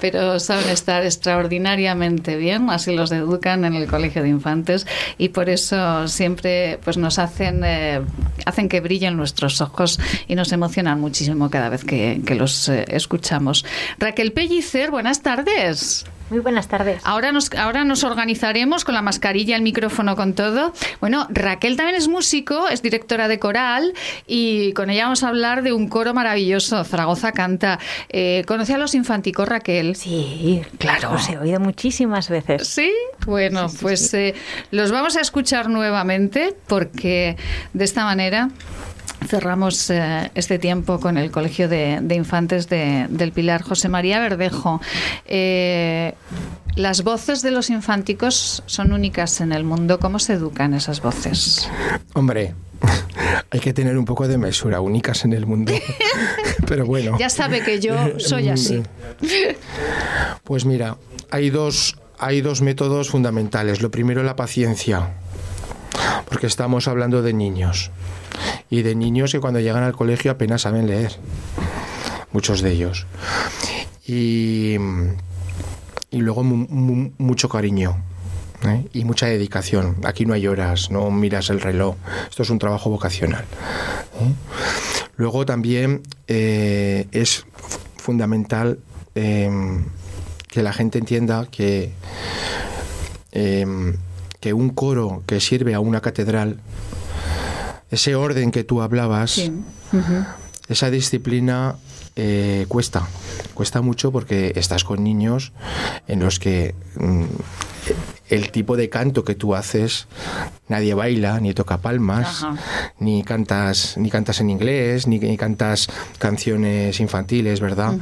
Pero 0.01 0.41
saben 0.41 0.69
estar 0.69 1.05
extraordinariamente 1.05 2.37
bien, 2.37 2.71
así 2.71 2.93
los 2.93 3.13
educan 3.13 3.65
en 3.65 3.75
el 3.75 3.87
colegio 3.87 4.23
de 4.23 4.31
infantes 4.31 4.85
y 5.17 5.29
por 5.29 5.49
eso 5.49 6.09
siempre 6.09 6.81
pues 6.83 6.97
nos 6.97 7.21
hacen, 7.21 7.63
eh, 7.65 8.01
hacen 8.45 8.69
que 8.69 8.81
brillen 8.81 9.17
nuestros 9.17 9.61
ojos 9.61 10.01
y 10.27 10.35
nos 10.35 10.51
emocionan 10.51 11.01
muchísimo 11.01 11.51
cada 11.51 11.69
vez 11.69 11.85
que, 11.85 12.21
los 12.35 12.69
eh, 12.69 12.85
escuchamos. 12.89 13.65
Raquel 13.99 14.33
Pellicer, 14.33 14.91
buenas 14.91 15.23
tardes. 15.23 16.05
Muy 16.33 16.41
buenas 16.41 16.67
tardes. 16.67 17.03
Ahora 17.05 17.31
nos, 17.31 17.53
ahora 17.53 17.85
nos 17.85 18.05
organizaremos 18.05 18.87
con 18.87 18.95
la 18.95 19.03
mascarilla, 19.03 19.55
el 19.55 19.61
micrófono, 19.61 20.17
con 20.17 20.33
todo. 20.33 20.73
Bueno, 20.99 21.27
Raquel 21.29 21.77
también 21.77 21.95
es 21.95 22.09
músico, 22.09 22.71
es 22.71 22.81
directora 22.81 23.29
de 23.29 23.39
coral 23.39 23.93
y 24.27 24.73
con 24.73 24.89
ella 24.89 25.05
vamos 25.05 25.25
a 25.25 25.29
hablar 25.29 25.63
de 25.63 25.75
un 25.75 25.89
coro 25.89 26.15
maravilloso, 26.15 26.85
Zaragoza 26.85 27.33
Canta. 27.33 27.79
Eh, 28.09 28.45
¿Conoce 28.47 28.73
a 28.73 28.79
los 28.79 28.95
infanticos, 28.95 29.47
Raquel? 29.47 29.95
Sí, 29.95 30.63
claro. 30.79 31.13
Los 31.13 31.29
he 31.29 31.37
oído 31.37 31.61
muchísimas 31.61 32.31
veces. 32.31 32.67
Sí, 32.67 32.91
bueno, 33.27 33.67
pues 33.83 34.15
eh, 34.15 34.35
los 34.71 34.91
vamos 34.91 35.17
a 35.17 35.21
escuchar 35.21 35.69
nuevamente 35.69 36.57
porque 36.67 37.37
de 37.75 37.85
esta 37.85 38.07
manera 38.07 38.49
cerramos 39.27 39.91
eh, 39.91 40.31
este 40.35 40.59
tiempo 40.59 41.01
con 41.01 41.17
el 41.17 41.31
Colegio 41.31 41.69
de, 41.69 42.03
Infantes 42.11 42.69
del 42.69 43.33
Pilar. 43.33 43.63
José 43.63 43.89
María 43.89 44.21
Verdejo, 44.21 44.81
eh, 45.27 46.15
las 46.77 47.03
voces 47.03 47.43
de 47.43 47.51
los 47.51 47.71
infánticos 47.71 48.63
son 48.67 48.93
únicas 48.93 49.41
en 49.41 49.53
el 49.53 49.65
mundo. 49.65 49.99
¿Cómo 49.99 50.19
se 50.19 50.35
educan 50.35 50.75
esas 50.75 51.03
voces? 51.03 51.69
Hombre, 52.15 52.55
hay 53.51 53.61
que 53.61 53.73
tener 53.73 53.99
un 53.99 54.05
poco 54.05 54.27
de 54.29 54.39
mesura, 54.39 54.81
únicas 54.81 55.25
en 55.25 55.33
el 55.33 55.47
mundo. 55.47 55.73
Pero 56.67 56.87
bueno. 56.87 57.19
Ya 57.19 57.29
sabe 57.29 57.63
que 57.63 57.81
yo 57.81 58.19
soy 58.19 58.49
así. 58.49 58.83
Pues 60.45 60.65
mira, 60.65 60.97
hay 61.31 61.51
dos, 61.51 61.99
hay 62.19 62.41
dos 62.41 62.63
métodos 62.63 63.11
fundamentales. 63.11 63.83
Lo 63.83 63.91
primero, 63.91 64.23
la 64.23 64.37
paciencia, 64.37 65.11
porque 66.29 66.47
estamos 66.47 66.89
hablando 66.89 67.23
de 67.23 67.33
niños 67.33 67.91
y 68.71 68.83
de 68.83 68.95
niños 68.95 69.33
que 69.33 69.41
cuando 69.41 69.61
llegan 69.61 69.83
al 69.83 69.93
colegio 69.93 70.31
apenas 70.31 70.63
saben 70.63 70.87
leer, 70.87 71.13
muchos 72.33 72.63
de 72.63 72.73
ellos. 72.73 73.07
Y, 74.07 74.77
y 76.11 76.19
luego 76.19 76.43
mucho 76.43 77.49
cariño. 77.49 77.97
¿eh? 78.65 78.87
y 78.93 79.05
mucha 79.05 79.27
dedicación. 79.27 79.97
Aquí 80.05 80.27
no 80.27 80.35
hay 80.35 80.47
horas, 80.47 80.91
no 80.91 81.11
miras 81.11 81.51
el 81.51 81.61
reloj. 81.61 81.97
Esto 82.29 82.43
es 82.43 82.51
un 82.51 82.59
trabajo 82.59 82.91
vocacional. 82.91 83.45
¿eh? 84.21 84.33
Luego 85.17 85.45
también 85.47 86.03
eh, 86.29 87.07
es 87.13 87.45
fundamental 87.97 88.79
em, 89.15 89.85
que 90.49 90.63
la 90.63 90.73
gente 90.73 90.99
entienda 90.99 91.47
que, 91.51 91.93
em, 93.33 93.97
que 94.41 94.53
un 94.53 94.71
coro 94.71 95.23
que 95.27 95.41
sirve 95.41 95.75
a 95.75 95.81
una 95.81 96.01
catedral 96.01 96.59
ese 97.93 98.17
orden 98.17 98.51
que 98.51 98.65
tú 98.65 98.81
hablabas, 98.81 99.41
esa 100.67 100.91
disciplina 100.91 101.77
eh, 102.17 102.65
cuesta, 102.69 103.07
cuesta 103.55 103.83
mucho 103.83 104.11
porque 104.11 104.53
estás 104.57 104.83
con 104.83 105.05
niños 105.05 105.53
en 106.09 106.21
los 106.21 106.39
que 106.39 106.75
mm, 106.97 107.25
el 108.31 108.51
tipo 108.51 108.79
de 108.79 108.89
canto 108.89 109.25
que 109.25 109.35
tú 109.35 109.55
haces, 109.55 110.07
nadie 110.69 110.95
baila, 110.95 111.39
ni 111.39 111.53
toca 111.53 111.83
palmas, 111.83 112.47
ni 112.99 113.23
cantas, 113.25 113.99
ni 113.99 114.11
cantas 114.11 114.41
en 114.41 114.49
inglés, 114.49 115.07
ni, 115.07 115.37
cantas 115.37 115.89
canciones 116.19 116.99
infantiles, 116.99 117.61
¿verdad? 117.61 117.95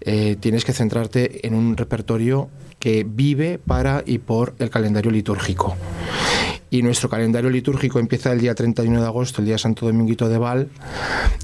Eh, 0.00 0.36
tienes 0.38 0.64
que 0.64 0.72
centrarte 0.72 1.44
en 1.44 1.54
un 1.54 1.76
repertorio 1.76 2.50
que 2.78 3.04
vive 3.04 3.58
para 3.58 4.04
y 4.06 4.18
por 4.18 4.54
el 4.60 4.70
calendario 4.70 5.10
litúrgico 5.10 5.76
y 6.70 6.82
nuestro 6.82 7.08
calendario 7.08 7.50
litúrgico 7.50 7.98
empieza 7.98 8.32
el 8.32 8.40
día 8.40 8.54
31 8.54 9.00
de 9.00 9.06
agosto, 9.06 9.40
el 9.40 9.46
día 9.46 9.58
Santo 9.58 9.86
Dominguito 9.86 10.28
de 10.28 10.38
Val, 10.38 10.68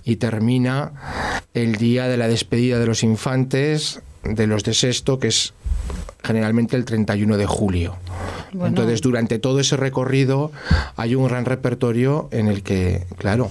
y 0.04 0.16
termina 0.16 0.92
el 1.54 1.76
día 1.76 2.08
de 2.08 2.16
la 2.16 2.28
despedida 2.28 2.78
de 2.78 2.86
los 2.86 3.02
infantes, 3.02 4.00
de 4.22 4.46
los 4.46 4.64
de 4.64 4.74
sexto, 4.74 5.18
que 5.18 5.28
es 5.28 5.54
generalmente 6.22 6.76
el 6.76 6.84
31 6.84 7.36
de 7.36 7.46
julio. 7.46 7.96
Entonces, 8.52 9.00
durante 9.00 9.38
todo 9.38 9.60
ese 9.60 9.76
recorrido 9.76 10.52
hay 10.96 11.14
un 11.16 11.26
gran 11.26 11.44
repertorio 11.44 12.28
en 12.30 12.46
el 12.46 12.62
que, 12.62 13.04
claro, 13.18 13.50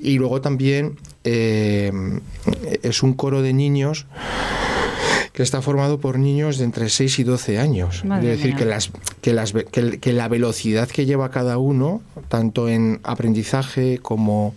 y 0.00 0.18
luego 0.18 0.40
también 0.40 0.96
eh, 1.24 1.92
es 2.82 3.02
un 3.02 3.12
coro 3.12 3.42
de 3.42 3.52
niños 3.52 4.06
que 5.32 5.42
está 5.42 5.62
formado 5.62 6.00
por 6.00 6.18
niños 6.18 6.58
de 6.58 6.64
entre 6.64 6.88
6 6.88 7.20
y 7.20 7.24
12 7.24 7.58
años. 7.58 8.02
es 8.04 8.22
decir, 8.22 8.56
que, 8.56 8.64
las, 8.64 8.90
que, 9.20 9.32
las, 9.32 9.52
que, 9.52 10.12
la 10.12 10.28
velocidad 10.28 10.88
que 10.88 11.06
lleva 11.06 11.30
cada 11.30 11.58
uno, 11.58 12.02
tanto 12.28 12.68
en 12.68 13.00
aprendizaje 13.04 13.98
como, 13.98 14.54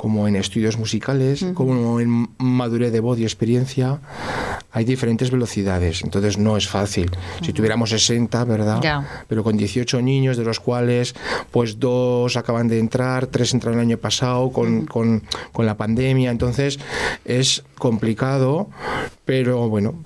como 0.00 0.26
en 0.26 0.34
estudios 0.34 0.78
musicales, 0.78 1.44
como 1.52 2.00
en 2.00 2.30
madurez 2.38 2.90
de 2.90 3.00
voz 3.00 3.18
y 3.18 3.24
experiencia, 3.24 4.00
hay 4.72 4.86
diferentes 4.86 5.30
velocidades. 5.30 6.02
Entonces 6.02 6.38
no 6.38 6.56
es 6.56 6.66
fácil. 6.66 7.10
Si 7.42 7.52
tuviéramos 7.52 7.90
60, 7.90 8.44
¿verdad? 8.46 8.80
Ya. 8.80 9.24
Pero 9.28 9.44
con 9.44 9.58
18 9.58 10.00
niños, 10.00 10.38
de 10.38 10.44
los 10.44 10.58
cuales 10.58 11.14
pues 11.50 11.78
dos 11.78 12.38
acaban 12.38 12.66
de 12.66 12.78
entrar, 12.78 13.26
tres 13.26 13.52
entraron 13.52 13.78
el 13.78 13.88
año 13.88 13.98
pasado 13.98 14.50
con, 14.50 14.86
con, 14.86 15.22
con 15.52 15.66
la 15.66 15.76
pandemia. 15.76 16.30
Entonces 16.30 16.78
es 17.26 17.62
complicado, 17.76 18.70
pero 19.26 19.68
bueno, 19.68 19.96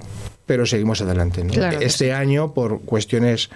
pero 0.46 0.66
seguimos 0.66 1.00
adelante. 1.00 1.44
¿no? 1.44 1.52
Claro 1.52 1.78
que 1.78 1.84
este 1.84 2.12
año, 2.12 2.52
por 2.52 2.80
cuestiones 2.80 3.48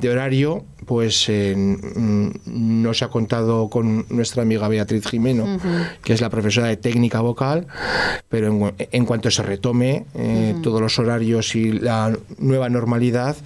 de 0.00 0.10
horario, 0.10 0.64
pues 0.86 1.28
eh, 1.28 1.54
no 1.56 2.94
se 2.94 3.04
ha 3.04 3.08
contado 3.08 3.68
con 3.68 4.06
nuestra 4.08 4.42
amiga 4.42 4.68
Beatriz 4.68 5.06
Jimeno, 5.06 5.58
que 6.02 6.12
es 6.12 6.20
la 6.20 6.30
profesora 6.30 6.68
de 6.68 6.76
técnica 6.76 7.20
vocal, 7.20 7.66
pero 8.28 8.48
en, 8.48 8.74
en 8.78 9.04
cuanto 9.04 9.30
se 9.30 9.42
retome 9.42 10.06
eh, 10.14 10.54
todos 10.62 10.80
los 10.80 10.98
horarios 10.98 11.54
y 11.54 11.72
la 11.72 12.16
nueva 12.38 12.68
normalidad, 12.68 13.36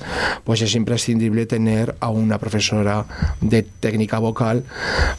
pues 0.44 0.62
es 0.62 0.74
imprescindible 0.74 1.46
tener 1.46 1.94
a 2.00 2.10
una 2.10 2.38
profesora 2.38 3.06
de 3.40 3.62
técnica 3.62 4.18
vocal, 4.18 4.64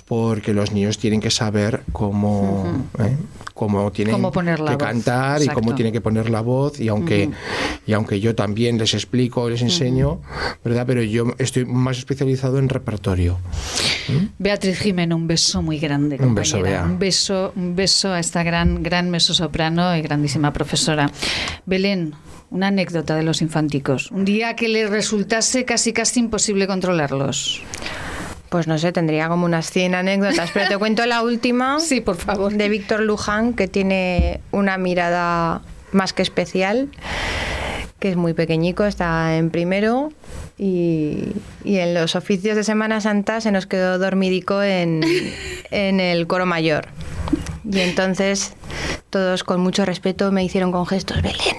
porque 0.06 0.54
los 0.54 0.72
niños 0.72 0.98
tienen 0.98 1.20
que 1.20 1.32
saber 1.32 1.82
cómo, 1.92 2.86
eh, 3.00 3.16
cómo 3.54 3.92
tienen 3.92 4.14
Cómo 4.14 4.32
que 4.32 4.56
voz, 4.56 4.78
cantar 4.78 5.42
y 5.42 5.48
cómo 5.48 5.76
tienen 5.76 5.94
que 5.94 6.02
poner 6.02 6.30
la 6.30 6.42
voz 6.42 6.80
y 6.80 6.90
aunque 6.90 7.30
y 7.88 7.94
aunque 7.94 8.20
yo 8.20 8.36
también 8.36 8.78
les 8.78 8.94
explico 8.94 9.50
les 9.50 9.62
enseño 9.62 10.20
verdad 10.64 10.84
pero 10.86 11.02
yo 11.02 11.34
estoy 11.38 11.66
más 11.66 12.05
especializado 12.06 12.60
en 12.60 12.70
repertorio 12.70 13.40
Beatriz 14.38 14.78
Jimeno, 14.78 15.16
un 15.16 15.28
beso 15.28 15.64
muy 15.64 15.80
grande. 15.80 16.18
Un 16.20 16.36
beso. 16.36 16.62
Bea. 16.62 16.84
Un 16.84 17.00
beso, 17.00 17.52
un 17.56 17.76
beso 17.76 18.12
a 18.12 18.20
esta 18.20 18.44
gran, 18.44 18.84
gran 18.84 19.10
mezzosoprano 19.10 19.96
y 19.96 20.02
grandísima 20.02 20.54
profesora. 20.54 21.12
Belén, 21.66 22.14
una 22.52 22.68
anécdota 22.68 23.16
de 23.16 23.24
los 23.24 23.42
infanticos. 23.42 24.12
Un 24.12 24.24
día 24.24 24.56
que 24.56 24.68
le 24.68 24.86
resultase 24.86 25.66
casi 25.66 25.92
casi 25.92 26.20
imposible 26.20 26.68
controlarlos. 26.68 27.64
Pues 28.50 28.68
no 28.68 28.78
sé, 28.78 28.92
tendría 28.92 29.28
como 29.28 29.46
unas 29.46 29.72
100 29.72 29.96
anécdotas, 29.96 30.52
pero 30.54 30.70
te 30.70 30.78
cuento 30.78 31.04
la 31.08 31.24
última. 31.24 31.80
Sí, 31.86 32.02
por 32.02 32.18
favor. 32.18 32.54
De 32.54 32.70
Víctor 32.70 33.02
Luján, 33.02 33.54
que 33.54 33.68
tiene 33.68 34.40
una 34.52 34.78
mirada 34.78 35.64
más 35.92 36.14
que 36.14 36.22
especial, 36.22 36.90
que 38.06 38.12
es 38.12 38.18
muy 38.18 38.34
pequeñico, 38.34 38.86
está 38.86 39.36
en 39.36 39.50
primero. 39.50 40.12
Y, 40.60 41.24
y 41.64 41.78
en 41.78 41.96
los 41.96 42.16
oficios 42.16 42.56
de 42.56 42.64
Semana 42.64 43.02
Santa 43.02 43.42
se 43.42 43.52
nos 43.52 43.66
quedó 43.66 43.98
dormidico 43.98 44.62
en, 44.62 45.02
en 45.72 46.00
el 46.00 46.28
coro 46.28 46.46
mayor. 46.46 46.90
Y 47.68 47.80
entonces 47.80 48.54
todos 49.10 49.44
con 49.44 49.60
mucho 49.60 49.86
respeto 49.86 50.32
me 50.32 50.44
hicieron 50.44 50.72
con 50.72 50.86
gestos, 50.86 51.24
Belén, 51.24 51.58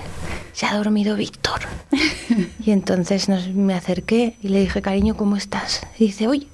se 0.52 0.66
ha 0.66 0.76
dormido 0.76 1.16
Víctor. 1.16 1.62
Y 2.64 2.70
entonces 2.70 3.28
nos, 3.28 3.48
me 3.48 3.74
acerqué 3.74 4.36
y 4.40 4.48
le 4.48 4.60
dije, 4.60 4.82
cariño, 4.82 5.16
¿cómo 5.16 5.36
estás? 5.36 5.82
Y 5.98 6.06
dice, 6.06 6.28
oye, 6.28 6.46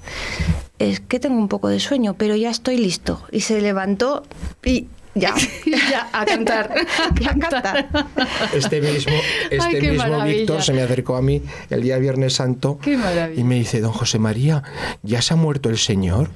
es 0.79 1.01
que 1.01 1.21
tengo 1.21 1.37
un 1.37 1.49
poco 1.49 1.69
de 1.69 1.81
sueño, 1.81 2.15
pero 2.15 2.35
ya 2.35 2.49
estoy 2.49 2.79
listo. 2.79 3.23
Y 3.31 3.41
se 3.41 3.61
levantó 3.61 4.23
y 4.65 4.87
ya, 5.15 5.35
ya, 5.91 6.09
a 6.13 6.25
cantar. 6.25 6.73
A 7.03 7.15
cantar. 7.15 7.89
este 8.55 8.81
mismo 8.81 9.13
este 9.51 9.81
mismo 9.81 9.97
maravilla. 9.97 10.25
Víctor 10.25 10.63
se 10.63 10.73
me 10.73 10.83
acercó 10.83 11.17
a 11.17 11.23
mí 11.23 11.43
el 11.71 11.83
día 11.83 11.99
Viernes 11.99 12.35
Santo 12.35 12.79
Qué 12.83 12.97
maravilla. 12.97 13.41
y 13.41 13.45
me 13.45 13.57
dice 13.57 13.81
don 13.81 13.93
José 13.93 14.19
María 14.19 14.63
ya 15.03 15.21
se 15.23 15.35
ha 15.35 15.37
muerto 15.37 15.69
el 15.69 15.79
Señor 15.79 16.31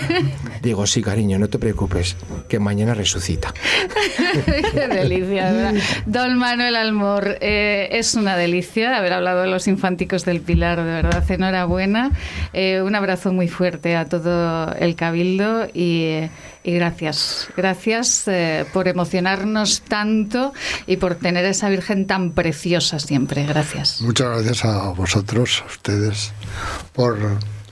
digo 0.62 0.86
sí 0.86 1.02
cariño 1.02 1.38
no 1.38 1.48
te 1.48 1.58
preocupes 1.58 2.16
que 2.48 2.58
mañana 2.58 2.94
resucita 2.94 3.52
Qué 4.72 4.88
delicia, 4.88 5.52
¿verdad? 5.52 5.74
Don 6.06 6.38
Manuel 6.38 6.76
Almor, 6.76 7.38
eh, 7.40 7.88
es 7.92 8.14
una 8.14 8.36
delicia 8.36 8.96
haber 8.96 9.12
hablado 9.12 9.42
de 9.42 9.48
los 9.48 9.68
infánticos 9.68 10.24
del 10.24 10.40
Pilar, 10.40 10.78
de 10.78 10.84
verdad, 10.84 11.24
enhorabuena. 11.30 12.12
Eh, 12.52 12.82
un 12.82 12.94
abrazo 12.94 13.32
muy 13.32 13.48
fuerte 13.48 13.96
a 13.96 14.06
todo 14.06 14.72
el 14.74 14.94
Cabildo 14.96 15.68
y, 15.74 16.28
y 16.64 16.72
gracias. 16.72 17.48
Gracias 17.56 18.24
eh, 18.26 18.64
por 18.72 18.88
emocionarnos 18.88 19.82
tanto 19.82 20.52
y 20.86 20.96
por 20.96 21.16
tener 21.16 21.44
a 21.44 21.50
esa 21.50 21.68
Virgen 21.68 22.06
tan 22.06 22.32
preciosa 22.32 22.98
siempre. 22.98 23.44
Gracias. 23.46 24.00
Muchas 24.02 24.28
gracias 24.28 24.64
a 24.64 24.90
vosotros, 24.90 25.62
a 25.62 25.66
ustedes, 25.66 26.32
por 26.92 27.18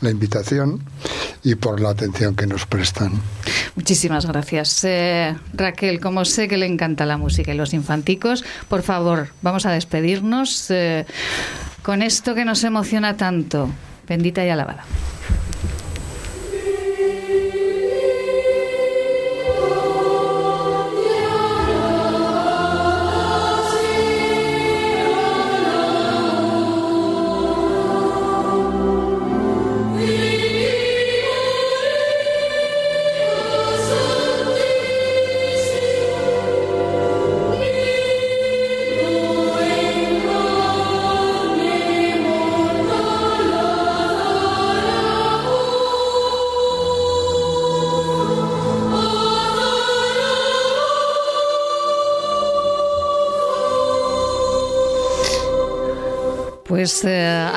la 0.00 0.10
invitación 0.10 0.82
y 1.42 1.54
por 1.54 1.80
la 1.80 1.90
atención 1.90 2.34
que 2.34 2.46
nos 2.46 2.66
prestan. 2.66 3.12
Muchísimas 3.76 4.26
gracias. 4.26 4.84
Eh, 4.84 5.36
Raquel, 5.52 6.00
como 6.00 6.24
sé 6.24 6.48
que 6.48 6.56
le 6.56 6.66
encanta 6.66 7.06
la 7.06 7.16
música 7.16 7.52
y 7.52 7.56
los 7.56 7.74
infanticos, 7.74 8.44
por 8.68 8.82
favor, 8.82 9.28
vamos 9.42 9.66
a 9.66 9.72
despedirnos 9.72 10.70
eh, 10.70 11.06
con 11.82 12.02
esto 12.02 12.34
que 12.34 12.44
nos 12.44 12.64
emociona 12.64 13.16
tanto. 13.16 13.70
Bendita 14.08 14.44
y 14.44 14.48
alabada. 14.48 14.84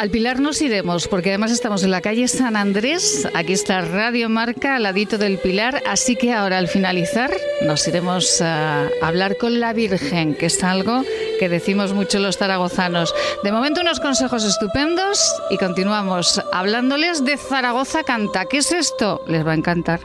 Al 0.04 0.10
Pilar 0.10 0.42
nos 0.42 0.62
iremos, 0.62 1.08
porque 1.08 1.30
además 1.30 1.50
estamos 1.52 1.82
en 1.82 1.92
la 1.92 2.02
calle 2.02 2.28
San 2.28 2.58
Andrés. 2.58 3.26
Aquí 3.34 3.54
está 3.54 3.80
Radio 3.80 4.28
Marca, 4.28 4.76
al 4.76 4.84
ladito 4.84 5.18
del 5.18 5.38
Pilar. 5.38 5.82
Así 5.88 6.18
que 6.18 6.34
ahora, 6.34 6.58
al 6.58 6.68
finalizar, 6.68 7.32
nos 7.62 7.88
iremos 7.88 8.42
a 8.42 8.90
hablar 9.02 9.38
con 9.38 9.62
la 9.62 9.72
Virgen, 9.72 10.36
que 10.36 10.48
es 10.48 10.62
algo 10.62 11.04
que 11.40 11.48
decimos 11.48 11.94
mucho 11.94 12.20
los 12.20 12.38
zaragozanos. 12.38 13.16
De 13.46 13.54
momento, 13.54 13.80
unos 13.80 14.02
consejos 14.02 14.44
estupendos 14.44 15.34
y 15.50 15.58
continuamos 15.58 16.42
hablándoles 16.52 17.24
de 17.24 17.38
Zaragoza 17.38 18.04
Canta. 18.04 18.44
¿Qué 18.44 18.58
es 18.58 18.74
esto? 18.74 19.24
Les 19.26 19.48
va 19.48 19.54
a 19.54 19.56
encantar. 19.56 20.02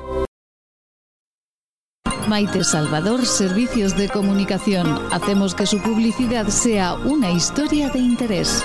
Maite 2.29 2.63
Salvador, 2.63 3.27
Servicios 3.27 3.97
de 3.97 4.09
Comunicación. 4.09 5.09
Hacemos 5.11 5.57
que 5.57 5.67
su 5.67 5.83
publicidad 5.83 6.47
sea 6.47 6.95
una 6.95 7.33
historia 7.33 7.89
de 7.89 7.99
interés. 7.99 8.65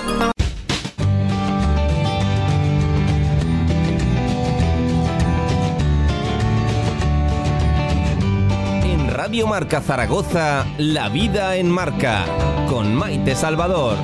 Radio 9.34 9.48
Marca 9.48 9.80
Zaragoza, 9.80 10.64
La 10.78 11.08
Vida 11.08 11.56
en 11.56 11.68
Marca, 11.68 12.24
con 12.68 12.94
Maite 12.94 13.34
Salvador. 13.34 13.96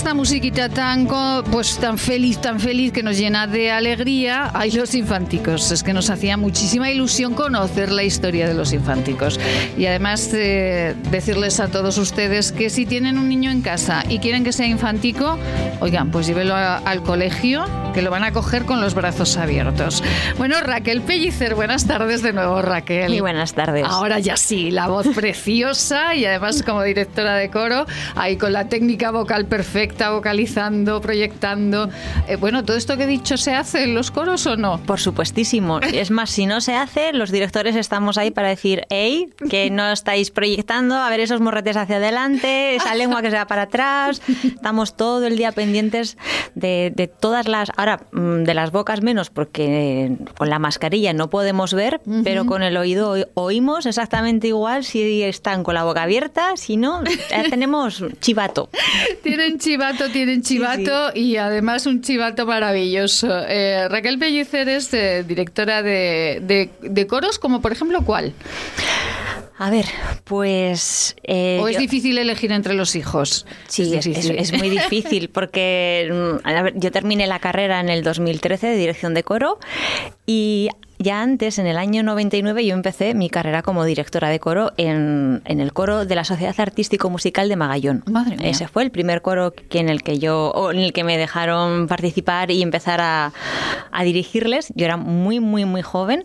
Esta 0.00 0.14
musiquita 0.14 0.70
tan, 0.70 1.06
pues 1.52 1.76
tan 1.76 1.98
feliz, 1.98 2.38
tan 2.38 2.58
feliz 2.58 2.90
que 2.90 3.02
nos 3.02 3.18
llena 3.18 3.46
de 3.46 3.70
alegría, 3.70 4.50
hay 4.54 4.70
los 4.70 4.94
infanticos. 4.94 5.70
Es 5.72 5.82
que 5.82 5.92
nos 5.92 6.08
hacía 6.08 6.38
muchísima 6.38 6.90
ilusión 6.90 7.34
conocer 7.34 7.92
la 7.92 8.02
historia 8.02 8.48
de 8.48 8.54
los 8.54 8.72
infanticos. 8.72 9.38
Y 9.76 9.84
además 9.84 10.30
eh, 10.32 10.94
decirles 11.10 11.60
a 11.60 11.68
todos 11.68 11.98
ustedes 11.98 12.50
que 12.50 12.70
si 12.70 12.86
tienen 12.86 13.18
un 13.18 13.28
niño 13.28 13.50
en 13.50 13.60
casa 13.60 14.02
y 14.08 14.20
quieren 14.20 14.42
que 14.42 14.52
sea 14.52 14.64
infantico, 14.66 15.38
oigan, 15.80 16.10
pues 16.10 16.26
llévelo 16.26 16.54
a- 16.54 16.78
al 16.78 17.02
colegio, 17.02 17.66
que 17.92 18.00
lo 18.00 18.10
van 18.10 18.24
a 18.24 18.32
coger 18.32 18.64
con 18.64 18.80
los 18.80 18.94
brazos 18.94 19.36
abiertos. 19.36 20.02
Bueno, 20.38 20.62
Raquel 20.62 21.02
Pellicer, 21.02 21.54
buenas 21.54 21.86
tardes 21.86 22.22
de 22.22 22.32
nuevo, 22.32 22.62
Raquel. 22.62 23.10
Muy 23.10 23.20
buenas 23.20 23.52
tardes. 23.52 23.84
Ahora 23.86 24.18
ya 24.18 24.38
sí, 24.38 24.70
la 24.70 24.86
voz 24.88 25.08
preciosa 25.14 26.14
y 26.14 26.24
además 26.24 26.62
como 26.62 26.82
directora 26.84 27.34
de 27.34 27.50
coro, 27.50 27.84
ahí 28.14 28.36
con 28.38 28.54
la 28.54 28.66
técnica 28.70 29.10
vocal 29.10 29.44
perfecta 29.44 29.89
está 29.90 30.10
vocalizando, 30.10 31.00
proyectando. 31.00 31.88
Eh, 32.28 32.36
bueno, 32.36 32.64
¿todo 32.64 32.76
esto 32.76 32.96
que 32.96 33.04
he 33.04 33.06
dicho 33.06 33.36
se 33.36 33.54
hace 33.54 33.84
en 33.84 33.94
los 33.94 34.10
coros 34.10 34.46
o 34.46 34.56
no? 34.56 34.80
Por 34.82 35.00
supuestísimo. 35.00 35.80
Es 35.80 36.10
más, 36.10 36.30
si 36.30 36.46
no 36.46 36.60
se 36.60 36.74
hace, 36.74 37.12
los 37.12 37.30
directores 37.30 37.76
estamos 37.76 38.16
ahí 38.16 38.30
para 38.30 38.48
decir, 38.48 38.86
hey, 38.88 39.28
que 39.48 39.70
no 39.70 39.90
estáis 39.90 40.30
proyectando, 40.30 40.96
a 40.96 41.10
ver 41.10 41.20
esos 41.20 41.40
morretes 41.40 41.76
hacia 41.76 41.96
adelante, 41.96 42.76
esa 42.76 42.94
lengua 42.94 43.22
que 43.22 43.30
se 43.30 43.36
va 43.36 43.46
para 43.46 43.62
atrás. 43.62 44.22
Estamos 44.44 44.96
todo 44.96 45.26
el 45.26 45.36
día 45.36 45.52
pendientes 45.52 46.16
de, 46.54 47.10
todas 47.20 47.48
las, 47.48 47.70
ahora 47.76 48.00
mm, 48.12 48.44
de 48.44 48.54
las 48.54 48.70
bocas 48.70 49.02
menos, 49.02 49.30
porque 49.30 50.16
con 50.36 50.48
la 50.48 50.58
mascarilla 50.58 51.12
no 51.12 51.30
podemos 51.30 51.74
ver, 51.74 52.00
pero 52.24 52.46
con 52.46 52.62
el 52.62 52.76
oído 52.76 53.14
oímos 53.34 53.86
exactamente 53.86 54.48
igual 54.48 54.84
si 54.84 55.22
están 55.22 55.64
con 55.64 55.74
la 55.74 55.84
boca 55.84 56.02
abierta, 56.02 56.56
si 56.56 56.76
no, 56.76 57.02
tenemos 57.50 58.04
chivato. 58.20 58.68
Tienen 59.22 59.58
chivato, 59.58 59.79
tienen 60.12 60.42
chivato 60.42 61.10
y 61.14 61.36
además 61.36 61.86
un 61.86 62.02
chivato 62.02 62.46
maravilloso. 62.46 63.28
Eh, 63.46 63.88
Raquel 63.88 64.18
Pellicer 64.18 64.68
es 64.68 64.90
directora 65.26 65.82
de, 65.82 66.70
de, 66.80 67.06
coros, 67.06 67.38
como 67.38 67.60
por 67.60 67.72
ejemplo, 67.72 68.02
¿cuál? 68.04 68.32
A 69.58 69.70
ver, 69.70 69.84
pues... 70.24 71.16
Eh, 71.22 71.58
¿O 71.60 71.68
es 71.68 71.76
difícil 71.76 72.16
elegir 72.16 72.50
entre 72.52 72.74
los 72.74 72.96
hijos? 72.96 73.46
Sí, 73.68 73.94
es, 73.94 74.52
muy 74.52 74.70
difícil 74.70 75.28
porque 75.32 76.38
mm, 76.42 76.78
yo 76.78 76.90
terminé 76.90 77.26
la 77.26 77.40
carrera 77.40 77.80
en 77.80 77.90
el 77.90 78.02
2013 78.02 78.68
de 78.68 78.76
dirección 78.76 79.12
de 79.12 79.22
coro 79.22 79.58
y 80.26 80.70
ya 81.00 81.22
antes, 81.22 81.58
en 81.58 81.66
el 81.66 81.78
año 81.78 82.02
99, 82.02 82.66
yo 82.66 82.74
empecé 82.74 83.14
mi 83.14 83.30
carrera 83.30 83.62
como 83.62 83.86
directora 83.86 84.28
de 84.28 84.38
coro 84.38 84.72
en, 84.76 85.40
el 85.46 85.72
coro 85.72 86.04
de 86.04 86.14
la 86.14 86.24
Sociedad 86.24 86.54
Artístico 86.58 87.08
Musical 87.08 87.48
de 87.48 87.56
Magallón. 87.56 88.04
Ese 88.42 88.68
fue 88.68 88.82
el 88.82 88.90
primer 88.90 89.22
coro 89.22 89.54
que 89.54 89.78
en 89.78 89.88
el 89.88 90.02
que 90.02 90.18
yo, 90.18 90.52
en 90.70 90.78
el 90.78 90.92
que 90.92 91.02
me 91.02 91.16
dejaron 91.16 91.88
participar 91.88 92.50
y 92.50 92.60
empezar 92.60 93.00
a, 93.00 93.32
dirigirles. 94.04 94.72
Yo 94.74 94.84
era 94.84 94.98
muy, 94.98 95.40
muy, 95.40 95.64
muy 95.64 95.80
joven. 95.80 96.24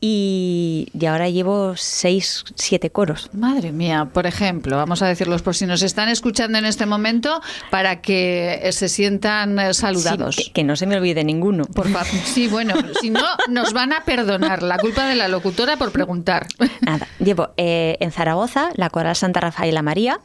Y, 0.00 0.88
ahora 1.08 1.28
llevo 1.30 1.76
seis, 1.76 2.44
siete 2.54 2.90
coros. 2.90 3.30
Madre 3.32 3.72
mía, 3.72 4.08
por 4.12 4.26
ejemplo, 4.26 4.76
vamos 4.76 5.00
a 5.02 5.06
decirlos 5.06 5.42
por 5.42 5.54
si 5.54 5.66
nos 5.66 5.82
están 5.82 6.08
escuchando 6.08 6.58
en 6.58 6.66
este 6.66 6.84
momento 6.84 7.40
para 7.70 8.02
que 8.02 8.68
se 8.72 8.88
sientan 8.88 9.58
eh, 9.58 9.72
saludados. 9.72 10.36
que, 10.36 10.52
que, 10.52 10.64
no 10.64 10.76
se 10.76 10.86
me 10.86 10.96
olvide 10.96 11.24
ninguno. 11.24 11.64
Por 11.64 11.88
favor. 11.88 12.06
Sí, 12.24 12.48
bueno, 12.48 12.74
si 13.00 13.10
no, 13.10 13.24
nos 13.48 13.73
van 13.74 13.92
a 13.92 14.04
perdonar 14.04 14.62
la 14.62 14.78
culpa 14.78 15.06
de 15.06 15.14
la 15.14 15.28
locutora 15.28 15.76
por 15.76 15.92
preguntar. 15.92 16.46
Nada, 16.80 17.06
llevo 17.18 17.50
eh, 17.58 17.98
en 18.00 18.10
Zaragoza 18.10 18.70
la 18.76 18.88
Coral 18.88 19.16
Santa 19.16 19.40
Rafaela 19.40 19.82
María 19.82 20.20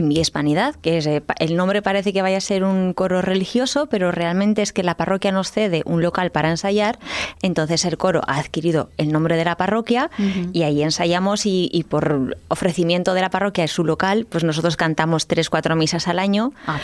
en 0.00 0.08
mi 0.08 0.18
hispanidad, 0.18 0.74
que 0.74 0.98
es, 0.98 1.06
eh, 1.06 1.22
el 1.38 1.56
nombre 1.56 1.82
parece 1.82 2.12
que 2.12 2.22
vaya 2.22 2.38
a 2.38 2.40
ser 2.40 2.64
un 2.64 2.92
coro 2.92 3.22
religioso, 3.22 3.86
pero 3.86 4.10
realmente 4.10 4.62
es 4.62 4.72
que 4.72 4.82
la 4.82 4.96
parroquia 4.96 5.30
nos 5.30 5.52
cede 5.52 5.82
un 5.86 6.02
local 6.02 6.30
para 6.30 6.50
ensayar, 6.50 6.98
entonces 7.42 7.84
el 7.84 7.96
coro 7.96 8.22
ha 8.26 8.38
adquirido 8.38 8.90
el 8.96 9.12
nombre 9.12 9.36
de 9.36 9.44
la 9.44 9.56
parroquia 9.56 10.10
y 10.52 10.62
ahí 10.62 10.82
ensayamos 10.82 11.46
y, 11.46 11.86
por 11.88 12.36
ofrecimiento 12.48 13.14
de 13.14 13.20
la 13.20 13.30
parroquia 13.30 13.64
es 13.64 13.72
su 13.72 13.84
local, 13.84 14.26
pues 14.28 14.44
nosotros 14.44 14.76
cantamos 14.76 15.26
tres, 15.26 15.50
cuatro 15.50 15.76
misas 15.76 16.08
al 16.08 16.18
año. 16.18 16.52
Ah, 16.66 16.78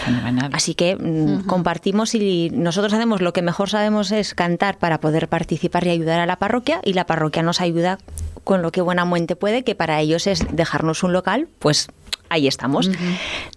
Así 0.53 0.75
que 0.75 0.97
mm, 0.97 1.47
compartimos 1.47 2.15
y 2.15 2.51
nosotros 2.53 2.93
hacemos 2.93 3.21
lo 3.21 3.33
que 3.33 3.43
mejor 3.43 3.71
sabemos 3.71 4.13
es 4.13 4.35
cantar 4.35 4.79
para 4.79 5.01
poder 5.01 5.29
participar 5.29 5.87
y 5.87 5.91
ayudar 5.91 6.21
a 6.21 6.27
la 6.27 6.37
parroquia 6.37 6.81
y 6.85 6.93
la 6.93 7.07
parroquia 7.07 7.43
nos 7.43 7.61
ayuda 7.61 7.99
con 8.45 8.63
lo 8.63 8.71
que 8.71 8.81
buenamente 8.81 9.35
puede, 9.35 9.65
que 9.65 9.75
para 9.75 10.01
ellos 10.01 10.27
es 10.29 10.47
dejarnos 10.53 11.03
un 11.03 11.13
local, 11.13 11.49
pues 11.59 11.89
ahí 12.29 12.47
estamos. 12.47 12.91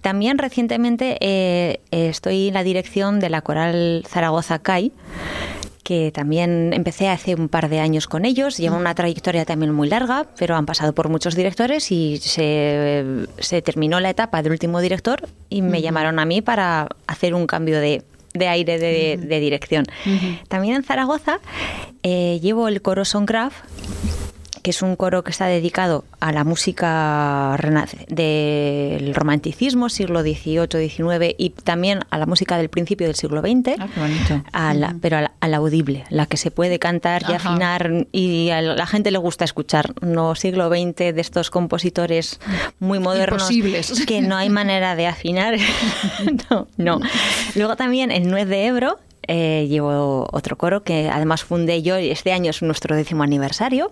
También 0.02 0.38
recientemente 0.38 1.18
eh, 1.22 1.82
estoy 1.92 2.50
en 2.50 2.54
la 2.54 2.64
dirección 2.64 3.20
de 3.20 3.30
la 3.30 3.42
coral 3.42 4.04
Zaragoza 4.08 4.60
CAI 4.60 4.92
que 5.90 6.12
también 6.12 6.72
empecé 6.74 7.10
hace 7.10 7.34
un 7.34 7.50
par 7.50 7.68
de 7.68 7.80
años 7.80 8.06
con 8.06 8.24
ellos. 8.24 8.58
Lleva 8.58 8.78
una 8.78 8.94
trayectoria 8.94 9.44
también 9.44 9.74
muy 9.74 9.90
larga, 9.90 10.28
pero 10.38 10.56
han 10.56 10.68
pasado 10.68 10.94
por 10.94 11.10
muchos 11.10 11.36
directores 11.36 11.92
y 11.92 12.20
se, 12.20 13.26
terminó 13.64 14.00
la 14.00 14.12
etapa 14.12 14.44
del 14.44 14.52
último 14.52 14.82
director 14.82 15.28
y 15.50 15.64
me 15.64 15.82
llamaron 15.82 16.20
a 16.20 16.26
mí 16.26 16.44
para 16.44 16.90
hacer 17.08 17.34
un 17.34 17.48
cambio 17.48 17.80
de, 17.80 18.04
aire 18.40 18.78
de, 18.78 19.40
dirección. 19.40 19.86
También 20.48 20.76
en 20.76 20.84
Zaragoza 20.84 21.40
eh, 22.04 22.40
llevo 22.40 22.68
el 22.68 22.84
coro 22.84 23.04
Songcraft 23.04 23.58
que 24.62 24.72
es 24.72 24.82
un 24.82 24.96
coro 24.96 25.24
que 25.24 25.32
está 25.32 25.46
dedicado 25.46 26.06
a 26.20 26.32
la 26.32 26.44
música 26.44 27.58
del 28.08 29.14
romanticismo, 29.14 29.90
siglo 29.90 30.22
XVIII, 30.22 30.90
XIX, 30.90 31.36
y 31.38 31.52
también 31.52 32.00
a 32.10 32.18
la 32.18 32.26
música 32.26 32.58
del 32.58 32.70
principio 32.70 33.08
del 33.08 33.16
siglo 33.16 33.42
XX, 33.42 33.80
ah, 34.54 34.94
pero 35.02 35.18
a 35.18 35.48
la, 35.48 35.58
audible, 35.58 36.06
la 36.10 36.26
que 36.26 36.38
se 36.38 36.52
puede 36.52 36.80
cantar 36.80 37.24
y 37.30 37.34
afinar 37.34 38.08
y 38.12 38.50
a 38.50 38.62
la 38.62 38.86
gente 38.86 39.12
le 39.12 39.18
gusta 39.18 39.46
escuchar, 39.46 39.94
no 40.02 40.36
siglo 40.36 40.70
XX 40.70 41.14
de 41.14 41.22
estos 41.22 41.50
compositores 41.50 42.40
muy 42.80 43.00
modernos 43.00 43.50
que 44.06 44.22
no 44.22 44.36
hay 44.36 44.50
manera 44.50 44.96
de 44.96 45.08
afinar. 45.08 45.56
no, 46.50 46.68
no. 46.78 47.00
Luego 47.56 47.76
también 47.76 48.12
el 48.12 48.30
Nuez 48.30 48.48
de 48.48 48.66
Ebro, 48.66 49.00
eh, 49.32 49.68
llevo 49.70 50.28
otro 50.32 50.58
coro 50.58 50.82
que 50.82 51.08
además 51.08 51.44
fundé 51.44 51.84
yo 51.84 52.00
y 52.00 52.10
este 52.10 52.34
año 52.34 52.50
es 52.50 52.64
nuestro 52.64 52.96
décimo 52.96 53.22
aniversario. 53.22 53.92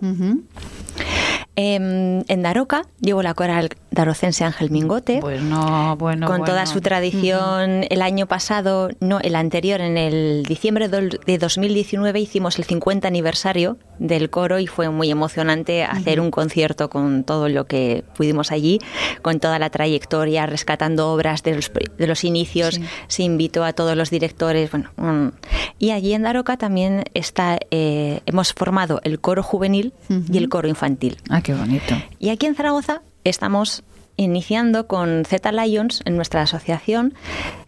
Em, 1.60 2.22
en 2.28 2.42
Daroca 2.42 2.82
llevo 3.00 3.20
la 3.20 3.34
coral 3.34 3.70
darocense 3.90 4.44
Ángel 4.44 4.70
Mingote. 4.70 5.18
Pues 5.20 5.42
no, 5.42 5.96
bueno. 5.96 6.28
Con 6.28 6.44
toda 6.44 6.66
su 6.66 6.80
tradición. 6.80 7.84
El 7.90 8.00
año 8.00 8.26
pasado, 8.26 8.90
no, 9.00 9.18
el 9.18 9.34
anterior, 9.34 9.80
en 9.80 9.98
el 9.98 10.44
diciembre 10.44 10.88
de 10.88 11.38
2019, 11.38 12.20
hicimos 12.20 12.60
el 12.60 12.64
50 12.64 13.08
aniversario 13.08 13.76
del 13.98 14.30
coro 14.30 14.60
y 14.60 14.68
fue 14.68 14.88
muy 14.90 15.10
emocionante 15.10 15.82
hacer 15.82 16.20
un 16.20 16.30
concierto 16.30 16.88
con 16.90 17.24
todo 17.24 17.48
lo 17.48 17.66
que 17.66 18.04
pudimos 18.16 18.52
allí, 18.52 18.78
con 19.22 19.40
toda 19.40 19.58
la 19.58 19.70
trayectoria, 19.70 20.46
rescatando 20.46 21.12
obras 21.12 21.42
de 21.42 21.56
los, 21.56 21.72
de 21.72 22.06
los 22.06 22.22
inicios. 22.22 22.80
Se 23.08 23.24
invitó 23.24 23.64
a 23.64 23.72
todos 23.72 23.96
los 23.96 24.10
directores. 24.10 24.70
Bueno, 24.70 25.32
y 25.80 25.90
allí 25.90 26.14
en 26.14 26.22
Daroca 26.22 26.56
también 26.56 27.04
está, 27.14 27.58
eh, 27.72 28.20
hemos 28.26 28.52
formado 28.52 29.00
el 29.02 29.18
coro 29.18 29.42
juvenil 29.42 29.92
y 30.08 30.38
el 30.38 30.48
coro 30.48 30.68
infantil. 30.68 31.16
Ah, 31.28 31.42
qué 31.48 31.54
bonito. 31.54 31.94
Y 32.18 32.28
aquí 32.28 32.44
en 32.44 32.54
Zaragoza 32.54 33.00
estamos 33.24 33.82
iniciando 34.16 34.86
con 34.86 35.24
Z 35.24 35.50
Lions 35.50 36.02
en 36.04 36.14
nuestra 36.14 36.42
asociación. 36.42 37.14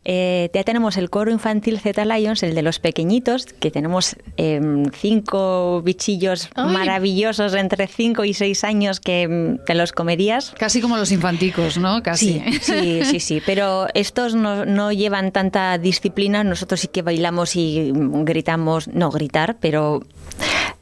Eh, 0.05 0.51
ya 0.53 0.65
tenemos 0.65 0.99
el 0.99 1.09
coro 1.09 1.31
infantil 1.31 1.81
Z 1.81 2.05
Lions, 2.05 2.43
el 2.43 2.55
de 2.55 2.61
los 2.61 2.79
pequeñitos, 2.79 3.47
que 3.47 3.71
tenemos 3.71 4.17
em, 4.37 4.85
cinco 4.93 5.81
bichillos 5.83 6.51
maravillosos 6.57 7.55
entre 7.55 7.87
cinco 7.87 8.25
y 8.25 8.35
seis 8.35 8.65
años 8.65 9.01
que 9.01 9.57
te 9.65 9.75
los 9.75 9.93
comerías. 9.93 10.53
Casi 10.59 10.83
como 10.83 10.99
los 10.99 11.11
infanticos, 11.11 11.79
¿no? 11.79 12.03
Casi. 12.03 12.43
Sí, 12.61 13.01
sí, 13.05 13.21
sí, 13.21 13.43
pero 13.47 13.87
estos 13.95 14.35
no, 14.35 14.67
no 14.67 14.93
llevan 14.93 15.33
tanta 15.33 15.79
disciplina. 15.79 16.45
Nosotros 16.45 16.81
sí 16.81 16.89
que 16.89 17.01
bailamos 17.01 17.57
y 17.57 17.93
gritamos, 17.95 18.89
no 18.89 19.11
gritar, 19.11 19.57
pero 19.59 20.03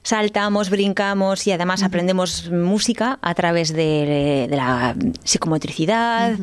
saltamos, 0.09 0.71
brincamos 0.71 1.47
y 1.47 1.53
además 1.53 1.83
aprendemos 1.83 2.51
música 2.51 3.19
a 3.21 3.35
través 3.35 3.75
de, 3.75 4.49
la 4.51 4.97
psicomotricidad 5.23 6.35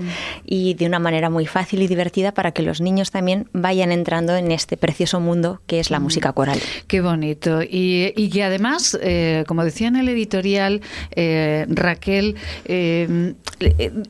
y 0.45 0.75
de 0.75 0.85
una 0.85 0.99
manera 0.99 1.31
muy 1.31 1.47
fácil 1.47 1.81
y 1.81 1.87
divertida 1.87 2.31
para 2.31 2.51
que 2.51 2.61
los 2.61 2.79
niños 2.79 3.09
también 3.09 3.49
vayan 3.53 3.91
entrando 3.91 4.35
en 4.35 4.51
este 4.51 4.77
precioso 4.77 5.19
mundo 5.19 5.61
que 5.65 5.79
es 5.79 5.89
la 5.89 5.99
música 5.99 6.31
coral. 6.33 6.59
Qué 6.85 7.01
bonito. 7.01 7.61
Y, 7.63 8.29
que 8.29 8.43
además, 8.43 8.97
eh, 9.01 9.45
como 9.47 9.63
decía 9.63 9.87
en 9.87 9.95
el 9.95 10.09
editorial 10.09 10.81
eh, 11.15 11.65
Raquel, 11.67 12.35
eh, 12.65 13.33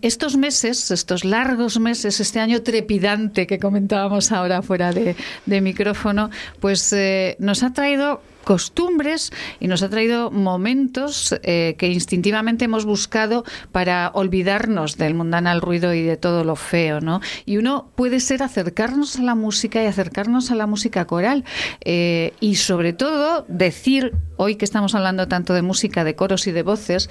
estos 0.02 0.36
meses, 0.36 0.92
estos 0.92 1.24
largos 1.24 1.80
meses, 1.80 2.20
este 2.20 2.42
año 2.42 2.62
trepidante 2.62 3.48
que 3.48 3.58
comentábamos 3.60 4.34
ahora 4.34 4.62
fuera 4.62 4.92
de, 4.92 5.16
de 5.46 5.62
micrófono, 5.62 6.30
pues 6.60 6.94
nos 7.40 7.64
ha 7.64 7.72
traído 7.72 8.22
costumbres 8.46 9.34
y 9.60 9.68
nos 9.68 9.84
ha 9.84 9.90
traído 9.90 10.32
momentos 10.32 11.36
eh, 11.44 11.76
que 11.78 11.90
instintivamente 11.90 12.66
hemos 12.66 12.86
buscado 12.86 13.44
para 13.74 14.12
olvidarnos 14.14 14.98
del 14.98 15.16
mundanal 15.16 15.60
ruido 15.60 15.94
y 15.94 16.04
de 16.04 16.16
todo 16.16 16.46
lo 16.46 16.56
feo, 16.56 17.02
¿no? 17.02 17.20
Y 17.46 17.58
uno 17.58 17.90
puede 17.96 18.22
ser 18.22 18.44
acercarnos 18.44 19.18
a 19.18 19.24
la 19.24 19.36
música 19.36 19.84
y 19.84 19.88
acercarnos 19.88 20.52
a 20.52 20.56
la 20.56 20.68
música 20.68 21.06
coral 21.06 21.44
eh, 21.84 22.34
y 22.40 22.56
sobre 22.56 22.94
todo 22.94 23.46
decir, 23.50 24.14
hoy 24.38 24.56
que 24.56 24.66
estamos 24.66 24.96
hablando 24.96 25.28
tanto 25.28 25.54
de 25.54 25.62
música, 25.62 26.04
de 26.04 26.16
coros 26.16 26.48
y 26.48 26.52
de 26.52 26.64
voces, 26.64 27.10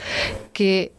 que 0.52 0.92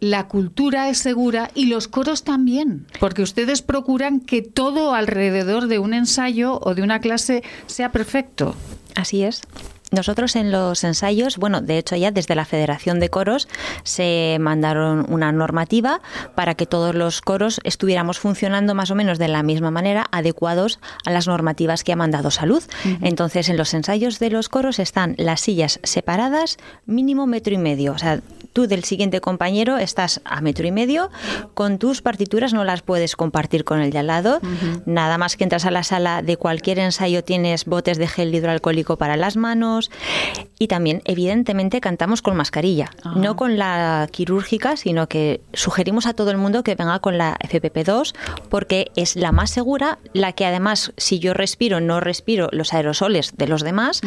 la 0.00 0.26
cultura 0.26 0.88
es 0.88 0.98
segura 0.98 1.50
y 1.54 1.66
los 1.66 1.86
coros 1.86 2.24
también, 2.24 2.86
porque 2.98 3.22
ustedes 3.22 3.62
procuran 3.62 4.20
que 4.20 4.42
todo 4.42 4.94
alrededor 4.94 5.68
de 5.68 5.78
un 5.78 5.94
ensayo 5.94 6.58
o 6.60 6.74
de 6.74 6.82
una 6.82 7.00
clase 7.00 7.44
sea 7.66 7.92
perfecto. 7.92 8.56
Así 8.96 9.22
es. 9.22 9.42
Nosotros 9.92 10.36
en 10.36 10.50
los 10.50 10.84
ensayos, 10.84 11.36
bueno, 11.36 11.60
de 11.60 11.78
hecho 11.78 11.96
ya 11.96 12.10
desde 12.10 12.34
la 12.34 12.46
Federación 12.46 12.98
de 12.98 13.10
Coros 13.10 13.46
se 13.84 14.38
mandaron 14.40 15.04
una 15.08 15.30
normativa 15.32 16.00
para 16.34 16.54
que 16.54 16.66
todos 16.66 16.94
los 16.94 17.20
coros 17.20 17.60
estuviéramos 17.62 18.18
funcionando 18.18 18.74
más 18.74 18.90
o 18.90 18.94
menos 18.94 19.18
de 19.18 19.28
la 19.28 19.42
misma 19.42 19.70
manera, 19.70 20.06
adecuados 20.10 20.80
a 21.04 21.10
las 21.10 21.26
normativas 21.26 21.84
que 21.84 21.92
ha 21.92 21.96
mandado 21.96 22.30
salud. 22.30 22.62
Entonces 23.02 23.50
en 23.50 23.58
los 23.58 23.74
ensayos 23.74 24.18
de 24.18 24.30
los 24.30 24.48
coros 24.48 24.78
están 24.78 25.14
las 25.18 25.42
sillas 25.42 25.78
separadas, 25.82 26.56
mínimo 26.86 27.26
metro 27.26 27.52
y 27.52 27.58
medio. 27.58 27.92
O 27.92 27.98
sea, 27.98 28.20
tú 28.52 28.66
del 28.66 28.84
siguiente 28.84 29.20
compañero 29.20 29.78
estás 29.78 30.20
a 30.24 30.40
metro 30.40 30.66
y 30.66 30.72
medio, 30.72 31.10
con 31.54 31.78
tus 31.78 32.02
partituras 32.02 32.52
no 32.52 32.64
las 32.64 32.82
puedes 32.82 33.16
compartir 33.16 33.64
con 33.64 33.80
el 33.80 33.90
de 33.90 33.98
al 33.98 34.06
lado. 34.08 34.40
Nada 34.86 35.18
más 35.18 35.36
que 35.36 35.44
entras 35.44 35.64
a 35.66 35.70
la 35.70 35.82
sala 35.82 36.22
de 36.22 36.36
cualquier 36.36 36.78
ensayo 36.78 37.24
tienes 37.24 37.64
botes 37.64 37.98
de 37.98 38.08
gel 38.08 38.34
hidroalcohólico 38.34 38.96
para 38.98 39.16
las 39.16 39.36
manos 39.36 39.90
y 40.58 40.68
también 40.68 41.02
evidentemente 41.04 41.80
cantamos 41.80 42.22
con 42.22 42.36
mascarilla, 42.36 42.90
Ah. 43.04 43.14
no 43.16 43.36
con 43.36 43.58
la 43.58 44.08
quirúrgica, 44.10 44.76
sino 44.76 45.08
que 45.08 45.40
sugerimos 45.52 46.06
a 46.06 46.14
todo 46.14 46.30
el 46.30 46.36
mundo 46.38 46.62
que 46.62 46.74
venga 46.74 46.98
con 47.00 47.18
la 47.18 47.36
FPP2 47.40 48.14
porque 48.48 48.90
es 48.96 49.16
la 49.16 49.32
más 49.32 49.50
segura, 49.50 49.98
la 50.12 50.32
que 50.32 50.46
además 50.46 50.92
si 50.96 51.18
yo 51.18 51.34
respiro 51.34 51.80
no 51.80 52.00
respiro 52.00 52.48
los 52.52 52.72
aerosoles 52.74 53.32
de 53.36 53.46
los 53.48 53.62
demás, 53.62 54.00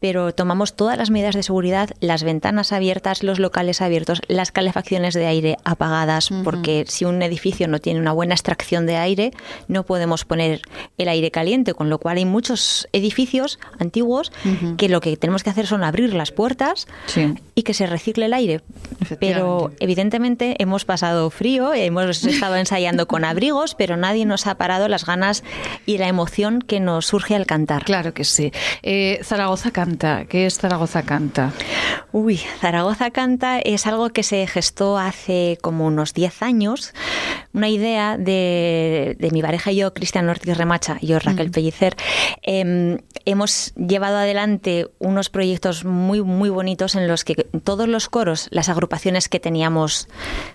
pero 0.00 0.32
tomamos 0.34 0.74
todas 0.76 0.96
las 0.96 1.10
medidas 1.10 1.34
de 1.34 1.42
seguridad, 1.42 1.90
las 2.00 2.22
ventanas 2.24 2.72
abiertas, 2.72 3.22
los 3.22 3.38
locales 3.38 3.59
abiertos, 3.80 4.20
las 4.28 4.52
calefacciones 4.52 5.14
de 5.14 5.26
aire 5.26 5.56
apagadas, 5.64 6.30
porque 6.44 6.84
si 6.88 7.04
un 7.04 7.22
edificio 7.22 7.68
no 7.68 7.78
tiene 7.78 8.00
una 8.00 8.12
buena 8.12 8.34
extracción 8.34 8.86
de 8.86 8.96
aire, 8.96 9.32
no 9.68 9.84
podemos 9.84 10.24
poner 10.24 10.62
el 10.98 11.08
aire 11.08 11.30
caliente, 11.30 11.74
con 11.74 11.90
lo 11.90 11.98
cual 11.98 12.16
hay 12.18 12.24
muchos 12.24 12.88
edificios 12.92 13.58
antiguos 13.78 14.32
que 14.76 14.88
lo 14.88 15.00
que 15.00 15.16
tenemos 15.16 15.42
que 15.42 15.50
hacer 15.50 15.66
son 15.66 15.84
abrir 15.84 16.14
las 16.14 16.32
puertas 16.32 16.86
Sí. 17.06 17.34
y 17.54 17.62
que 17.62 17.74
se 17.74 17.86
recicle 17.86 18.26
el 18.26 18.34
aire. 18.34 18.60
Pero 19.18 19.72
evidentemente 19.80 20.56
hemos 20.58 20.84
pasado 20.84 21.30
frío, 21.30 21.72
hemos 21.74 22.24
estado 22.24 22.56
ensayando 22.56 23.06
con 23.06 23.24
abrigos, 23.24 23.74
pero 23.74 23.96
nadie 23.96 24.24
nos 24.26 24.46
ha 24.46 24.56
parado 24.56 24.88
las 24.88 25.04
ganas 25.04 25.42
y 25.86 25.98
la 25.98 26.08
emoción 26.08 26.60
que 26.60 26.80
nos 26.80 27.06
surge 27.06 27.34
al 27.34 27.46
cantar. 27.46 27.84
Claro 27.84 28.14
que 28.14 28.24
sí. 28.24 28.52
Eh, 28.82 29.20
Zaragoza 29.22 29.70
canta. 29.70 30.24
¿Qué 30.26 30.46
es 30.46 30.58
Zaragoza 30.58 31.02
canta? 31.02 31.52
Uy, 32.12 32.40
Zaragoza 32.60 33.10
Canta 33.10 33.49
es 33.58 33.86
algo 33.86 34.10
que 34.10 34.22
se 34.22 34.46
gestó 34.46 34.96
hace 34.98 35.58
como 35.60 35.86
unos 35.86 36.14
10 36.14 36.42
años. 36.42 36.92
Una 37.52 37.68
idea 37.68 38.16
de, 38.16 39.16
de 39.18 39.30
mi 39.32 39.42
pareja 39.42 39.72
y 39.72 39.76
yo, 39.76 39.92
Cristian 39.92 40.28
Ortiz 40.28 40.56
Remacha, 40.56 40.98
y 41.00 41.08
yo, 41.08 41.18
Raquel 41.18 41.50
Pellicer. 41.50 41.96
Em, 42.42 42.98
hemos 43.24 43.74
llevado 43.74 44.18
adelante 44.18 44.86
unos 45.00 45.30
proyectos 45.30 45.84
muy, 45.84 46.22
muy 46.22 46.48
bonitos 46.48 46.94
en 46.94 47.08
los 47.08 47.24
que 47.24 47.34
todos 47.64 47.88
los 47.88 48.08
coros, 48.08 48.46
las 48.52 48.68
agrupaciones 48.68 49.28
que 49.28 49.40
teníamos 49.40 50.08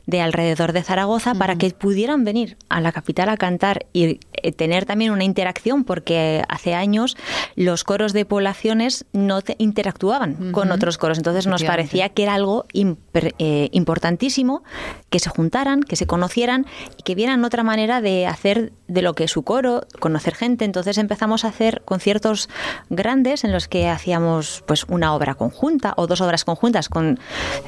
de 0.05 0.21
alrededor 0.21 0.71
de 0.71 0.83
Zaragoza, 0.83 1.33
para 1.35 1.55
que 1.57 1.69
pudieran 1.71 2.23
venir 2.23 2.57
a 2.69 2.79
la 2.79 2.91
capital 2.93 3.27
a 3.29 3.37
cantar 3.37 3.85
y 3.91 4.19
eh, 4.33 4.51
tener 4.53 4.85
también 4.85 5.11
una 5.11 5.23
interacción, 5.25 5.83
porque 5.83 6.43
hace 6.47 6.75
años 6.75 7.17
los 7.55 7.83
coros 7.83 8.13
de 8.13 8.23
poblaciones 8.25 9.05
no 9.11 9.41
te- 9.41 9.55
interactuaban 9.59 10.51
con 10.53 10.71
otros 10.71 10.97
coros. 10.97 11.17
Entonces 11.17 11.45
nos 11.47 11.61
parecía 11.67 12.09
que 12.09 12.23
era 12.23 12.35
algo 12.35 12.65
imper- 12.73 12.84
eh, 13.13 13.69
importantísimo 13.71 14.63
que 15.09 15.19
se 15.19 15.29
juntaran, 15.29 15.81
que 15.81 15.95
se 15.95 16.07
conocieran 16.07 16.65
y 16.97 17.03
que 17.03 17.15
vieran 17.15 17.43
otra 17.45 17.63
manera 17.63 18.01
de 18.01 18.27
hacer 18.27 18.73
de 18.87 19.01
lo 19.01 19.13
que 19.13 19.25
es 19.25 19.31
su 19.31 19.43
coro, 19.43 19.87
conocer 19.99 20.35
gente. 20.35 20.65
Entonces 20.65 20.97
empezamos 20.97 21.45
a 21.45 21.49
hacer 21.49 21.81
conciertos 21.85 22.49
grandes 22.89 23.43
en 23.43 23.51
los 23.51 23.67
que 23.67 23.89
hacíamos 23.89 24.63
pues 24.67 24.85
una 24.87 25.13
obra 25.13 25.35
conjunta 25.35 25.93
o 25.97 26.07
dos 26.07 26.21
obras 26.21 26.45
conjuntas 26.45 26.89
con 26.89 27.19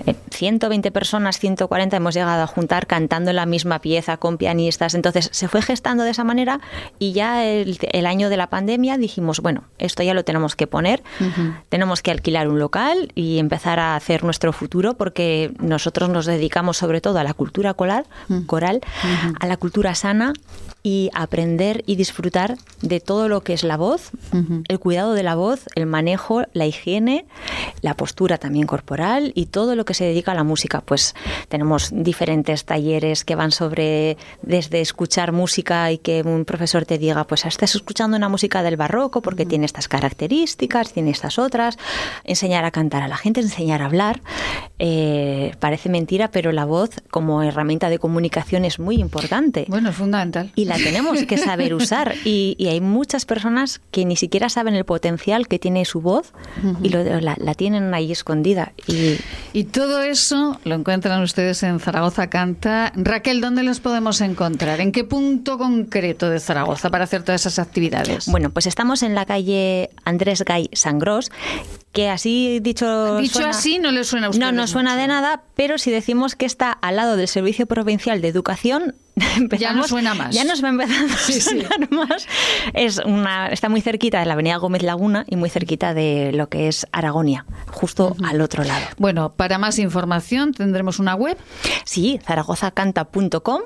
eh, 0.05 0.15
120 0.31 0.91
personas, 0.91 1.39
140 1.39 1.97
hemos 1.97 2.13
llegado 2.13 2.43
a 2.43 2.47
juntar 2.47 2.87
cantando 2.87 3.33
la 3.33 3.45
misma 3.45 3.79
pieza 3.79 4.17
con 4.17 4.37
pianistas. 4.37 4.93
Entonces 4.93 5.29
se 5.31 5.47
fue 5.47 5.61
gestando 5.61 6.03
de 6.03 6.11
esa 6.11 6.23
manera 6.23 6.59
y 6.99 7.13
ya 7.13 7.45
el, 7.45 7.77
el 7.91 8.05
año 8.05 8.29
de 8.29 8.37
la 8.37 8.47
pandemia 8.47 8.97
dijimos, 8.97 9.39
bueno, 9.39 9.63
esto 9.77 10.03
ya 10.03 10.13
lo 10.13 10.23
tenemos 10.23 10.55
que 10.55 10.67
poner, 10.67 11.03
tenemos 11.69 12.01
que 12.01 12.11
alquilar 12.11 12.47
un 12.47 12.59
local 12.59 13.11
y 13.15 13.39
empezar 13.39 13.79
a 13.79 13.95
hacer 13.95 14.23
nuestro 14.23 14.53
futuro 14.53 14.95
porque 15.07 15.53
nosotros 15.59 16.09
nos 16.09 16.25
dedicamos 16.25 16.75
sobre 16.75 16.99
todo 16.99 17.17
a 17.17 17.23
la 17.23 17.33
cultura 17.33 17.73
coral, 17.75 18.05
coral 18.45 18.81
a 19.39 19.47
la 19.47 19.55
cultura 19.55 19.95
sana 19.95 20.33
y 20.87 21.09
aprender 21.13 21.83
y 21.85 21.97
disfrutar 21.97 22.55
de 22.81 23.01
todo 23.01 23.27
lo 23.27 23.41
que 23.41 23.51
es 23.51 23.65
la 23.65 23.75
voz, 23.75 24.11
el 24.69 24.79
cuidado 24.79 25.15
de 25.15 25.21
la 25.21 25.35
voz, 25.35 25.65
el 25.75 25.85
manejo, 25.85 26.43
la 26.53 26.65
higiene, 26.65 27.25
la 27.81 27.93
postura 27.97 28.37
también 28.37 28.67
corporal 28.67 29.33
y 29.35 29.47
todo 29.47 29.75
lo 29.75 29.83
que 29.83 29.93
se 29.93 30.05
dedica 30.05 30.31
a 30.31 30.35
la 30.35 30.45
música. 30.45 30.79
Pues 30.79 31.13
tenemos 31.49 31.89
diferentes 31.91 32.63
talleres 32.63 33.25
que 33.25 33.35
van 33.35 33.51
sobre 33.51 34.15
desde 34.41 34.79
escuchar 34.79 35.33
música 35.33 35.91
y 35.91 35.97
que 35.97 36.21
un 36.21 36.45
profesor 36.45 36.85
te 36.85 36.97
diga, 36.97 37.25
pues 37.25 37.43
estás 37.43 37.75
escuchando 37.75 38.15
una 38.15 38.29
música 38.29 38.63
del 38.63 38.77
barroco 38.77 39.21
porque 39.21 39.45
tiene 39.45 39.65
estas 39.65 39.89
características, 39.89 40.93
tiene 40.93 41.11
estas 41.11 41.37
otras, 41.37 41.77
enseñar 42.23 42.63
a 42.63 42.71
cantar 42.71 43.03
a 43.03 43.09
la 43.09 43.17
gente, 43.17 43.41
enseñar 43.41 43.81
a 43.81 43.87
hablar. 43.87 44.21
Eh, 44.79 45.53
parece 45.59 45.89
mentira, 45.89 46.31
pero 46.31 46.53
la 46.53 46.63
voz 46.63 46.91
como 47.09 47.43
herramienta 47.43 47.89
de 47.89 47.99
comunicación 47.99 48.63
es 48.63 48.79
muy 48.79 48.95
importante 49.01 49.65
Bueno, 49.67 49.89
es 49.89 49.95
fundamental. 49.97 50.51
y 50.55 50.63
la 50.63 50.76
tenemos 50.77 51.23
que 51.23 51.37
saber 51.37 51.73
usar. 51.73 52.15
Y, 52.25 52.55
y 52.57 52.67
hay 52.67 52.81
muchas 52.81 53.25
personas 53.25 53.81
que 53.91 54.05
ni 54.05 54.15
siquiera 54.15 54.49
saben 54.49 54.75
el 54.75 54.85
potencial 54.85 55.47
que 55.47 55.59
tiene 55.59 55.85
su 55.85 56.01
voz 56.01 56.33
y 56.83 56.89
lo- 56.89 57.03
la, 57.21 57.35
la 57.39 57.53
tienen 57.53 57.93
ahí 57.93 58.11
escondida. 58.11 58.73
Y 58.87 59.17
Y 59.53 59.65
todo 59.65 60.01
eso 60.01 60.59
lo 60.63 60.75
encuentran 60.75 61.21
ustedes 61.21 61.63
en 61.63 61.79
Zaragoza 61.79 62.29
Canta. 62.29 62.91
Raquel, 62.95 63.41
¿dónde 63.41 63.63
los 63.63 63.79
podemos 63.79 64.21
encontrar? 64.21 64.81
¿En 64.81 64.91
qué 64.91 65.03
punto 65.03 65.57
concreto 65.57 66.29
de 66.29 66.39
Zaragoza 66.39 66.89
para 66.89 67.03
hacer 67.05 67.23
todas 67.23 67.41
esas 67.41 67.59
actividades? 67.59 68.27
bueno, 68.27 68.49
pues 68.51 68.67
estamos 68.67 69.03
en 69.03 69.15
la 69.15 69.25
calle 69.25 69.89
Andrés 70.05 70.43
Gay 70.45 70.69
Sangros, 70.73 71.31
que 71.93 72.09
así 72.09 72.59
dicho. 72.61 73.17
Dicho 73.17 73.33
suena- 73.35 73.49
así, 73.49 73.79
no 73.79 73.91
le 73.91 74.03
suena 74.03 74.27
a 74.27 74.29
ustedes 74.29 74.45
No, 74.45 74.51
no 74.51 74.67
suena 74.67 74.91
mucho. 74.91 75.01
de 75.01 75.07
nada, 75.07 75.41
pero 75.55 75.77
si 75.77 75.91
decimos 75.91 76.35
que 76.35 76.45
está 76.45 76.71
al 76.71 76.95
lado 76.97 77.15
del 77.17 77.27
Servicio 77.27 77.65
Provincial 77.65 78.21
de 78.21 78.27
Educación, 78.27 78.95
empezamos- 79.37 79.87
suena 79.87 80.13
más. 80.13 80.33
Ya 80.35 80.43
nos 80.43 80.63
va 80.63 80.69
empezando 80.69 81.13
Sí, 81.17 81.33
a 81.33 81.35
sí. 81.35 81.41
sonar 81.41 81.91
más. 81.91 82.27
Es 82.73 82.99
una, 83.05 83.47
está 83.47 83.69
muy 83.69 83.81
cerquita 83.81 84.19
de 84.19 84.25
la 84.25 84.33
Avenida 84.33 84.57
Gómez 84.57 84.83
Laguna 84.83 85.25
y 85.27 85.35
muy 85.35 85.49
cerquita 85.49 85.93
de 85.93 86.31
lo 86.33 86.49
que 86.49 86.67
es 86.67 86.85
Aragonia, 86.91 87.45
justo 87.71 88.15
al 88.23 88.41
otro 88.41 88.63
lado. 88.63 88.85
Bueno, 88.97 89.33
para 89.33 89.57
más 89.57 89.79
información 89.79 90.53
tendremos 90.53 90.99
una 90.99 91.15
web. 91.15 91.37
Sí, 91.85 92.19
zaragozacanta.com 92.25 93.61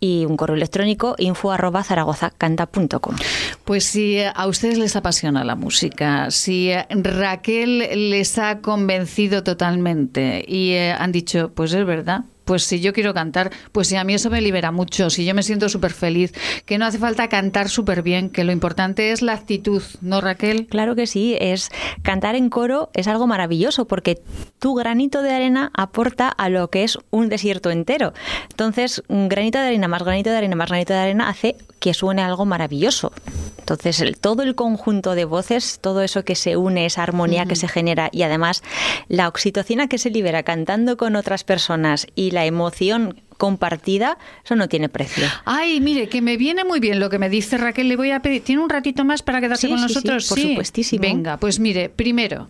y 0.00 0.24
un 0.26 0.36
correo 0.36 0.56
electrónico 0.56 1.14
info 1.18 1.52
arroba 1.52 1.82
zaragozacanta.com. 1.82 3.16
Pues 3.64 3.84
si 3.84 4.18
a 4.22 4.46
ustedes 4.46 4.78
les 4.78 4.96
apasiona 4.96 5.44
la 5.44 5.54
música, 5.56 6.30
si 6.30 6.70
Raquel 6.90 8.10
les 8.10 8.38
ha 8.38 8.60
convencido 8.60 9.42
totalmente 9.42 10.44
y 10.46 10.72
eh, 10.72 10.92
han 10.92 11.12
dicho, 11.12 11.50
pues 11.54 11.72
es 11.72 11.84
verdad. 11.86 12.24
Pues 12.44 12.64
si 12.64 12.80
yo 12.80 12.92
quiero 12.92 13.14
cantar, 13.14 13.50
pues 13.72 13.88
si 13.88 13.96
a 13.96 14.04
mí 14.04 14.14
eso 14.14 14.30
me 14.30 14.40
libera 14.40 14.70
mucho, 14.70 15.10
si 15.10 15.24
yo 15.24 15.34
me 15.34 15.42
siento 15.42 15.68
súper 15.68 15.92
feliz, 15.92 16.32
que 16.66 16.78
no 16.78 16.86
hace 16.86 16.98
falta 16.98 17.28
cantar 17.28 17.68
súper 17.68 18.02
bien, 18.02 18.30
que 18.30 18.44
lo 18.44 18.52
importante 18.52 19.12
es 19.12 19.22
la 19.22 19.32
actitud, 19.32 19.82
¿no, 20.00 20.20
Raquel? 20.20 20.66
Claro 20.66 20.94
que 20.94 21.06
sí, 21.06 21.36
es 21.40 21.70
cantar 22.02 22.34
en 22.34 22.48
coro 22.48 22.90
es 22.94 23.08
algo 23.08 23.26
maravilloso 23.26 23.86
porque 23.86 24.20
tu 24.58 24.74
granito 24.74 25.22
de 25.22 25.32
arena 25.32 25.70
aporta 25.74 26.28
a 26.28 26.48
lo 26.48 26.68
que 26.68 26.84
es 26.84 26.98
un 27.10 27.28
desierto 27.28 27.70
entero. 27.70 28.12
Entonces, 28.50 29.02
granito 29.08 29.58
de 29.58 29.66
arena 29.66 29.88
más 29.88 30.02
granito 30.02 30.30
de 30.30 30.36
arena 30.36 30.56
más 30.56 30.68
granito 30.68 30.92
de 30.92 30.98
arena 30.98 31.28
hace 31.28 31.56
que 31.84 31.92
suene 31.92 32.22
algo 32.22 32.46
maravilloso. 32.46 33.12
Entonces, 33.58 34.00
el- 34.00 34.16
todo 34.16 34.42
el 34.42 34.54
conjunto 34.54 35.14
de 35.14 35.26
voces, 35.26 35.80
todo 35.82 36.00
eso 36.00 36.24
que 36.24 36.34
se 36.34 36.56
une, 36.56 36.86
esa 36.86 37.02
armonía 37.02 37.44
que 37.44 37.56
se 37.56 37.68
genera 37.68 38.08
y 38.10 38.22
además 38.22 38.62
la 39.08 39.28
oxitocina 39.28 39.86
que 39.86 39.98
se 39.98 40.08
libera 40.08 40.44
cantando 40.44 40.96
con 40.96 41.14
otras 41.14 41.44
personas 41.44 42.06
y 42.14 42.30
la 42.30 42.46
emoción 42.46 43.20
compartida, 43.36 44.16
eso 44.46 44.56
no 44.56 44.66
tiene 44.70 44.88
precio. 44.88 45.26
Ay, 45.44 45.78
mire, 45.82 46.08
que 46.08 46.22
me 46.22 46.38
viene 46.38 46.64
muy 46.64 46.80
bien 46.80 47.00
lo 47.00 47.10
que 47.10 47.18
me 47.18 47.28
dice 47.28 47.58
Raquel. 47.58 47.88
Le 47.88 47.96
voy 47.96 48.12
a 48.12 48.20
pedir. 48.20 48.42
¿Tiene 48.42 48.62
un 48.62 48.70
ratito 48.70 49.04
más 49.04 49.20
para 49.22 49.42
quedarse 49.42 49.66
Sí, 49.66 49.68
con 49.68 49.78
sí, 49.80 49.88
sí, 49.88 49.94
nosotros? 49.94 50.26
por 50.28 50.40
supuestísimo. 50.40 51.02
Venga, 51.02 51.36
pues 51.36 51.58
mire, 51.60 51.90
primero, 51.90 52.48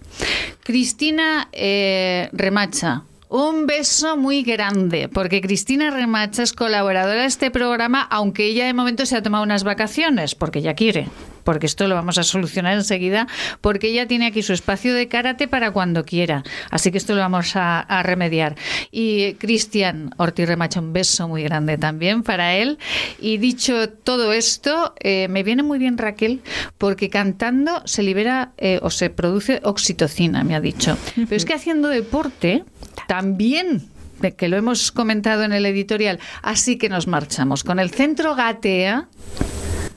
Cristina 0.62 1.48
eh, 1.52 2.28
Remacha 2.32 3.02
Un 3.36 3.66
beso 3.66 4.16
muy 4.16 4.44
grande, 4.44 5.08
porque 5.08 5.40
Cristina 5.40 5.90
Remacha 5.90 6.44
es 6.44 6.52
colaboradora 6.52 7.22
de 7.22 7.26
este 7.26 7.50
programa, 7.50 8.02
aunque 8.02 8.44
ella 8.44 8.64
de 8.64 8.74
momento 8.74 9.06
se 9.06 9.16
ha 9.16 9.24
tomado 9.24 9.42
unas 9.42 9.64
vacaciones, 9.64 10.36
porque 10.36 10.62
ya 10.62 10.74
quiere 10.74 11.08
porque 11.44 11.66
esto 11.66 11.86
lo 11.86 11.94
vamos 11.94 12.18
a 12.18 12.22
solucionar 12.22 12.74
enseguida, 12.74 13.28
porque 13.60 13.88
ella 13.88 14.08
tiene 14.08 14.26
aquí 14.26 14.42
su 14.42 14.52
espacio 14.52 14.94
de 14.94 15.08
karate 15.08 15.46
para 15.46 15.70
cuando 15.70 16.04
quiera. 16.04 16.42
Así 16.70 16.90
que 16.90 16.98
esto 16.98 17.14
lo 17.14 17.20
vamos 17.20 17.52
a, 17.54 18.02
remediar. 18.02 18.56
Y 18.90 19.34
Cristian 19.34 20.14
Ortiz 20.16 20.48
Remacha, 20.48 20.80
un 20.80 20.92
beso 20.92 21.28
muy 21.28 21.42
grande 21.42 21.78
también 21.78 22.22
para 22.22 22.54
él. 22.56 22.78
Y 23.20 23.38
dicho 23.38 23.88
todo 23.90 24.32
esto, 24.32 24.94
eh, 25.00 25.28
me 25.28 25.42
viene 25.42 25.62
muy 25.62 25.78
bien 25.78 25.98
Raquel, 25.98 26.40
porque 26.78 27.10
cantando 27.10 27.82
se 27.86 28.02
libera 28.02 28.52
eh, 28.56 28.80
o 28.82 28.90
se 28.90 29.10
produce 29.10 29.60
oxitocina, 29.62 30.44
me 30.44 30.54
ha 30.54 30.60
dicho. 30.60 30.96
Pero 31.14 31.36
es 31.36 31.44
que 31.44 31.54
haciendo 31.54 31.88
deporte 31.88 32.64
también 33.06 33.88
que 34.32 34.48
lo 34.48 34.56
hemos 34.56 34.90
comentado 34.90 35.42
en 35.42 35.52
el 35.52 35.66
editorial, 35.66 36.18
así 36.42 36.78
que 36.78 36.88
nos 36.88 37.06
marchamos 37.06 37.62
con 37.62 37.78
el 37.78 37.90
centro 37.90 38.34
Gatea 38.34 39.08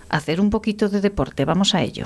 hacer 0.10 0.42
un 0.42 0.50
poquito 0.50 0.90
de 0.90 1.02
deporte. 1.02 1.46
Vamos 1.46 1.76
a 1.76 1.82
ello. 1.82 2.06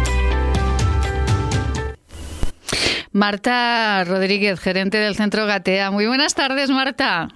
Marta 3.13 4.03
Rodríguez, 4.05 4.59
gerente 4.59 4.97
del 4.97 5.15
Centro 5.15 5.45
Gatea. 5.45 5.91
Muy 5.91 6.07
buenas 6.07 6.33
tardes, 6.33 6.69
Marta. 6.69 7.27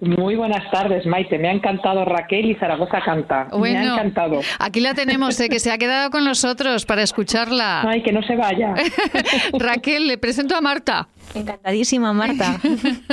Muy 0.00 0.34
buenas 0.34 0.70
tardes, 0.70 1.04
Maite. 1.04 1.38
Me 1.38 1.48
ha 1.48 1.52
encantado 1.52 2.04
Raquel 2.06 2.46
y 2.50 2.54
Zaragoza 2.54 3.00
canta. 3.04 3.48
me 3.52 3.76
ha 3.76 3.82
encantado. 3.82 4.40
Aquí 4.58 4.80
la 4.80 4.94
tenemos, 4.94 5.38
eh, 5.40 5.48
que 5.50 5.58
se 5.58 5.70
ha 5.70 5.76
quedado 5.76 6.10
con 6.10 6.24
nosotros 6.24 6.86
para 6.86 7.02
escucharla. 7.02 7.82
Ay, 7.82 8.02
que 8.02 8.12
no 8.12 8.22
se 8.22 8.34
vaya. 8.36 8.74
Raquel, 9.58 10.06
le 10.06 10.16
presento 10.16 10.56
a 10.56 10.60
Marta. 10.62 11.08
Encantadísima, 11.34 12.12
Marta. 12.12 12.60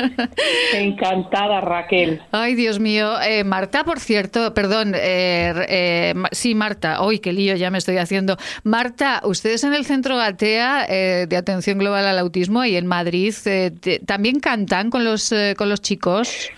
Encantada, 0.73 1.61
Raquel. 1.61 2.21
Ay, 2.31 2.55
Dios 2.55 2.79
mío. 2.79 3.19
Eh, 3.21 3.43
Marta, 3.43 3.83
por 3.83 3.99
cierto, 3.99 4.53
perdón, 4.53 4.93
eh, 4.95 5.53
eh, 5.69 6.13
sí, 6.31 6.55
Marta. 6.55 7.03
Uy, 7.03 7.19
qué 7.19 7.31
lío 7.33 7.55
ya 7.55 7.69
me 7.69 7.77
estoy 7.77 7.97
haciendo. 7.97 8.37
Marta, 8.63 9.21
ustedes 9.23 9.63
en 9.63 9.73
el 9.73 9.85
Centro 9.85 10.17
Gatea 10.17 10.87
de 10.87 11.37
Atención 11.37 11.77
Global 11.77 12.05
al 12.07 12.19
Autismo 12.19 12.65
y 12.65 12.75
en 12.75 12.87
Madrid, 12.87 13.33
¿también 14.05 14.39
cantan 14.39 14.89
con 14.89 15.03
los, 15.03 15.33
con 15.57 15.69
los 15.69 15.81
chicos? 15.81 16.49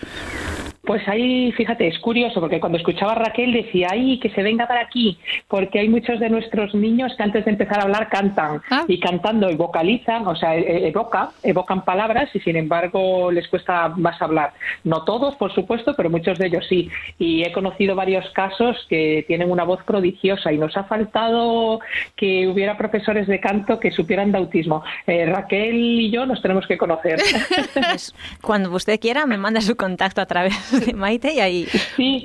Pues 0.90 1.06
ahí, 1.06 1.52
fíjate, 1.52 1.86
es 1.86 2.00
curioso 2.00 2.40
porque 2.40 2.58
cuando 2.58 2.76
escuchaba 2.76 3.12
a 3.12 3.14
Raquel 3.14 3.52
decía, 3.52 3.90
ay, 3.92 4.18
que 4.18 4.28
se 4.30 4.42
venga 4.42 4.66
para 4.66 4.80
aquí, 4.80 5.16
porque 5.46 5.78
hay 5.78 5.88
muchos 5.88 6.18
de 6.18 6.28
nuestros 6.28 6.74
niños 6.74 7.14
que 7.16 7.22
antes 7.22 7.44
de 7.44 7.52
empezar 7.52 7.78
a 7.78 7.82
hablar 7.82 8.08
cantan 8.08 8.60
ah. 8.70 8.86
y 8.88 8.98
cantando 8.98 9.48
y 9.48 9.54
vocalizan, 9.54 10.26
o 10.26 10.34
sea, 10.34 10.56
e-, 10.56 10.88
evoca, 10.88 11.30
evocan 11.44 11.84
palabras 11.84 12.28
y 12.34 12.40
sin 12.40 12.56
embargo 12.56 13.30
les 13.30 13.46
cuesta 13.46 13.90
más 13.90 14.20
hablar. 14.20 14.52
No 14.82 15.04
todos, 15.04 15.36
por 15.36 15.54
supuesto, 15.54 15.94
pero 15.96 16.10
muchos 16.10 16.40
de 16.40 16.48
ellos 16.48 16.66
sí. 16.68 16.90
Y 17.20 17.44
he 17.44 17.52
conocido 17.52 17.94
varios 17.94 18.28
casos 18.30 18.76
que 18.88 19.24
tienen 19.28 19.48
una 19.48 19.62
voz 19.62 19.84
prodigiosa 19.84 20.52
y 20.52 20.58
nos 20.58 20.76
ha 20.76 20.82
faltado 20.82 21.78
que 22.16 22.48
hubiera 22.48 22.76
profesores 22.76 23.28
de 23.28 23.38
canto 23.38 23.78
que 23.78 23.92
supieran 23.92 24.32
de 24.32 24.38
autismo. 24.38 24.82
Eh, 25.06 25.24
Raquel 25.26 25.76
y 25.76 26.10
yo 26.10 26.26
nos 26.26 26.42
tenemos 26.42 26.66
que 26.66 26.76
conocer. 26.76 27.20
Pues, 27.90 28.14
cuando 28.40 28.70
usted 28.72 28.98
quiera, 29.00 29.26
me 29.26 29.36
manda 29.36 29.60
su 29.60 29.76
contacto 29.76 30.20
a 30.20 30.26
través 30.26 30.79
Maite 30.94 31.32
y 31.34 31.40
ahí, 31.40 31.68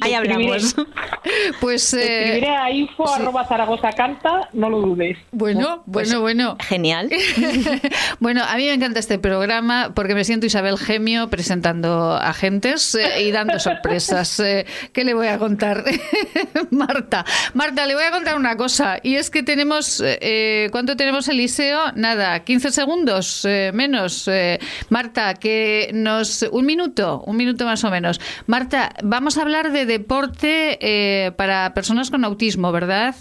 ahí 0.01 0.13
hablamos. 0.13 0.75
Pues 1.59 1.93
eh, 1.93 2.23
escribiré 2.23 2.55
a 2.55 2.71
info 2.71 3.11
arroba 3.11 3.45
Zaragoza 3.45 3.91
canta, 3.93 4.49
no 4.53 4.69
lo 4.69 4.81
dudes. 4.81 5.17
Bueno, 5.31 5.83
pues 5.91 6.09
bueno, 6.09 6.21
bueno. 6.21 6.57
Genial. 6.59 7.09
bueno, 8.19 8.43
a 8.43 8.55
mí 8.57 8.65
me 8.65 8.73
encanta 8.73 8.99
este 8.99 9.17
programa 9.17 9.91
porque 9.95 10.13
me 10.13 10.23
siento 10.23 10.45
Isabel 10.45 10.77
Gemio 10.77 11.29
presentando 11.29 12.13
agentes 12.13 12.93
eh, 12.95 13.23
y 13.23 13.31
dando 13.31 13.59
sorpresas. 13.59 14.39
Eh, 14.39 14.65
¿Qué 14.93 15.03
le 15.03 15.15
voy 15.15 15.27
a 15.27 15.39
contar? 15.39 15.83
Marta, 16.69 17.25
Marta, 17.53 17.85
le 17.87 17.95
voy 17.95 18.03
a 18.03 18.11
contar 18.11 18.35
una 18.35 18.55
cosa 18.55 18.99
y 19.01 19.15
es 19.15 19.31
que 19.31 19.41
tenemos, 19.41 20.03
¿cuánto 20.71 20.95
tenemos 20.95 21.27
Eliseo? 21.27 21.91
Nada, 21.95 22.43
15 22.43 22.71
segundos 22.71 23.47
menos. 23.73 24.29
Marta, 24.89 25.33
que 25.33 25.89
nos, 25.93 26.43
un 26.51 26.65
minuto, 26.65 27.23
un 27.25 27.37
minuto 27.37 27.65
más 27.65 27.83
o 27.83 27.89
menos. 27.89 28.19
Marta, 28.47 28.93
vamos 29.03 29.37
a 29.37 29.41
hablar 29.41 29.71
de 29.71 29.85
deporte 29.85 30.77
eh, 30.79 31.31
para 31.31 31.73
personas 31.73 32.11
con 32.11 32.23
autismo, 32.23 32.71
¿verdad? 32.71 33.15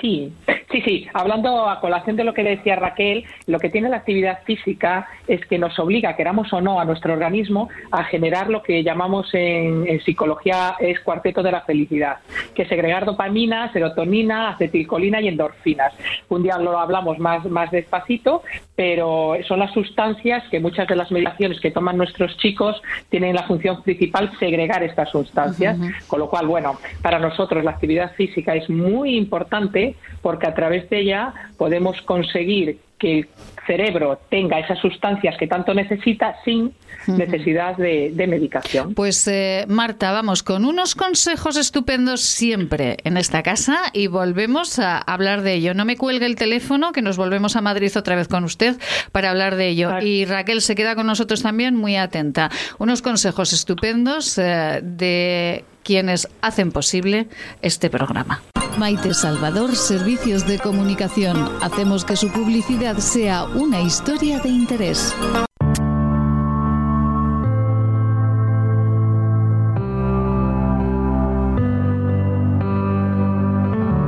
Sí, 0.00 0.30
sí, 0.70 0.82
sí. 0.82 1.06
Hablando 1.14 1.68
a 1.68 1.80
colación 1.80 2.16
de 2.16 2.24
lo 2.24 2.34
que 2.34 2.42
decía 2.42 2.76
Raquel, 2.76 3.24
lo 3.46 3.58
que 3.58 3.70
tiene 3.70 3.88
la 3.88 3.98
actividad 3.98 4.42
física 4.44 5.08
es 5.26 5.44
que 5.46 5.58
nos 5.58 5.78
obliga, 5.78 6.16
queramos 6.16 6.52
o 6.52 6.60
no, 6.60 6.80
a 6.80 6.84
nuestro 6.84 7.14
organismo 7.14 7.70
a 7.90 8.04
generar 8.04 8.50
lo 8.50 8.62
que 8.62 8.82
llamamos 8.82 9.28
en, 9.32 9.86
psicología 10.04 10.76
es 10.78 11.00
cuarteto 11.00 11.42
de 11.42 11.52
la 11.52 11.62
felicidad, 11.62 12.18
que 12.54 12.62
es 12.62 12.68
segregar 12.68 13.06
dopamina, 13.06 13.72
serotonina, 13.72 14.50
acetilcolina 14.50 15.20
y 15.20 15.28
endorfinas. 15.28 15.94
Un 16.28 16.42
día 16.42 16.58
lo 16.58 16.78
hablamos 16.78 17.18
más, 17.18 17.44
más 17.46 17.70
despacito, 17.70 18.42
pero 18.74 19.36
son 19.48 19.60
las 19.60 19.72
sustancias 19.72 20.44
que 20.50 20.60
muchas 20.60 20.86
de 20.86 20.96
las 20.96 21.10
medicaciones 21.10 21.60
que 21.60 21.70
toman 21.70 21.96
nuestros 21.96 22.36
chicos 22.36 22.80
tienen 23.08 23.34
la 23.34 23.44
función 23.44 23.82
principal 23.82 24.30
segregar 24.38 24.82
estas 24.82 25.10
sustancias, 25.10 25.78
con 26.06 26.20
lo 26.20 26.28
cual, 26.28 26.46
bueno, 26.46 26.78
para 27.00 27.18
nosotros 27.18 27.64
la 27.64 27.70
actividad 27.70 28.12
física 28.14 28.54
es 28.54 28.68
muy 28.68 29.16
importante 29.16 29.85
porque 30.22 30.46
a 30.46 30.54
través 30.54 30.88
de 30.90 31.00
ella 31.00 31.32
podemos 31.56 32.00
conseguir 32.02 32.78
que 32.98 33.18
el 33.18 33.28
cerebro 33.66 34.20
tenga 34.30 34.58
esas 34.58 34.78
sustancias 34.78 35.36
que 35.38 35.46
tanto 35.46 35.74
necesita 35.74 36.36
sin 36.44 36.72
necesidad 37.06 37.76
de, 37.76 38.26
medicación. 38.26 38.94
Pues 38.94 39.26
eh, 39.28 39.64
Marta, 39.68 40.12
vamos 40.12 40.42
con 40.42 40.64
unos 40.64 40.94
consejos 40.94 41.56
estupendos 41.56 42.22
siempre 42.22 42.96
en 43.04 43.16
esta 43.16 43.42
casa 43.42 43.78
y 43.92 44.06
volvemos 44.08 44.78
a 44.78 44.98
hablar 44.98 45.42
de 45.42 45.54
ello. 45.54 45.74
No 45.74 45.84
me 45.84 45.96
cuelgue 45.96 46.26
el 46.26 46.36
teléfono, 46.36 46.92
que 46.92 47.02
nos 47.02 47.16
volvemos 47.16 47.56
a 47.56 47.60
Madrid 47.60 47.92
otra 47.96 48.16
vez 48.16 48.28
con 48.28 48.44
usted 48.44 48.76
para 49.12 49.30
hablar 49.30 49.56
de 49.56 49.68
ello. 49.68 50.00
Y 50.00 50.24
Raquel 50.24 50.60
se 50.60 50.74
queda 50.74 50.96
con 50.96 51.06
nosotros 51.06 51.42
también 51.42 51.76
muy 51.76 51.96
atenta. 51.96 52.50
Unos 52.78 53.02
consejos 53.02 53.52
estupendos 53.52 54.38
eh, 54.38 54.80
de 54.82 55.64
quienes 55.84 56.28
hacen 56.40 56.72
posible 56.72 57.28
este 57.62 57.90
programa. 57.90 58.42
Maite 58.78 59.14
Salvador, 59.14 59.74
Servicios 59.74 60.46
de 60.46 60.58
Comunicación. 60.58 61.50
Hacemos 61.62 62.04
que 62.04 62.16
su 62.16 62.30
publicidad 62.30 62.98
sea 62.98 63.44
una 63.44 63.80
historia 63.80 64.38
de 64.40 64.48
interés. 64.50 65.14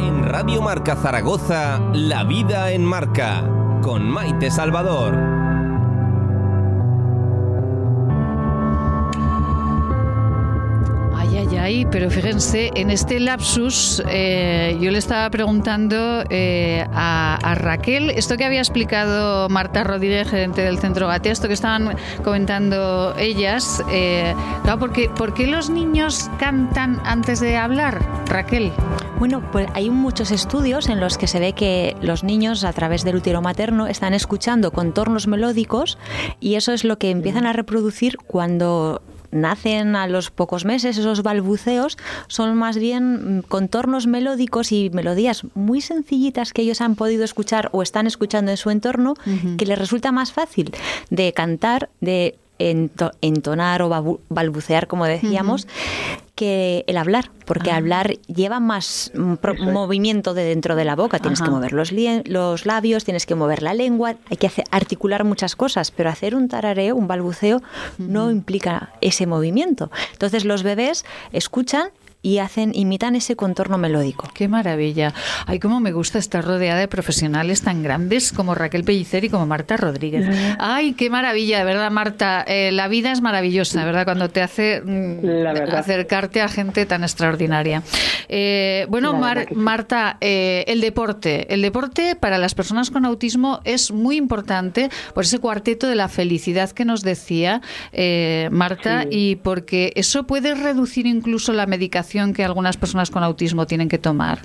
En 0.01 0.25
Radio 0.25 0.61
Marca 0.61 0.97
Zaragoza, 0.97 1.81
La 1.95 2.25
Vida 2.25 2.71
en 2.73 2.85
Marca, 2.85 3.49
con 3.83 4.09
Maite 4.09 4.51
Salvador. 4.51 5.58
Pero 11.91 12.11
fíjense, 12.11 12.71
en 12.75 12.91
este 12.91 13.21
lapsus 13.21 14.03
eh, 14.09 14.77
yo 14.81 14.91
le 14.91 14.99
estaba 14.99 15.29
preguntando 15.31 16.25
eh, 16.31 16.85
a, 16.93 17.55
Raquel 17.57 18.11
esto 18.11 18.37
que 18.37 18.45
había 18.45 18.61
explicado 18.61 19.49
Marta 19.49 19.85
Rodríguez, 19.85 20.29
gerente 20.29 20.63
del 20.63 20.79
Centro 20.79 21.09
Gatea, 21.09 21.33
esto 21.33 21.49
que 21.49 21.55
estaban 21.55 21.97
comentando 22.23 23.15
ellas. 23.19 23.83
Eh, 23.91 24.35
¿por 25.17 25.35
qué 25.35 25.47
los 25.47 25.71
niños 25.71 26.31
cantan 26.39 27.01
antes 27.05 27.41
de 27.41 27.57
hablar, 27.57 28.01
Raquel? 28.27 28.73
Bueno, 29.19 29.43
pues 29.51 29.67
hay 29.75 29.91
muchos 29.91 30.31
estudios 30.31 30.89
en 30.89 31.01
los 31.01 31.19
que 31.19 31.27
se 31.27 31.41
ve 31.41 31.53
que 31.53 31.97
los 32.01 32.23
niños 32.23 32.63
a 32.63 32.73
través 32.73 33.03
del 33.03 33.17
útero 33.17 33.43
materno 33.43 33.89
están 33.89 34.15
escuchando 34.15 34.71
contornos 34.71 35.27
melódicos 35.27 35.99
y 36.39 36.55
eso 36.55 36.73
es 36.73 36.85
lo 36.85 36.99
que 36.99 37.11
empiezan 37.11 37.47
a 37.47 37.53
reproducir 37.53 38.17
cuando 38.19 39.03
nacen 39.31 39.97
a 39.97 40.07
los 40.07 40.31
pocos 40.31 40.65
meses, 40.65 40.99
esos 40.99 41.23
balbuceos, 41.23 41.97
son 42.29 42.57
más 42.57 42.79
bien 42.79 43.39
mm, 43.39 43.43
contornos 43.43 44.07
melódicos 44.07 44.73
y 44.73 44.91
melodías 44.91 45.43
muy 45.55 45.81
sencillitas 45.81 46.53
que 46.53 46.63
ellos 46.63 46.81
han 46.81 46.95
podido 46.95 47.25
escuchar 47.25 47.69
o 47.73 47.83
están 47.83 48.07
escuchando 48.07 48.51
en 48.51 48.57
su 48.57 48.71
entorno, 48.71 49.15
que 49.57 49.67
les 49.67 49.79
resulta 49.79 50.13
más 50.13 50.33
fácil 50.33 50.73
de 51.11 51.33
cantar, 51.33 51.91
de 52.01 52.37
entonar 52.59 53.83
o 53.83 54.17
balbucear, 54.29 54.87
como 54.87 55.05
decíamos, 55.05 55.67
que 56.39 56.85
el 56.87 56.97
hablar, 56.97 57.33
porque 57.47 57.73
Ah. 57.73 57.77
hablar 57.77 58.13
lleva 58.29 58.61
más 58.61 59.11
mm, 59.15 59.35
movimiento 59.73 60.35
de 60.35 60.45
dentro 60.45 60.77
de 60.77 60.85
la 60.85 60.95
boca. 60.95 61.19
Tienes 61.19 61.41
Ajá. 61.41 61.49
que 61.51 61.55
mover 61.57 61.73
los, 61.73 61.91
los 62.27 62.65
labios, 62.65 63.05
tienes 63.05 63.27
que 63.27 63.35
mover 63.35 63.61
la 63.63 63.75
lengua, 63.75 64.15
hay 64.31 64.37
que 64.37 64.47
hacer- 64.47 64.65
articular 64.71 65.25
muchas 65.25 65.57
cosas, 65.57 65.91
pero 65.91 66.11
hacer 66.11 66.37
un 66.37 66.47
tarareo, 66.47 66.95
un 66.95 67.09
balbuceo, 67.09 67.61
no 67.99 68.31
implica 68.31 68.93
ese 69.01 69.27
movimiento. 69.27 69.91
Entonces 70.13 70.45
los 70.45 70.63
bebés 70.63 71.05
escuchan 71.33 71.89
y 72.21 72.39
hacen, 72.39 72.73
imitan 72.75 73.15
ese 73.15 73.37
contorno 73.37 73.79
melódico. 73.79 74.29
Qué 74.35 74.49
maravilla. 74.49 75.15
Ay, 75.47 75.61
cómo 75.61 75.79
me 75.79 75.93
gusta 75.93 76.19
estar 76.19 76.45
rodeada 76.45 76.81
de 76.81 76.89
profesionales 76.89 77.63
tan 77.63 77.83
grandes 77.85 78.33
como 78.33 78.57
Raquel 78.57 78.83
Pellicer 78.83 79.25
y 79.25 79.29
como 79.29 79.47
Marta 79.47 79.77
Rodríguez. 79.77 80.27
Ay, 80.59 80.95
qué 80.95 81.11
maravilla, 81.11 81.59
de 81.61 81.65
verdad, 81.65 81.91
Marta. 81.93 82.45
Eh, 82.49 82.71
la 82.73 82.89
vida 82.89 83.13
es 83.13 83.21
maravillosa, 83.21 83.85
¿verdad? 83.85 84.05
Cuando 84.05 84.31
te 84.31 84.43
hace 84.43 84.83
mm, 84.85 85.21
acercarte 85.77 86.41
a 86.41 86.49
gente 86.49 86.87
tan 86.87 87.03
extraordinaria. 87.05 87.83
Eh, 88.29 88.87
bueno, 88.89 89.13
Mar- 89.15 89.47
sí. 89.49 89.55
Marta, 89.55 90.17
eh, 90.21 90.65
el 90.67 90.81
deporte. 90.81 91.53
El 91.55 91.63
deporte 91.63 92.17
para 92.17 92.39
las 92.39 92.55
personas 92.55 92.91
con 92.91 93.05
autismo 93.05 93.61
es 93.65 93.93
muy 93.93 94.17
importante 94.17 94.91
por 95.15 95.23
ese 95.25 95.39
cuarteto 95.39 95.87
de 95.87 95.95
la 95.95 96.09
felicidad 96.09 96.71
que 96.71 96.85
nos 96.85 97.03
decía 97.03 97.63
eh, 97.93 98.49
Marta 98.51 99.03
Sí. 99.03 99.09
y 99.13 99.37
porque 99.37 99.93
eso 99.95 100.27
puede 100.27 100.55
reducir 100.57 101.07
incluso 101.07 101.53
la 101.53 101.67
medicación 101.67 102.08
que 102.33 102.45
algunas 102.45 102.77
personas 102.77 103.11
con 103.11 103.23
autismo 103.23 103.67
tienen 103.67 103.89
que 103.89 103.99
tomar. 103.99 104.41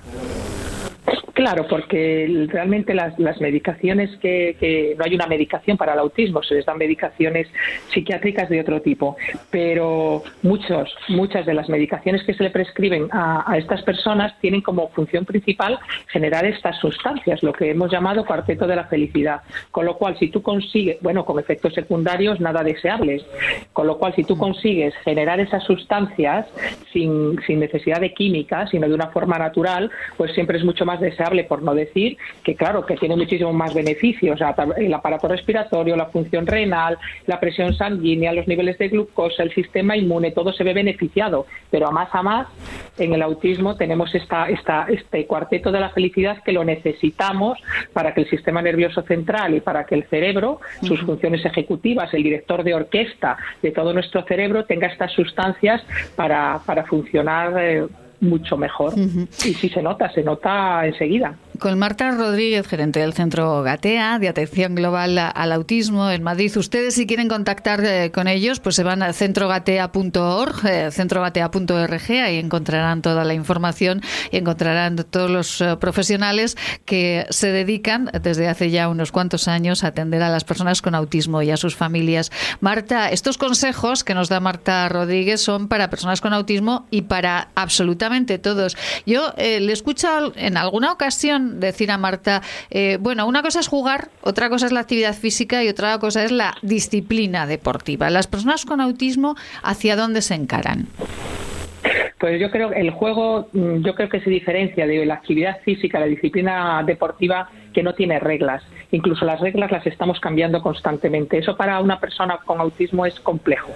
Claro, 1.34 1.68
porque 1.68 2.48
realmente 2.48 2.94
las, 2.94 3.18
las 3.18 3.42
medicaciones 3.42 4.16
que, 4.18 4.56
que 4.60 4.96
no 4.98 5.04
hay 5.04 5.16
una 5.16 5.26
medicación 5.26 5.78
para 5.78 5.94
el 5.94 6.00
autismo, 6.00 6.44
se 6.44 6.56
les 6.56 6.66
dan 6.66 6.78
medicaciones 6.78 7.48
psiquiátricas 7.92 8.50
de 8.50 8.62
otro 8.62 8.82
tipo, 8.82 9.18
pero 9.50 10.24
muchos, 10.44 10.96
muchas 11.10 11.46
de 11.48 11.56
las 11.56 11.70
medicaciones 11.70 12.24
que 12.24 12.36
se 12.36 12.44
le 12.44 12.52
prescriben 12.52 13.08
a, 13.12 13.52
a 13.52 13.58
estas 13.58 13.82
personas 13.82 14.40
tienen 14.42 14.62
como 14.62 14.90
función 14.90 15.26
principal 15.26 15.80
generar 16.08 16.46
estas 16.46 16.78
sustancias, 16.78 17.42
lo 17.42 17.52
que 17.52 17.72
hemos 17.72 17.92
llamado 17.92 18.26
cuarteto 18.26 18.68
de 18.68 18.76
la 18.76 18.86
felicidad. 18.86 19.42
Con 19.72 19.88
lo 19.88 19.98
cual, 19.98 20.18
si 20.20 20.28
tú 20.30 20.44
consigues, 20.44 20.98
bueno, 21.02 21.26
con 21.26 21.40
efectos 21.40 21.74
secundarios 21.74 22.40
nada 22.40 22.64
deseables, 22.64 23.26
con 23.74 23.88
lo 23.88 23.98
cual 23.98 24.14
si 24.16 24.24
tú 24.24 24.38
consigues 24.38 24.94
generar 25.04 25.40
esas 25.40 25.64
sustancias 25.64 26.46
sin, 26.92 27.42
sin 27.48 27.60
necesidad 27.60 28.00
de 28.00 28.14
química, 28.14 28.68
sino 28.68 28.88
de 28.88 28.94
una 28.94 29.08
forma 29.08 29.40
natural, 29.40 29.90
pues 30.16 30.32
siempre 30.34 30.60
es 30.60 30.64
mucho 30.64 30.86
más 30.86 30.93
deseable, 31.00 31.44
por 31.44 31.62
no 31.62 31.74
decir 31.74 32.18
que, 32.44 32.56
claro, 32.56 32.86
que 32.86 32.96
tiene 32.96 33.16
muchísimos 33.16 33.54
más 33.54 33.74
beneficios. 33.74 34.40
El 34.78 34.94
aparato 34.94 35.28
respiratorio, 35.28 35.96
la 35.96 36.08
función 36.08 36.48
renal, 36.48 36.98
la 37.26 37.40
presión 37.40 37.74
sanguínea, 37.74 38.34
los 38.34 38.48
niveles 38.48 38.78
de 38.78 38.90
glucosa, 38.90 39.44
el 39.44 39.54
sistema 39.54 39.96
inmune, 39.98 40.32
todo 40.32 40.54
se 40.54 40.64
ve 40.64 40.74
beneficiado. 40.74 41.46
Pero 41.70 41.88
a 41.88 41.92
más 41.92 42.10
a 42.14 42.22
más, 42.22 42.48
en 42.98 43.14
el 43.14 43.22
autismo 43.22 43.76
tenemos 43.76 44.14
esta, 44.14 44.50
esta, 44.50 44.86
este 44.90 45.26
cuarteto 45.26 45.72
de 45.72 45.80
la 45.80 45.90
felicidad 45.90 46.42
que 46.44 46.52
lo 46.52 46.64
necesitamos 46.64 47.60
para 47.94 48.14
que 48.14 48.22
el 48.22 48.30
sistema 48.30 48.62
nervioso 48.62 49.02
central 49.04 49.56
y 49.56 49.62
para 49.62 49.86
que 49.86 49.96
el 49.96 50.04
cerebro, 50.06 50.60
sus 50.82 51.02
funciones 51.02 51.46
ejecutivas, 51.46 52.14
el 52.14 52.24
director 52.24 52.64
de 52.64 52.74
orquesta 52.74 53.38
de 53.62 53.72
todo 53.72 53.94
nuestro 53.94 54.24
cerebro 54.24 54.66
tenga 54.66 54.88
estas 54.88 55.12
sustancias 55.12 55.82
para, 56.16 56.60
para 56.66 56.86
funcionar 56.86 57.54
eh, 57.58 57.88
mucho 58.24 58.58
mejor. 58.58 58.94
Y 58.98 59.54
si 59.54 59.70
se 59.70 59.82
nota, 59.82 60.12
se 60.12 60.24
nota 60.24 60.86
enseguida. 60.86 61.36
Con 61.64 61.80
Marta 61.80 62.12
Rodríguez, 62.12 62.68
gerente 62.68 63.00
del 63.00 63.14
Centro 63.14 63.64
Gatea, 63.64 64.20
de 64.20 64.28
Atención 64.28 64.76
Global 64.76 65.18
al 65.18 65.52
Autismo 65.54 66.12
en 66.12 66.22
Madrid. 66.22 66.52
Ustedes, 66.58 66.96
si 66.96 67.08
quieren 67.08 67.30
contactar 67.30 67.82
eh, 67.86 68.12
con 68.12 68.28
ellos, 68.28 68.60
pues 68.60 68.76
se 68.76 68.84
van 68.84 69.02
a 69.02 69.14
centrogatea.org, 69.14 70.66
eh, 70.66 70.92
centrogatea.org, 70.92 72.12
ahí 72.22 72.36
encontrarán 72.38 73.02
toda 73.02 73.24
la 73.24 73.34
información 73.34 74.02
y 74.30 74.40
encontrarán 74.40 74.98
todos 75.10 75.32
los 75.32 75.62
eh, 75.62 75.78
profesionales 75.80 76.58
que 76.84 77.26
se 77.30 77.54
dedican 77.54 78.12
desde 78.22 78.50
hace 78.50 78.70
ya 78.70 78.90
unos 78.90 79.14
cuantos 79.14 79.48
años 79.48 79.86
a 79.86 79.88
atender 79.88 80.22
a 80.22 80.28
las 80.28 80.44
personas 80.44 80.82
con 80.82 80.96
autismo 80.96 81.44
y 81.44 81.52
a 81.52 81.56
sus 81.56 81.78
familias. 81.78 82.30
Marta, 82.60 83.10
estos 83.10 83.38
consejos 83.38 84.04
que 84.04 84.14
nos 84.14 84.28
da 84.28 84.42
Marta 84.42 84.90
Rodríguez 84.90 85.40
son 85.40 85.70
para 85.70 85.90
personas 85.90 86.20
con 86.20 86.34
autismo 86.34 86.88
y 86.92 87.04
para 87.04 87.52
absolutamente 87.56 88.38
todos. 88.38 88.76
Yo 89.06 89.34
eh, 89.38 89.62
le 89.62 89.70
he 89.70 89.74
escuchado 89.74 90.34
en 90.36 90.58
alguna 90.58 90.92
ocasión 90.92 91.53
decir 91.54 91.92
a 91.92 91.98
Marta, 91.98 92.42
eh, 92.70 92.98
bueno, 93.00 93.28
una 93.28 93.42
cosa 93.42 93.60
es 93.60 93.68
jugar, 93.68 94.10
otra 94.22 94.50
cosa 94.50 94.66
es 94.66 94.72
la 94.72 94.80
actividad 94.80 95.14
física 95.14 95.64
y 95.64 95.70
otra 95.70 95.98
cosa 96.00 96.24
es 96.24 96.32
la 96.32 96.56
disciplina 96.62 97.48
deportiva. 97.48 98.10
Las 98.10 98.28
personas 98.28 98.66
con 98.66 98.82
autismo, 98.82 99.36
¿hacia 99.64 99.96
dónde 99.96 100.22
se 100.22 100.36
encaran? 100.36 100.88
Pues 102.20 102.40
yo 102.40 102.50
creo 102.52 102.70
que 102.70 102.80
el 102.80 102.92
juego, 102.92 103.50
mm, 103.52 103.84
yo 103.84 103.96
creo 103.96 104.08
que 104.08 104.22
se 104.22 104.30
diferencia 104.30 104.88
de 104.88 105.06
la 105.06 105.16
actividad 105.16 105.60
física, 105.64 106.00
la 106.00 106.06
disciplina 106.06 106.82
deportiva 106.86 107.50
que 107.74 107.84
no 107.84 107.94
tiene 107.94 108.20
reglas. 108.20 108.64
Incluso 108.92 109.26
las 109.26 109.42
reglas 109.42 109.72
las 109.72 109.86
estamos 109.88 110.20
cambiando 110.20 110.62
constantemente. 110.62 111.38
Eso 111.38 111.58
para 111.58 111.80
una 111.80 112.00
persona 112.00 112.38
con 112.46 112.60
autismo 112.62 113.06
es 113.06 113.20
complejo, 113.20 113.72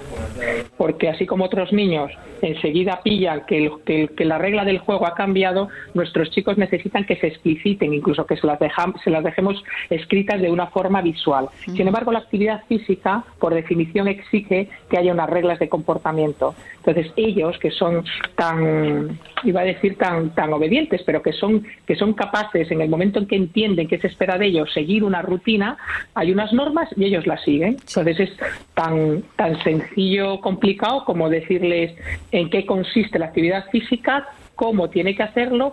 porque 0.78 1.10
así 1.10 1.26
como 1.26 1.46
otros 1.46 1.74
niños 1.74 2.12
enseguida 2.42 3.02
pillan 3.04 3.42
que, 3.48 3.58
el- 3.66 3.72
que 3.86 4.02
el- 4.04 4.10
que 4.12 4.26
la 4.26 4.38
regla 4.38 4.64
del 4.64 4.78
juego 4.78 5.08
ha 5.08 5.16
cambiado, 5.16 5.70
nuestros 5.96 6.30
chicos 6.30 6.58
necesitan 6.58 7.04
que 7.06 7.16
se 7.18 7.28
expliciten, 7.28 7.94
incluso 7.94 8.26
que 8.26 8.38
se 8.38 8.46
las, 8.46 8.60
dejam- 8.60 8.94
se 9.04 9.10
las 9.10 9.24
dejemos 9.24 9.64
escritas 9.90 10.40
de 10.42 10.52
una 10.52 10.68
forma 10.68 11.02
visual. 11.02 11.50
Sin 11.66 11.88
embargo, 11.88 12.12
la 12.12 12.20
actividad 12.20 12.62
física, 12.68 13.24
por 13.40 13.54
definición, 13.56 14.08
exige 14.08 14.70
que 14.90 14.98
haya 14.98 15.12
unas 15.14 15.30
reglas 15.30 15.58
de 15.60 15.68
comportamiento. 15.68 16.54
Entonces, 16.78 17.12
ellos 17.16 17.58
que 17.58 17.72
son 17.72 18.04
tan, 18.36 19.18
iba 19.44 19.62
a 19.62 19.66
decir 19.66 19.98
tan, 19.98 20.32
tan 20.32 20.54
obedientes, 20.54 21.02
pero 21.06 21.22
que 21.22 21.34
son, 21.34 21.66
que 21.86 21.96
son 21.96 22.14
capaces 22.14 22.70
en 22.72 22.82
el 22.82 22.90
momento 22.90 23.20
en 23.20 23.28
que 23.28 23.36
entienden 23.36 23.88
que 23.88 24.00
se 24.00 24.08
espera 24.08 24.38
de 24.38 24.48
ellos 24.48 24.72
seguir 24.74 25.04
una 25.04 25.22
rutina, 25.22 25.78
hay 26.14 26.32
unas 26.32 26.54
normas 26.54 26.90
y 26.96 27.06
ellos 27.06 27.28
las 27.28 27.44
siguen. 27.44 27.78
Entonces 27.88 28.20
es 28.20 28.32
tan, 28.74 29.24
tan 29.36 29.62
sencillo, 29.64 30.40
complicado 30.42 31.06
como 31.06 31.30
decirles 31.30 31.96
en 32.32 32.50
qué 32.50 32.66
consiste 32.66 33.20
la 33.20 33.28
actividad 33.28 33.66
física, 33.72 34.28
cómo 34.58 34.90
tiene 34.90 35.16
que 35.16 35.24
hacerlo, 35.24 35.72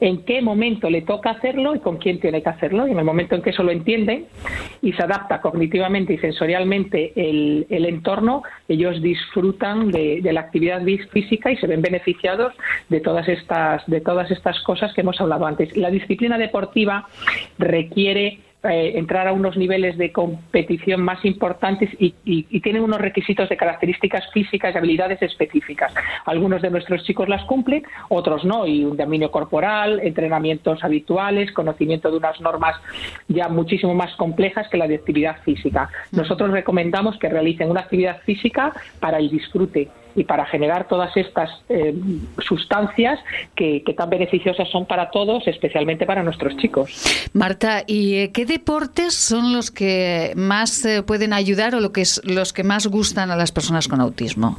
en 0.00 0.24
qué 0.24 0.40
momento 0.40 0.88
le 0.88 1.02
toca 1.02 1.30
hacerlo 1.30 1.74
y 1.76 1.80
con 1.80 1.98
quién 1.98 2.18
tiene 2.18 2.42
que 2.42 2.48
hacerlo. 2.48 2.86
Y 2.88 2.92
en 2.92 2.98
el 2.98 3.04
momento 3.04 3.34
en 3.34 3.42
que 3.42 3.50
eso 3.50 3.62
lo 3.62 3.70
entienden 3.70 4.26
y 4.80 4.92
se 4.94 5.02
adapta 5.02 5.40
cognitivamente 5.40 6.14
y 6.14 6.18
sensorialmente 6.18 7.12
el, 7.14 7.66
entorno, 7.84 8.42
ellos 8.68 9.02
disfrutan 9.02 9.90
de, 9.90 10.20
la 10.32 10.40
actividad 10.40 10.82
física 11.12 11.52
y 11.52 11.56
se 11.56 11.66
ven 11.66 11.82
beneficiados 11.82 12.54
de 12.88 13.00
todas 13.00 13.28
estas 13.28 13.86
de 13.86 14.00
todas 14.00 14.30
estas 14.30 14.58
cosas 14.62 14.92
que 14.94 15.02
hemos 15.02 15.20
hablado 15.20 15.44
antes. 15.46 15.76
La 15.76 15.90
disciplina 15.90 16.38
deportiva 16.38 17.06
requiere 17.58 18.40
eh, 18.64 18.92
entrar 18.96 19.26
a 19.26 19.32
unos 19.32 19.56
niveles 19.56 19.98
de 19.98 20.12
competición 20.12 21.02
más 21.02 21.24
importantes 21.24 21.90
y, 21.98 22.14
y- 22.24 22.46
y 22.48 22.60
tienen 22.60 22.82
unos 22.82 23.00
requisitos 23.00 23.48
de 23.48 23.56
características 23.56 24.30
físicas 24.32 24.74
y 24.74 24.78
habilidades 24.78 25.20
específicas. 25.22 25.92
Algunos 26.26 26.62
de 26.62 26.70
nuestros 26.70 27.02
chicos 27.04 27.28
las 27.28 27.44
cumplen, 27.44 27.82
otros 28.08 28.44
no, 28.44 28.66
y 28.66 28.84
un 28.84 28.96
dominio 28.96 29.30
corporal, 29.30 30.00
entrenamientos 30.02 30.82
habituales, 30.84 31.52
conocimiento 31.52 32.10
de 32.10 32.16
unas 32.18 32.40
normas 32.40 32.76
ya 33.28 33.48
muchísimo 33.48 33.94
más 33.94 34.14
complejas 34.16 34.68
que 34.68 34.76
la 34.76 34.86
de 34.86 34.94
actividad 34.96 35.36
física. 35.42 35.88
Nosotros 36.12 36.50
recomendamos 36.50 37.18
que 37.18 37.28
realicen 37.28 37.70
una 37.70 37.80
actividad 37.80 38.20
física 38.22 38.72
para 39.00 39.18
el 39.18 39.28
disfrute 39.30 39.88
y 40.14 40.24
para 40.24 40.46
generar 40.46 40.88
todas 40.88 41.16
estas 41.16 41.50
eh, 41.68 41.94
sustancias 42.46 43.18
que, 43.54 43.82
tan 43.96 44.10
beneficiosas 44.10 44.68
son 44.70 44.86
para 44.86 45.10
todos, 45.10 45.46
especialmente 45.46 46.06
para 46.06 46.22
nuestros 46.22 46.56
chicos. 46.56 47.28
Marta, 47.32 47.84
¿y 47.86 48.14
eh, 48.14 48.32
qué 48.32 48.46
deportes 48.46 49.14
son 49.14 49.52
los 49.52 49.70
que 49.70 50.32
más 50.36 50.84
eh, 50.84 51.02
pueden 51.02 51.32
ayudar 51.32 51.74
o 51.74 51.80
lo 51.80 51.92
que 51.92 52.02
es, 52.02 52.20
los 52.24 52.52
que 52.52 52.64
más 52.64 52.86
gustan 52.86 53.30
a 53.30 53.36
las 53.36 53.52
personas 53.52 53.88
con 53.88 54.00
autismo? 54.00 54.56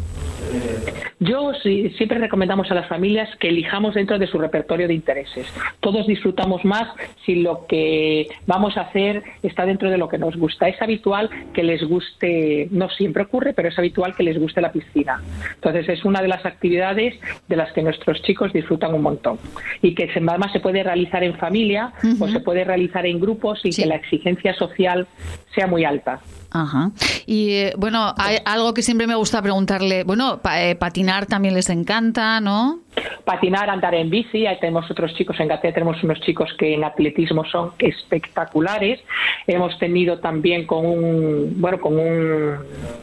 Yo 1.19 1.53
sí- 1.61 1.89
siempre 1.97 2.17
recomendamos 2.17 2.69
a 2.71 2.75
las 2.75 2.87
familias 2.87 3.29
que 3.39 3.49
elijamos 3.49 3.93
dentro 3.93 4.19
de 4.19 4.27
su 4.27 4.37
repertorio 4.37 4.87
de 4.87 4.93
intereses. 4.93 5.47
Todos 5.79 6.07
disfrutamos 6.07 6.65
más 6.65 6.87
si 7.25 7.35
lo 7.35 7.65
que 7.67 8.27
vamos 8.45 8.77
a 8.77 8.81
hacer 8.81 9.23
está 9.41 9.65
dentro 9.65 9.89
de 9.89 9.97
lo 9.97 10.07
que 10.09 10.17
nos 10.17 10.35
gusta. 10.35 10.67
Es 10.67 10.81
habitual 10.81 11.29
que 11.53 11.63
les 11.63 11.83
guste, 11.83 12.67
no 12.71 12.89
siempre 12.89 13.23
ocurre, 13.23 13.53
pero 13.53 13.69
es 13.69 13.77
habitual 13.79 14.15
que 14.15 14.23
les 14.23 14.37
guste 14.39 14.61
la 14.61 14.71
piscina. 14.71 15.21
Entonces 15.55 15.87
es 15.89 16.03
una 16.05 16.21
de 16.21 16.27
las 16.27 16.45
actividades 16.45 17.15
de 17.47 17.55
las 17.55 17.71
que 17.71 17.81
nuestros 17.81 18.21
chicos 18.23 18.51
disfrutan 18.53 18.93
un 18.93 19.01
montón 19.01 19.39
y 19.81 19.95
que 19.95 20.09
además 20.11 20.51
se 20.51 20.59
puede 20.59 20.83
realizar 20.83 21.23
en 21.23 21.35
familia 21.35 21.93
o 22.19 22.27
se 22.27 22.39
puede 22.39 22.63
realizar 22.63 23.05
en 23.05 23.19
grupos 23.19 23.61
sin 23.61 23.71
que 23.73 23.85
la 23.85 23.95
exigencia 23.95 24.53
social 24.53 25.07
sea 25.55 25.67
muy 25.67 25.85
alta. 25.85 26.19
Ajá. 26.53 26.91
Y 27.25 27.75
bueno, 27.77 28.13
algo 28.45 28.73
que 28.75 28.83
siempre 28.83 29.07
me 29.07 29.15
gusta 29.15 29.41
preguntarle, 29.41 30.03
bueno, 30.03 30.39
eh, 30.55 30.75
patinar 30.75 31.25
también 31.25 31.55
les 31.55 31.69
encanta, 31.69 32.39
¿no? 32.39 32.79
Patinar, 33.23 33.69
andar 33.69 33.95
en 33.95 34.09
bici. 34.09 34.45
Ahí 34.45 34.59
tenemos 34.59 34.89
otros 34.89 35.13
chicos 35.15 35.39
en 35.39 35.47
Gatea, 35.47 35.73
tenemos 35.73 36.03
unos 36.03 36.19
chicos 36.21 36.53
que 36.57 36.73
en 36.73 36.83
atletismo 36.83 37.45
son 37.45 37.71
espectaculares. 37.79 38.99
Hemos 39.47 39.77
tenido 39.79 40.19
también 40.19 40.65
con 40.65 40.85
un, 40.85 41.53
bueno, 41.57 41.79
con 41.79 41.97
un, 41.97 42.55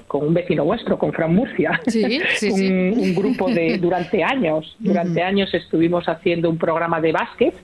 con 0.06 0.26
un 0.26 0.34
vecino 0.34 0.64
vuestro, 0.64 0.98
con 0.98 1.12
Fran 1.12 1.34
Murcia, 1.34 1.80
un, 2.50 3.14
grupo 3.14 3.48
de 3.48 3.78
durante 3.78 4.22
años, 4.22 4.76
durante 4.78 5.22
años 5.22 5.52
estuvimos 5.54 6.08
haciendo 6.08 6.48
un 6.50 6.58
programa 6.58 7.00
de 7.00 7.12
básquet 7.12 7.54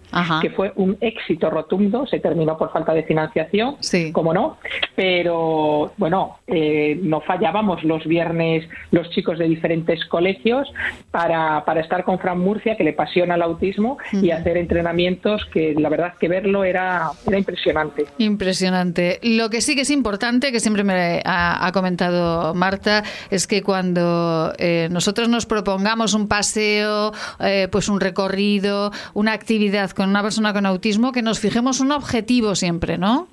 que 0.40 0.50
fue 0.50 0.72
un 0.76 0.96
éxito 1.00 1.50
rotundo. 1.50 2.06
Se 2.06 2.20
terminó 2.20 2.56
por 2.56 2.72
falta 2.72 2.94
de 2.94 3.02
financiación, 3.04 3.76
como 4.12 4.32
no, 4.32 4.58
pero 4.94 5.92
bueno, 5.96 6.38
eh, 6.46 6.98
no 7.02 7.20
fallábamos 7.20 7.82
los 7.84 8.04
viernes 8.06 8.68
los 8.90 9.10
chicos 9.10 9.38
de 9.38 9.48
diferentes 9.48 10.04
colegios 10.06 10.72
para, 11.10 11.64
para 11.64 11.80
estar 11.80 12.04
con 12.04 12.15
Fran 12.18 12.38
Murcia, 12.38 12.76
que 12.76 12.84
le 12.84 12.90
apasiona 12.90 13.34
el 13.34 13.42
autismo, 13.42 13.98
y 14.12 14.30
hacer 14.30 14.56
entrenamientos 14.56 15.44
que 15.52 15.74
la 15.74 15.88
verdad 15.88 16.14
que 16.18 16.28
verlo 16.28 16.64
era, 16.64 17.10
era 17.26 17.38
impresionante. 17.38 18.06
Impresionante. 18.18 19.18
Lo 19.22 19.50
que 19.50 19.60
sí 19.60 19.74
que 19.74 19.82
es 19.82 19.90
importante, 19.90 20.52
que 20.52 20.60
siempre 20.60 20.84
me 20.84 21.22
ha, 21.24 21.70
comentado 21.72 22.54
Marta, 22.54 23.02
es 23.30 23.46
que 23.46 23.62
cuando 23.62 24.52
eh, 24.58 24.88
nosotros 24.90 25.28
nos 25.28 25.46
propongamos 25.46 26.14
un 26.14 26.28
paseo, 26.28 27.12
eh, 27.40 27.68
pues 27.70 27.88
un 27.88 28.00
recorrido, 28.00 28.92
una 29.14 29.32
actividad 29.32 29.90
con 29.90 30.08
una 30.08 30.22
persona 30.22 30.52
con 30.52 30.66
autismo, 30.66 31.12
que 31.12 31.22
nos 31.22 31.40
fijemos 31.40 31.80
un 31.80 31.92
objetivo 31.92 32.54
siempre, 32.54 32.98
¿no? 32.98 33.28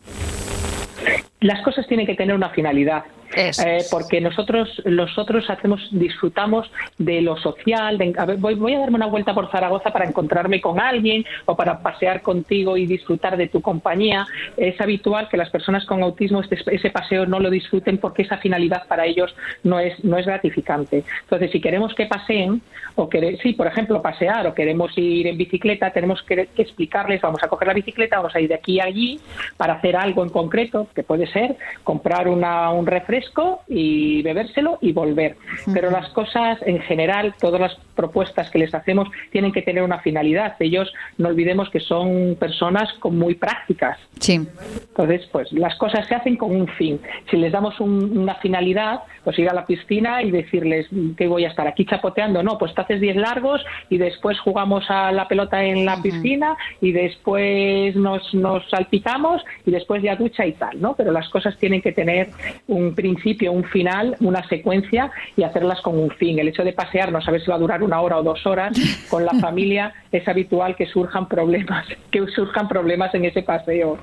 Las 1.42 1.62
cosas 1.62 1.86
tienen 1.88 2.06
que 2.06 2.16
tener 2.16 2.36
una 2.36 2.50
finalidad. 2.50 3.04
Eh, 3.36 3.52
porque 3.90 4.22
nosotros 4.22 4.70
nosotros 4.86 5.50
hacemos 5.50 5.88
disfrutamos 5.92 6.70
de 6.98 7.22
lo 7.22 7.38
social 7.38 7.98
voy, 8.38 8.76
a 8.76 8.80
darme 8.80 8.96
una 8.96 9.08
vuelta 9.08 9.34
por 9.34 9.50
Zaragoza 9.52 9.92
para 9.92 10.06
encontrarme 10.06 10.62
con 10.62 10.80
alguien 10.80 11.26
o 11.46 11.56
para 11.56 11.80
pasear 11.80 12.22
contigo 12.22 12.78
y 12.78 12.86
disfrutar 12.86 13.38
de 13.38 13.48
tu 13.48 13.62
compañía. 13.62 14.26
Es 14.58 14.80
habitual 14.80 15.30
que 15.30 15.38
las 15.38 15.50
personas 15.50 15.86
con 15.86 16.04
autismo 16.04 16.42
este, 16.42 16.58
ese 16.74 16.90
paseo 16.92 17.26
no 17.26 17.40
lo 17.40 17.50
disfruten 17.50 17.98
porque 17.98 18.24
esa 18.24 18.38
finalidad 18.38 18.88
para 18.88 19.06
ellos 19.06 19.34
no 19.64 19.80
es 19.80 20.04
no 20.04 20.18
es 20.18 20.26
gratificante. 20.26 21.04
Entonces 21.24 21.52
si 21.52 21.60
queremos 21.60 21.94
que 21.96 22.06
paseen 22.06 22.62
o 22.96 23.10
que 23.10 23.38
sí 23.42 23.54
por 23.54 23.68
ejemplo 23.68 24.02
pasear 24.02 24.46
o 24.48 24.54
queremos 24.54 24.96
ir 24.98 25.28
en 25.28 25.38
bicicleta 25.38 25.92
tenemos 25.92 26.22
que, 26.24 26.50
explicarles 26.58 27.22
vamos 27.22 27.42
a 27.44 27.48
coger 27.48 27.68
la 27.68 27.74
bicicleta 27.74 28.18
vamos 28.18 28.36
a 28.36 28.40
ir 28.40 28.50
de 28.50 28.56
aquí 28.56 28.80
a 28.80 28.86
allí 28.86 29.20
para 29.58 29.74
hacer 29.74 29.96
algo 29.96 30.24
en 30.24 30.30
concreto 30.30 30.88
que 30.94 31.04
puede 31.04 31.26
ser 31.28 31.56
comprar 31.84 32.28
una, 32.28 32.70
un 32.72 32.86
refresco 32.86 33.23
y 33.68 34.22
bebérselo 34.22 34.78
y 34.82 34.92
volver. 34.92 35.38
Pero 35.74 35.92
las 35.92 36.10
cosas 36.10 36.60
en 36.66 36.80
general, 36.82 37.34
todas 37.40 37.60
las 37.60 37.76
propuestas 37.96 38.50
que 38.50 38.60
les 38.60 38.74
hacemos 38.74 39.08
tienen 39.32 39.52
que 39.52 39.62
tener 39.62 39.84
una 39.84 40.00
finalidad. 40.00 40.56
Ellos 40.60 40.92
no 41.18 41.30
olvidemos 41.30 41.70
que 41.70 41.80
son 41.80 42.36
personas 42.40 42.92
con 43.00 43.18
muy 43.18 43.36
prácticas. 43.36 43.98
Sí. 44.20 44.48
Entonces, 44.90 45.28
pues 45.32 45.52
las 45.52 45.76
cosas 45.76 46.08
se 46.08 46.16
hacen 46.16 46.36
con 46.38 46.56
un 46.56 46.68
fin. 46.68 47.00
Si 47.30 47.38
les 47.38 47.52
damos 47.52 47.80
una 47.80 48.36
finalidad, 48.36 49.02
pues 49.24 49.38
ir 49.40 49.50
a 49.50 49.54
la 49.54 49.66
piscina 49.66 50.22
y 50.22 50.32
decirles 50.32 50.88
que 51.18 51.28
voy 51.28 51.46
a 51.46 51.50
estar 51.50 51.68
aquí 51.68 51.86
chapoteando, 51.86 52.44
no, 52.44 52.58
pues 52.58 52.74
te 52.74 52.82
haces 52.82 53.02
10 53.02 53.16
largos 53.16 53.64
y 53.90 53.98
después 53.98 54.40
jugamos 54.40 54.86
a 54.90 55.12
la 55.12 55.28
pelota 55.28 55.64
en 55.64 55.86
la 55.86 56.02
piscina 56.02 56.56
y 56.82 56.92
después 56.92 57.96
nos, 57.96 58.34
nos 58.34 58.70
salpicamos 58.70 59.44
y 59.66 59.72
después 59.72 60.02
ya 60.04 60.16
ducha 60.16 60.46
y 60.46 60.54
tal, 60.54 60.82
¿no? 60.82 60.96
Pero 60.96 61.12
las 61.12 61.30
cosas 61.30 61.58
tienen 61.58 61.82
que 61.82 61.92
tener 61.92 62.30
un 62.68 62.96
principio, 63.04 63.52
un 63.52 63.66
final, 63.66 64.16
una 64.22 64.48
secuencia 64.48 65.12
y 65.36 65.44
hacerlas 65.44 65.82
con 65.82 66.00
un 66.00 66.10
fin. 66.12 66.40
El 66.40 66.48
hecho 66.48 66.64
de 66.64 66.72
pasear, 66.72 67.12
no 67.12 67.22
saber 67.22 67.42
si 67.42 67.50
va 67.50 67.56
a 67.56 67.60
durar 67.60 67.84
una 67.84 68.00
hora 68.00 68.18
o 68.18 68.24
dos 68.24 68.46
horas, 68.46 68.72
con 69.10 69.26
la 69.26 69.34
familia 69.42 69.94
es 70.12 70.26
habitual 70.28 70.76
que 70.76 70.86
surjan 70.86 71.28
problemas, 71.28 71.86
que 72.12 72.26
surjan 72.28 72.68
problemas 72.68 73.14
en 73.16 73.26
ese 73.26 73.42
paseo. 73.42 73.98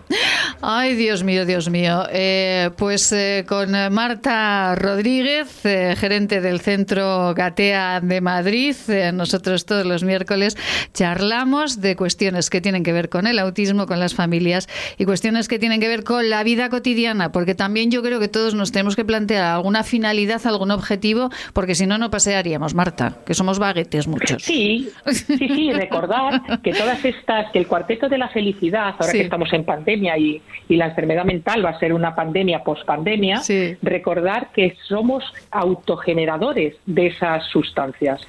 Ay, 0.61 0.95
Dios 0.95 1.25
mío, 1.25 1.47
Dios 1.47 1.71
mío. 1.71 2.05
Eh, 2.13 2.71
pues 2.77 3.13
eh, 3.13 3.47
con 3.49 3.71
Marta 3.93 4.75
Rodríguez, 4.75 5.65
eh, 5.65 5.95
gerente 5.97 6.41
del 6.41 6.61
Centro 6.61 7.33
Gatea 7.35 8.01
de 8.01 8.21
Madrid, 8.21 8.75
nosotros 9.15 9.65
todos 9.65 9.87
los 9.87 10.05
miércoles 10.05 10.57
charlamos 10.93 11.81
de 11.81 11.97
cuestiones 11.97 12.51
que 12.51 12.61
tienen 12.61 12.83
que 12.83 12.93
ver 12.93 13.09
con 13.09 13.27
el 13.27 13.39
autismo, 13.39 13.87
con 13.87 14.01
las 14.01 14.15
familias 14.15 14.69
y 14.99 15.05
cuestiones 15.05 15.49
que 15.49 15.59
tienen 15.59 15.81
que 15.81 15.89
ver 15.89 16.05
con 16.05 16.29
la 16.29 16.43
vida 16.43 16.69
cotidiana, 16.69 17.33
porque 17.33 17.55
también 17.55 17.91
yo 17.91 18.03
creo 18.03 18.21
que 18.21 18.29
todos 18.29 18.55
nos 18.55 18.73
tenemos 18.73 18.90
que 18.97 19.05
plantear 19.05 19.45
alguna 19.45 19.85
finalidad, 19.85 20.41
algún 20.47 20.71
objetivo, 20.71 21.31
porque 21.53 21.75
si 21.75 21.87
no, 21.87 21.99
no 21.99 22.11
pasearíamos, 22.11 22.75
Marta, 22.75 23.19
que 23.27 23.35
somos 23.35 23.59
baguetes 23.59 24.07
muchos. 24.07 24.43
Sí, 24.43 24.89
sí, 25.07 25.37
sí, 25.39 25.73
recordar 25.73 26.61
que 26.63 26.73
todas 26.73 27.05
estas, 27.05 27.51
que 27.53 27.59
el 27.59 27.67
cuarteto 27.67 28.09
de 28.09 28.19
la 28.19 28.29
felicidad, 28.29 28.95
ahora 28.99 29.13
que 29.13 29.23
estamos 29.23 29.53
en 29.53 29.65
pandemia 29.65 30.17
y, 30.19 30.41
y 30.69 30.77
la 30.77 30.87
enfermedad 30.87 31.25
mental 31.25 31.65
va 31.65 31.71
a 31.71 31.79
ser 31.79 31.93
una 31.93 32.15
pandemia 32.15 32.63
post-pandemia, 32.63 33.43
recordar 33.83 34.51
que 34.53 34.77
somos 34.87 35.25
autogeneradores 35.51 36.77
de 36.87 37.09
esas 37.09 37.45
sustancias. 37.47 38.21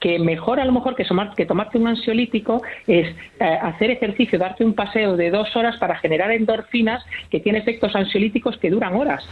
Que 0.00 0.18
mejor 0.18 0.60
a 0.60 0.64
lo 0.64 0.72
mejor 0.72 0.94
que, 0.94 1.04
que 1.36 1.46
tomarte 1.46 1.78
un 1.78 1.88
ansiolítico 1.88 2.62
es 2.86 3.08
eh, 3.40 3.44
hacer 3.44 3.90
ejercicio, 3.90 4.38
darte 4.38 4.64
un 4.64 4.74
paseo 4.74 5.16
de 5.16 5.30
dos 5.30 5.54
horas 5.56 5.76
para 5.78 5.96
generar 5.98 6.30
endorfinas 6.30 7.04
que 7.30 7.40
tiene 7.40 7.58
efectos 7.58 7.94
ansiolíticos 7.94 8.56
que 8.58 8.70
duran 8.70 8.94
horas. 8.94 9.24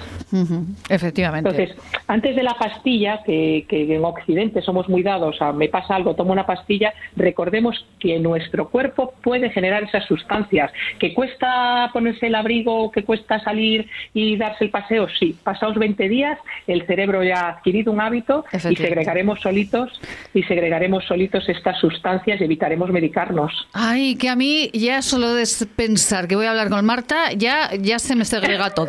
Efectivamente. 0.88 1.50
Entonces, 1.50 1.76
antes 2.06 2.36
de 2.36 2.42
la 2.42 2.54
pastilla, 2.54 3.22
que, 3.24 3.66
que 3.68 3.94
en 3.94 4.04
Occidente 4.04 4.62
somos 4.62 4.88
muy 4.88 5.02
dados 5.02 5.40
a 5.40 5.52
me 5.52 5.68
pasa 5.68 5.96
algo, 5.96 6.14
tomo 6.14 6.32
una 6.32 6.46
pastilla, 6.46 6.92
recordemos 7.16 7.86
que 7.98 8.18
nuestro 8.18 8.68
cuerpo 8.68 9.14
puede 9.22 9.50
generar 9.50 9.84
esas 9.84 10.04
sustancias. 10.06 10.70
¿Que 10.98 11.14
cuesta 11.14 11.90
ponerse 11.92 12.26
el 12.26 12.34
abrigo, 12.34 12.90
que 12.90 13.04
cuesta 13.04 13.40
salir 13.40 13.88
y 14.14 14.36
darse 14.36 14.64
el 14.64 14.70
paseo? 14.70 15.08
Sí. 15.18 15.36
Pasados 15.42 15.76
20 15.76 16.08
días, 16.08 16.38
el 16.66 16.86
cerebro 16.86 17.22
ya 17.22 17.46
ha 17.46 17.48
adquirido 17.50 17.92
un 17.92 18.00
hábito 18.00 18.44
y 18.52 18.76
segregaremos 18.76 19.40
solitos 19.40 20.00
y 20.34 20.42
segregaremos 20.44 21.04
solitos 21.04 21.48
estas 21.48 21.78
sustancias 21.78 22.40
y 22.40 22.44
evitaremos 22.44 22.90
medicarnos. 22.90 23.52
Ay, 23.72 24.16
que 24.16 24.28
a 24.28 24.36
mí 24.36 24.70
ya 24.72 25.02
solo 25.02 25.34
de 25.34 25.46
pensar 25.74 26.28
que 26.28 26.36
voy 26.36 26.46
a 26.46 26.50
hablar 26.50 26.68
con 26.68 26.84
Marta, 26.84 27.32
ya, 27.32 27.70
ya 27.78 27.98
se 27.98 28.14
me 28.14 28.24
segrega 28.24 28.70
todo. 28.70 28.88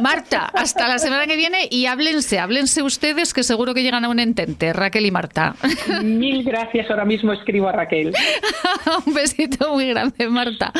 Marta, 0.00 0.50
hasta 0.54 0.88
la 0.88 0.98
semana 0.98 1.17
que 1.26 1.36
viene 1.36 1.68
y 1.70 1.86
háblense, 1.86 2.38
háblense 2.38 2.82
ustedes 2.82 3.34
que 3.34 3.42
seguro 3.42 3.74
que 3.74 3.82
llegan 3.82 4.04
a 4.04 4.08
un 4.08 4.20
entente, 4.20 4.72
Raquel 4.72 5.06
y 5.06 5.10
Marta. 5.10 5.54
Mil 6.02 6.44
gracias, 6.44 6.90
ahora 6.90 7.04
mismo 7.04 7.32
escribo 7.32 7.68
a 7.68 7.72
Raquel. 7.72 8.12
un 9.06 9.14
besito 9.14 9.74
muy 9.74 9.88
grande, 9.88 10.28
Marta. 10.28 10.72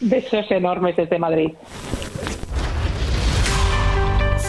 Besos 0.00 0.50
enormes 0.50 0.96
desde 0.96 1.18
Madrid. 1.18 1.50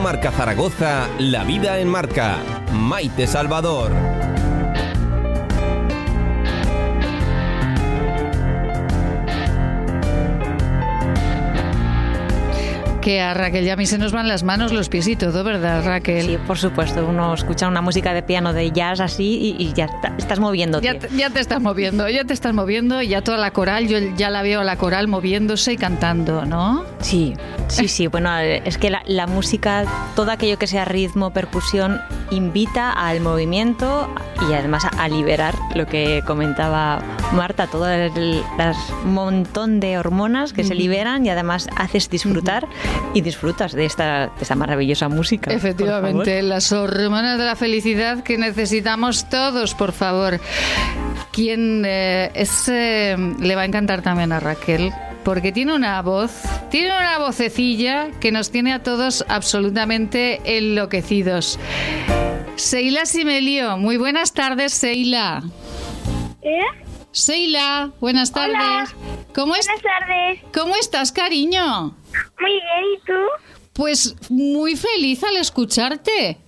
Marca 0.00 0.30
Zaragoza, 0.30 1.08
La 1.18 1.44
Vida 1.44 1.78
en 1.78 1.88
Marca. 1.88 2.38
Maite 2.72 3.26
Salvador. 3.26 4.27
Que 13.08 13.22
a 13.22 13.32
Raquel 13.32 13.64
y 13.64 13.70
a 13.70 13.76
mí 13.76 13.86
se 13.86 13.96
nos 13.96 14.12
van 14.12 14.28
las 14.28 14.42
manos, 14.42 14.70
los 14.70 14.90
pies 14.90 15.08
y 15.08 15.16
todo, 15.16 15.42
¿verdad, 15.42 15.82
Raquel? 15.82 16.26
Sí, 16.26 16.38
por 16.46 16.58
supuesto. 16.58 17.06
Uno 17.06 17.32
escucha 17.32 17.66
una 17.66 17.80
música 17.80 18.12
de 18.12 18.22
piano 18.22 18.52
de 18.52 18.70
jazz 18.70 19.00
así 19.00 19.56
y, 19.58 19.72
ya 19.72 19.88
estás 20.18 20.38
moviéndote. 20.38 20.84
Ya 20.84 20.98
te, 20.98 21.08
ya 21.16 21.30
te, 21.30 21.40
estás 21.40 21.62
moviendo, 21.62 22.06
ya 22.10 22.24
te 22.24 22.34
estás 22.34 22.52
moviendo 22.52 23.00
y 23.00 23.08
ya 23.08 23.22
toda 23.22 23.38
la 23.38 23.50
coral, 23.50 23.88
yo 23.88 23.96
ya 24.14 24.28
la 24.28 24.42
veo 24.42 24.60
a 24.60 24.64
la 24.64 24.76
coral 24.76 25.08
moviéndose 25.08 25.72
y 25.72 25.76
cantando, 25.78 26.44
¿no? 26.44 26.84
Sí, 27.00 27.32
sí, 27.68 27.88
sí. 27.88 28.08
Bueno, 28.18 28.36
es 28.38 28.76
que 28.76 28.90
la, 28.90 29.02
la 29.06 29.26
música, 29.26 29.84
todo 30.14 30.30
aquello 30.30 30.58
que 30.58 30.66
sea 30.66 30.84
ritmo, 30.84 31.30
percusión, 31.30 32.02
invita 32.30 32.92
al 32.92 33.20
movimiento 33.20 34.12
y 34.50 34.52
además 34.52 34.84
a 34.84 35.08
liberar 35.08 35.54
lo 35.74 35.86
que 35.86 36.22
comentaba 36.26 37.02
Marta, 37.32 37.66
todo 37.66 37.88
el 37.88 38.42
montón 39.04 39.80
de 39.80 39.98
hormonas 39.98 40.52
que 40.52 40.64
se 40.64 40.74
liberan 40.74 41.26
y 41.26 41.30
además 41.30 41.68
haces 41.76 42.08
disfrutar 42.08 42.66
y 43.14 43.20
disfrutas 43.20 43.72
de 43.72 43.84
esta, 43.84 44.26
de 44.26 44.42
esta 44.42 44.54
maravillosa 44.54 45.08
música. 45.08 45.52
Efectivamente, 45.52 46.42
las 46.42 46.72
hormonas 46.72 47.38
de 47.38 47.44
la 47.44 47.56
felicidad 47.56 48.22
que 48.22 48.38
necesitamos 48.38 49.28
todos, 49.28 49.74
por 49.74 49.92
favor. 49.92 50.40
Quien 51.32 51.84
eh, 51.86 52.30
es, 52.34 52.68
eh, 52.68 53.16
le 53.38 53.54
va 53.54 53.62
a 53.62 53.64
encantar 53.66 54.02
también 54.02 54.32
a 54.32 54.40
Raquel 54.40 54.92
porque 55.24 55.52
tiene 55.52 55.74
una 55.74 56.00
voz, 56.00 56.42
tiene 56.70 56.88
una 56.88 57.18
vocecilla 57.18 58.08
que 58.18 58.32
nos 58.32 58.50
tiene 58.50 58.72
a 58.72 58.82
todos 58.82 59.24
absolutamente 59.28 60.40
enloquecidos. 60.44 61.58
Seila 62.56 63.04
Simelio, 63.04 63.76
muy 63.76 63.98
buenas 63.98 64.32
tardes, 64.32 64.72
Seila. 64.72 65.42
¿Eh? 66.42 66.87
Seila, 67.12 67.90
buenas 68.00 68.32
tardes. 68.32 68.56
Hola. 68.56 68.88
¿Cómo 69.34 69.48
buenas 69.48 69.82
tardes. 69.82 70.40
¿Cómo 70.52 70.76
estás, 70.76 71.12
cariño? 71.12 71.96
Muy 72.40 72.52
bien, 72.52 72.84
¿y 72.94 73.06
tú? 73.06 73.12
Pues 73.72 74.16
muy 74.28 74.74
feliz 74.74 75.22
al 75.22 75.36
escucharte. 75.36 76.38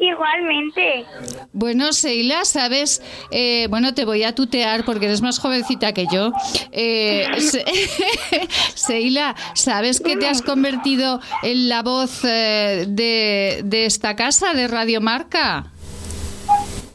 Igualmente. 0.00 1.04
Bueno, 1.52 1.92
Seila, 1.92 2.44
sabes, 2.44 3.00
eh, 3.30 3.68
bueno, 3.70 3.94
te 3.94 4.04
voy 4.04 4.24
a 4.24 4.34
tutear 4.34 4.84
porque 4.84 5.06
eres 5.06 5.22
más 5.22 5.38
jovencita 5.38 5.94
que 5.94 6.08
yo. 6.12 6.32
Eh, 6.72 7.28
Seila, 8.74 9.36
¿sabes 9.54 10.00
que 10.00 10.16
te 10.16 10.26
has 10.26 10.42
convertido 10.42 11.20
en 11.44 11.68
la 11.68 11.82
voz 11.84 12.24
eh, 12.24 12.86
de, 12.88 13.60
de 13.64 13.86
esta 13.86 14.16
casa, 14.16 14.52
de 14.52 14.66
Radio 14.66 15.00
Marca? 15.00 15.71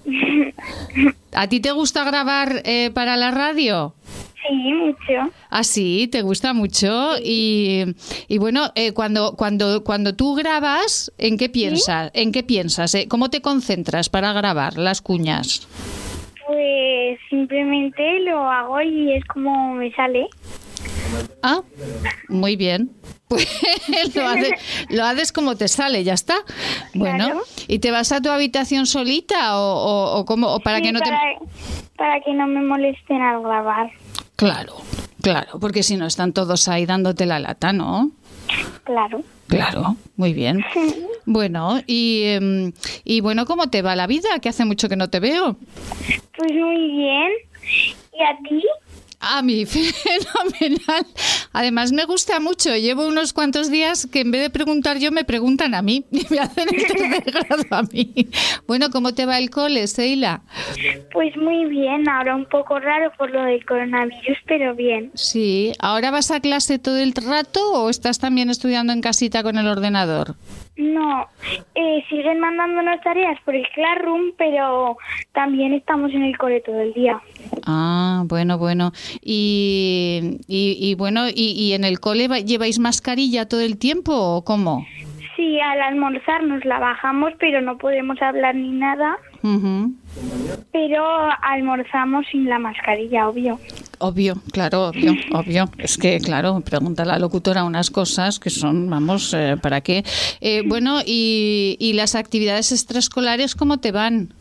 ¿A 1.34 1.48
ti 1.48 1.60
te 1.60 1.72
gusta 1.72 2.04
grabar 2.04 2.62
eh, 2.66 2.92
para 2.94 3.18
la 3.18 3.32
radio? 3.32 3.94
Sí, 4.48 4.74
mucho. 4.74 5.32
Ah, 5.50 5.64
sí, 5.64 6.08
te 6.10 6.22
gusta 6.22 6.54
mucho. 6.54 7.16
Y, 7.22 7.84
y 8.30 8.38
bueno, 8.38 8.72
eh, 8.76 8.94
cuando, 8.94 9.36
cuando, 9.36 9.84
cuando 9.84 10.16
tú 10.16 10.36
grabas, 10.36 11.12
¿en 11.18 11.38
qué 11.38 11.50
piensas? 11.50 12.12
¿En 12.14 12.32
qué 12.32 12.44
piensas? 12.44 12.96
eh? 12.96 13.08
¿Cómo 13.10 13.30
te 13.30 13.42
concentras 13.42 14.10
para 14.10 14.32
grabar 14.34 14.78
las 14.78 15.02
cuñas? 15.02 15.68
Pues 16.48 17.20
simplemente 17.30 18.22
lo 18.22 18.50
hago 18.50 18.82
y 18.82 19.12
es 19.14 19.26
como 19.26 19.74
me 19.74 19.92
sale. 19.92 20.28
Ah, 21.44 21.62
muy 22.30 22.56
bien. 22.56 22.92
Pues 23.28 24.16
lo 24.16 24.26
haces, 24.26 24.52
lo 24.90 25.04
haces 25.04 25.32
como 25.34 25.58
te 25.58 25.68
sale, 25.68 26.06
ya 26.06 26.14
está. 26.14 26.36
Bueno, 26.94 27.26
Claro. 27.26 27.42
¿y 27.68 27.80
te 27.80 27.92
vas 27.92 28.14
a 28.14 28.22
tu 28.22 28.30
habitación 28.30 28.86
solita 28.86 29.60
o, 29.60 29.74
o, 29.74 30.20
o 30.20 30.26
cómo? 30.26 30.48
O 30.54 30.60
para 30.62 30.78
Sí, 30.78 30.84
que 30.84 30.92
no 30.94 31.00
te... 31.02 31.10
para, 31.10 31.22
para 31.98 32.22
que 32.22 32.32
no 32.34 32.48
me 32.48 32.62
molesten 32.62 33.22
al 33.22 33.42
grabar. 33.42 33.92
Claro, 34.38 34.76
claro, 35.22 35.60
porque 35.60 35.84
si 35.84 35.98
no 35.98 36.06
están 36.06 36.32
todos 36.32 36.70
ahí 36.70 36.86
dándote 36.86 37.26
la 37.26 37.40
lata, 37.40 37.74
¿no? 37.74 38.12
Claro. 38.86 39.22
Claro, 39.48 39.98
muy 40.16 40.32
bien. 40.32 40.64
Bueno, 41.26 41.82
y, 41.86 42.24
em, 42.28 42.72
y 43.04 43.20
bueno, 43.20 43.46
¿cómo 43.46 43.70
te 43.70 43.82
va 43.82 43.96
la 43.98 44.08
vida? 44.08 44.40
Que 44.42 44.48
hace 44.50 44.64
mucho 44.64 44.88
que 44.88 44.96
no 44.96 45.10
te 45.10 45.20
veo. 45.20 45.58
Pues 46.38 46.52
muy 46.54 46.92
bien. 46.92 47.30
¿Y 48.18 48.24
a 48.24 48.38
ti? 48.48 48.64
A 49.20 49.42
mí, 49.42 49.66
fenomenal. 49.66 51.06
Además, 51.52 51.92
me 51.92 52.06
gusta 52.06 52.40
mucho. 52.40 52.76
Llevo 52.76 53.08
unos 53.08 53.34
cuantos 53.34 53.72
días 53.72 54.08
que 54.12 54.22
en 54.22 54.32
vez 54.32 54.42
de 54.42 54.50
preguntar 54.50 55.00
yo, 55.00 55.12
me 55.12 55.24
preguntan 55.24 55.74
a 55.74 55.82
mí. 55.82 56.06
Y 56.12 56.26
me 56.30 56.40
hacen 56.40 56.68
el 56.74 56.86
tercer 56.86 57.24
grado 57.32 57.64
a 57.72 57.84
mí. 57.84 58.28
Bueno, 58.68 58.90
¿cómo 58.92 59.14
te 59.14 59.26
va 59.26 59.38
el 59.38 59.50
cole, 59.50 59.88
Seila? 59.88 60.42
Pues 61.12 61.36
muy 61.38 61.66
bien. 61.66 62.08
Ahora 62.10 62.36
un 62.36 62.46
poco 62.46 62.80
raro 62.80 63.12
por 63.18 63.32
lo 63.32 63.44
del 63.44 63.66
coronavirus, 63.66 64.38
pero 64.46 64.76
bien. 64.76 65.12
Sí. 65.16 65.74
¿Ahora 65.80 66.12
vas 66.12 66.32
a 66.32 66.40
clase 66.40 66.80
todo 66.80 66.98
el 66.98 67.14
rato 67.14 67.72
o 67.74 67.90
estás 67.90 68.20
también 68.20 68.50
estudiando 68.50 68.94
en 68.94 69.02
casita 69.02 69.44
con 69.44 69.58
el 69.58 69.68
ordenador? 69.68 70.36
No, 70.78 71.28
eh, 71.74 72.04
siguen 72.08 72.40
mandándonos 72.40 73.02
tareas 73.02 73.40
por 73.42 73.56
el 73.56 73.68
Classroom, 73.74 74.34
pero 74.38 74.98
también 75.34 75.74
estamos 75.74 76.12
en 76.14 76.24
el 76.24 76.38
cole 76.38 76.62
todo 76.62 76.80
el 76.80 76.94
día. 76.94 77.20
Ah, 77.66 78.24
bueno, 78.26 78.60
bueno. 78.60 78.92
Y, 79.22 80.38
y, 80.48 80.78
y 80.80 80.96
bueno, 80.96 81.30
y, 81.30 81.54
y 81.58 81.74
en 81.74 81.84
el 81.84 82.00
cole 82.00 82.28
lleváis 82.44 82.78
mascarilla 82.78 83.48
todo 83.48 83.62
el 83.62 83.80
tiempo 83.80 84.14
o 84.14 84.44
cómo? 84.44 84.86
Sí, 85.36 85.60
al 85.60 85.82
almorzar 85.82 86.44
nos 86.44 86.66
la 86.66 86.80
bajamos, 86.80 87.34
pero 87.40 87.62
no 87.62 87.78
podemos 87.78 88.20
hablar 88.22 88.56
ni 88.56 88.70
nada. 88.70 89.18
Pero 90.72 91.04
almorzamos 91.42 92.26
sin 92.32 92.50
la 92.50 92.60
mascarilla, 92.60 93.28
obvio. 93.30 93.60
Obvio, 94.00 94.36
claro, 94.52 94.88
obvio, 94.90 95.14
obvio. 95.34 95.70
Es 95.78 95.98
que, 95.98 96.20
claro, 96.20 96.62
pregunta 96.62 97.06
la 97.06 97.20
locutora 97.20 97.64
unas 97.64 97.90
cosas 97.90 98.40
que 98.40 98.50
son, 98.50 98.90
vamos, 98.90 99.34
eh, 99.34 99.56
¿para 99.62 99.82
qué? 99.82 100.04
Eh, 100.42 100.64
bueno, 100.66 101.00
y, 101.06 101.78
y 101.80 101.94
las 101.94 102.16
actividades 102.16 102.72
extraescolares 102.72 103.56
cómo 103.56 103.80
te 103.80 103.92
van? 103.92 104.34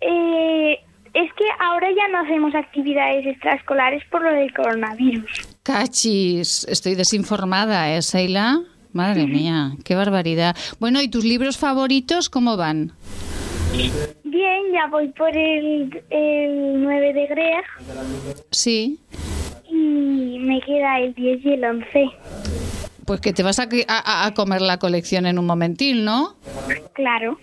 Eh, 0.00 0.78
es 1.14 1.32
que 1.32 1.44
ahora 1.60 1.88
ya 1.96 2.08
no 2.08 2.18
hacemos 2.24 2.54
actividades 2.54 3.26
extraescolares 3.26 4.02
por 4.10 4.22
lo 4.22 4.30
del 4.32 4.52
coronavirus. 4.52 5.30
Cachis, 5.62 6.66
estoy 6.68 6.94
desinformada, 6.94 7.94
¿eh, 7.96 8.02
Seila? 8.02 8.60
Madre 8.92 9.26
mía, 9.26 9.72
qué 9.84 9.94
barbaridad. 9.94 10.56
Bueno, 10.80 11.02
¿y 11.02 11.08
tus 11.08 11.24
libros 11.24 11.58
favoritos 11.58 12.30
cómo 12.30 12.56
van? 12.56 12.92
Bien, 14.24 14.62
ya 14.72 14.86
voy 14.90 15.08
por 15.08 15.36
el, 15.36 16.02
el 16.10 16.82
9 16.82 17.12
de 17.12 17.26
Greg 17.26 17.64
Sí. 18.50 18.98
y 19.68 20.38
me 20.40 20.60
queda 20.62 20.98
el 21.00 21.14
10 21.14 21.44
y 21.44 21.52
el 21.52 21.64
11. 21.64 22.10
Pues 23.04 23.20
que 23.20 23.32
te 23.32 23.42
vas 23.42 23.58
a, 23.60 23.68
que- 23.68 23.84
a- 23.88 24.26
a 24.26 24.34
comer 24.34 24.62
la 24.62 24.78
colección 24.78 25.26
en 25.26 25.38
un 25.38 25.46
momentil, 25.46 26.04
¿no? 26.04 26.36
Claro. 26.94 27.38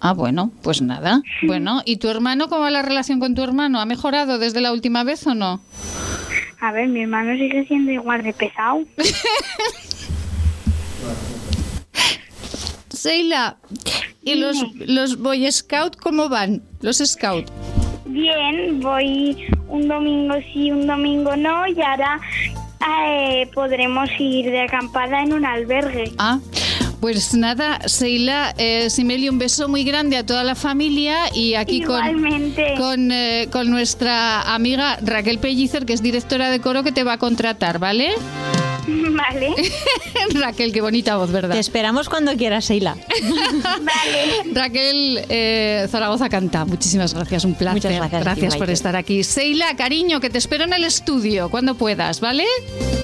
Ah, 0.00 0.12
bueno, 0.12 0.50
pues 0.62 0.82
nada. 0.82 1.22
Bueno, 1.46 1.82
¿y 1.84 1.96
tu 1.98 2.08
hermano 2.08 2.48
cómo 2.48 2.62
va 2.62 2.70
la 2.70 2.82
relación 2.82 3.20
con 3.20 3.34
tu 3.34 3.42
hermano? 3.42 3.80
¿Ha 3.80 3.86
mejorado 3.86 4.38
desde 4.38 4.60
la 4.60 4.72
última 4.72 5.04
vez 5.04 5.26
o 5.26 5.34
no? 5.34 5.60
A 6.60 6.72
ver, 6.72 6.88
mi 6.88 7.02
hermano 7.02 7.34
sigue 7.36 7.64
siendo 7.66 7.92
igual 7.92 8.22
de 8.22 8.32
pesado. 8.32 8.82
Seila, 12.88 13.56
¿y 14.22 14.34
los, 14.34 14.56
los 14.86 15.18
Boy 15.18 15.50
Scout 15.50 15.96
cómo 15.96 16.28
van? 16.28 16.62
Los 16.80 16.98
Scout. 16.98 17.46
Bien, 18.06 18.80
voy 18.80 19.36
un 19.68 19.88
domingo 19.88 20.34
sí, 20.52 20.70
un 20.70 20.86
domingo 20.86 21.34
no 21.36 21.66
y 21.66 21.80
ahora 21.80 22.20
eh, 23.08 23.48
podremos 23.54 24.08
ir 24.18 24.50
de 24.50 24.62
acampada 24.62 25.22
en 25.22 25.32
un 25.32 25.46
albergue. 25.46 26.12
Ah, 26.18 26.38
pues 27.00 27.34
nada, 27.34 27.80
Seila, 27.86 28.54
eh, 28.58 28.90
Simeli, 28.90 29.28
un 29.28 29.38
beso 29.38 29.68
muy 29.68 29.82
grande 29.82 30.16
a 30.16 30.26
toda 30.26 30.44
la 30.44 30.54
familia 30.54 31.16
y 31.34 31.54
aquí 31.54 31.82
con, 31.82 32.00
con, 32.76 33.10
eh, 33.12 33.48
con 33.50 33.70
nuestra 33.70 34.54
amiga 34.54 34.98
Raquel 35.02 35.38
Pellicer, 35.38 35.84
que 35.84 35.94
es 35.94 36.02
directora 36.02 36.50
de 36.50 36.60
coro, 36.60 36.84
que 36.84 36.92
te 36.92 37.02
va 37.02 37.14
a 37.14 37.18
contratar, 37.18 37.78
¿vale? 37.78 38.10
Vale, 38.86 39.54
Raquel, 40.34 40.72
qué 40.72 40.80
bonita 40.80 41.16
voz, 41.16 41.30
¿verdad? 41.30 41.54
Te 41.54 41.60
esperamos 41.60 42.08
cuando 42.08 42.36
quieras, 42.36 42.64
Seila. 42.64 42.96
vale. 43.62 44.52
Raquel 44.52 45.24
eh, 45.28 45.86
Zaragoza 45.90 46.28
canta. 46.28 46.64
Muchísimas 46.64 47.14
gracias, 47.14 47.44
un 47.44 47.54
placer. 47.54 47.90
Muchas 47.90 48.10
gracias 48.10 48.52
ti, 48.52 48.58
por 48.58 48.66
Maite. 48.66 48.72
estar 48.72 48.96
aquí. 48.96 49.22
Seila, 49.24 49.76
cariño, 49.76 50.20
que 50.20 50.30
te 50.30 50.38
espero 50.38 50.64
en 50.64 50.72
el 50.72 50.84
estudio 50.84 51.50
cuando 51.50 51.74
puedas, 51.74 52.20
¿vale? 52.20 52.44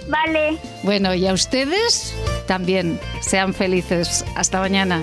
Vale. 0.08 0.58
Bueno, 0.82 1.14
y 1.14 1.26
a 1.26 1.32
ustedes 1.32 2.14
también 2.46 2.98
sean 3.20 3.54
felices. 3.54 4.24
Hasta 4.34 4.60
mañana. 4.60 5.02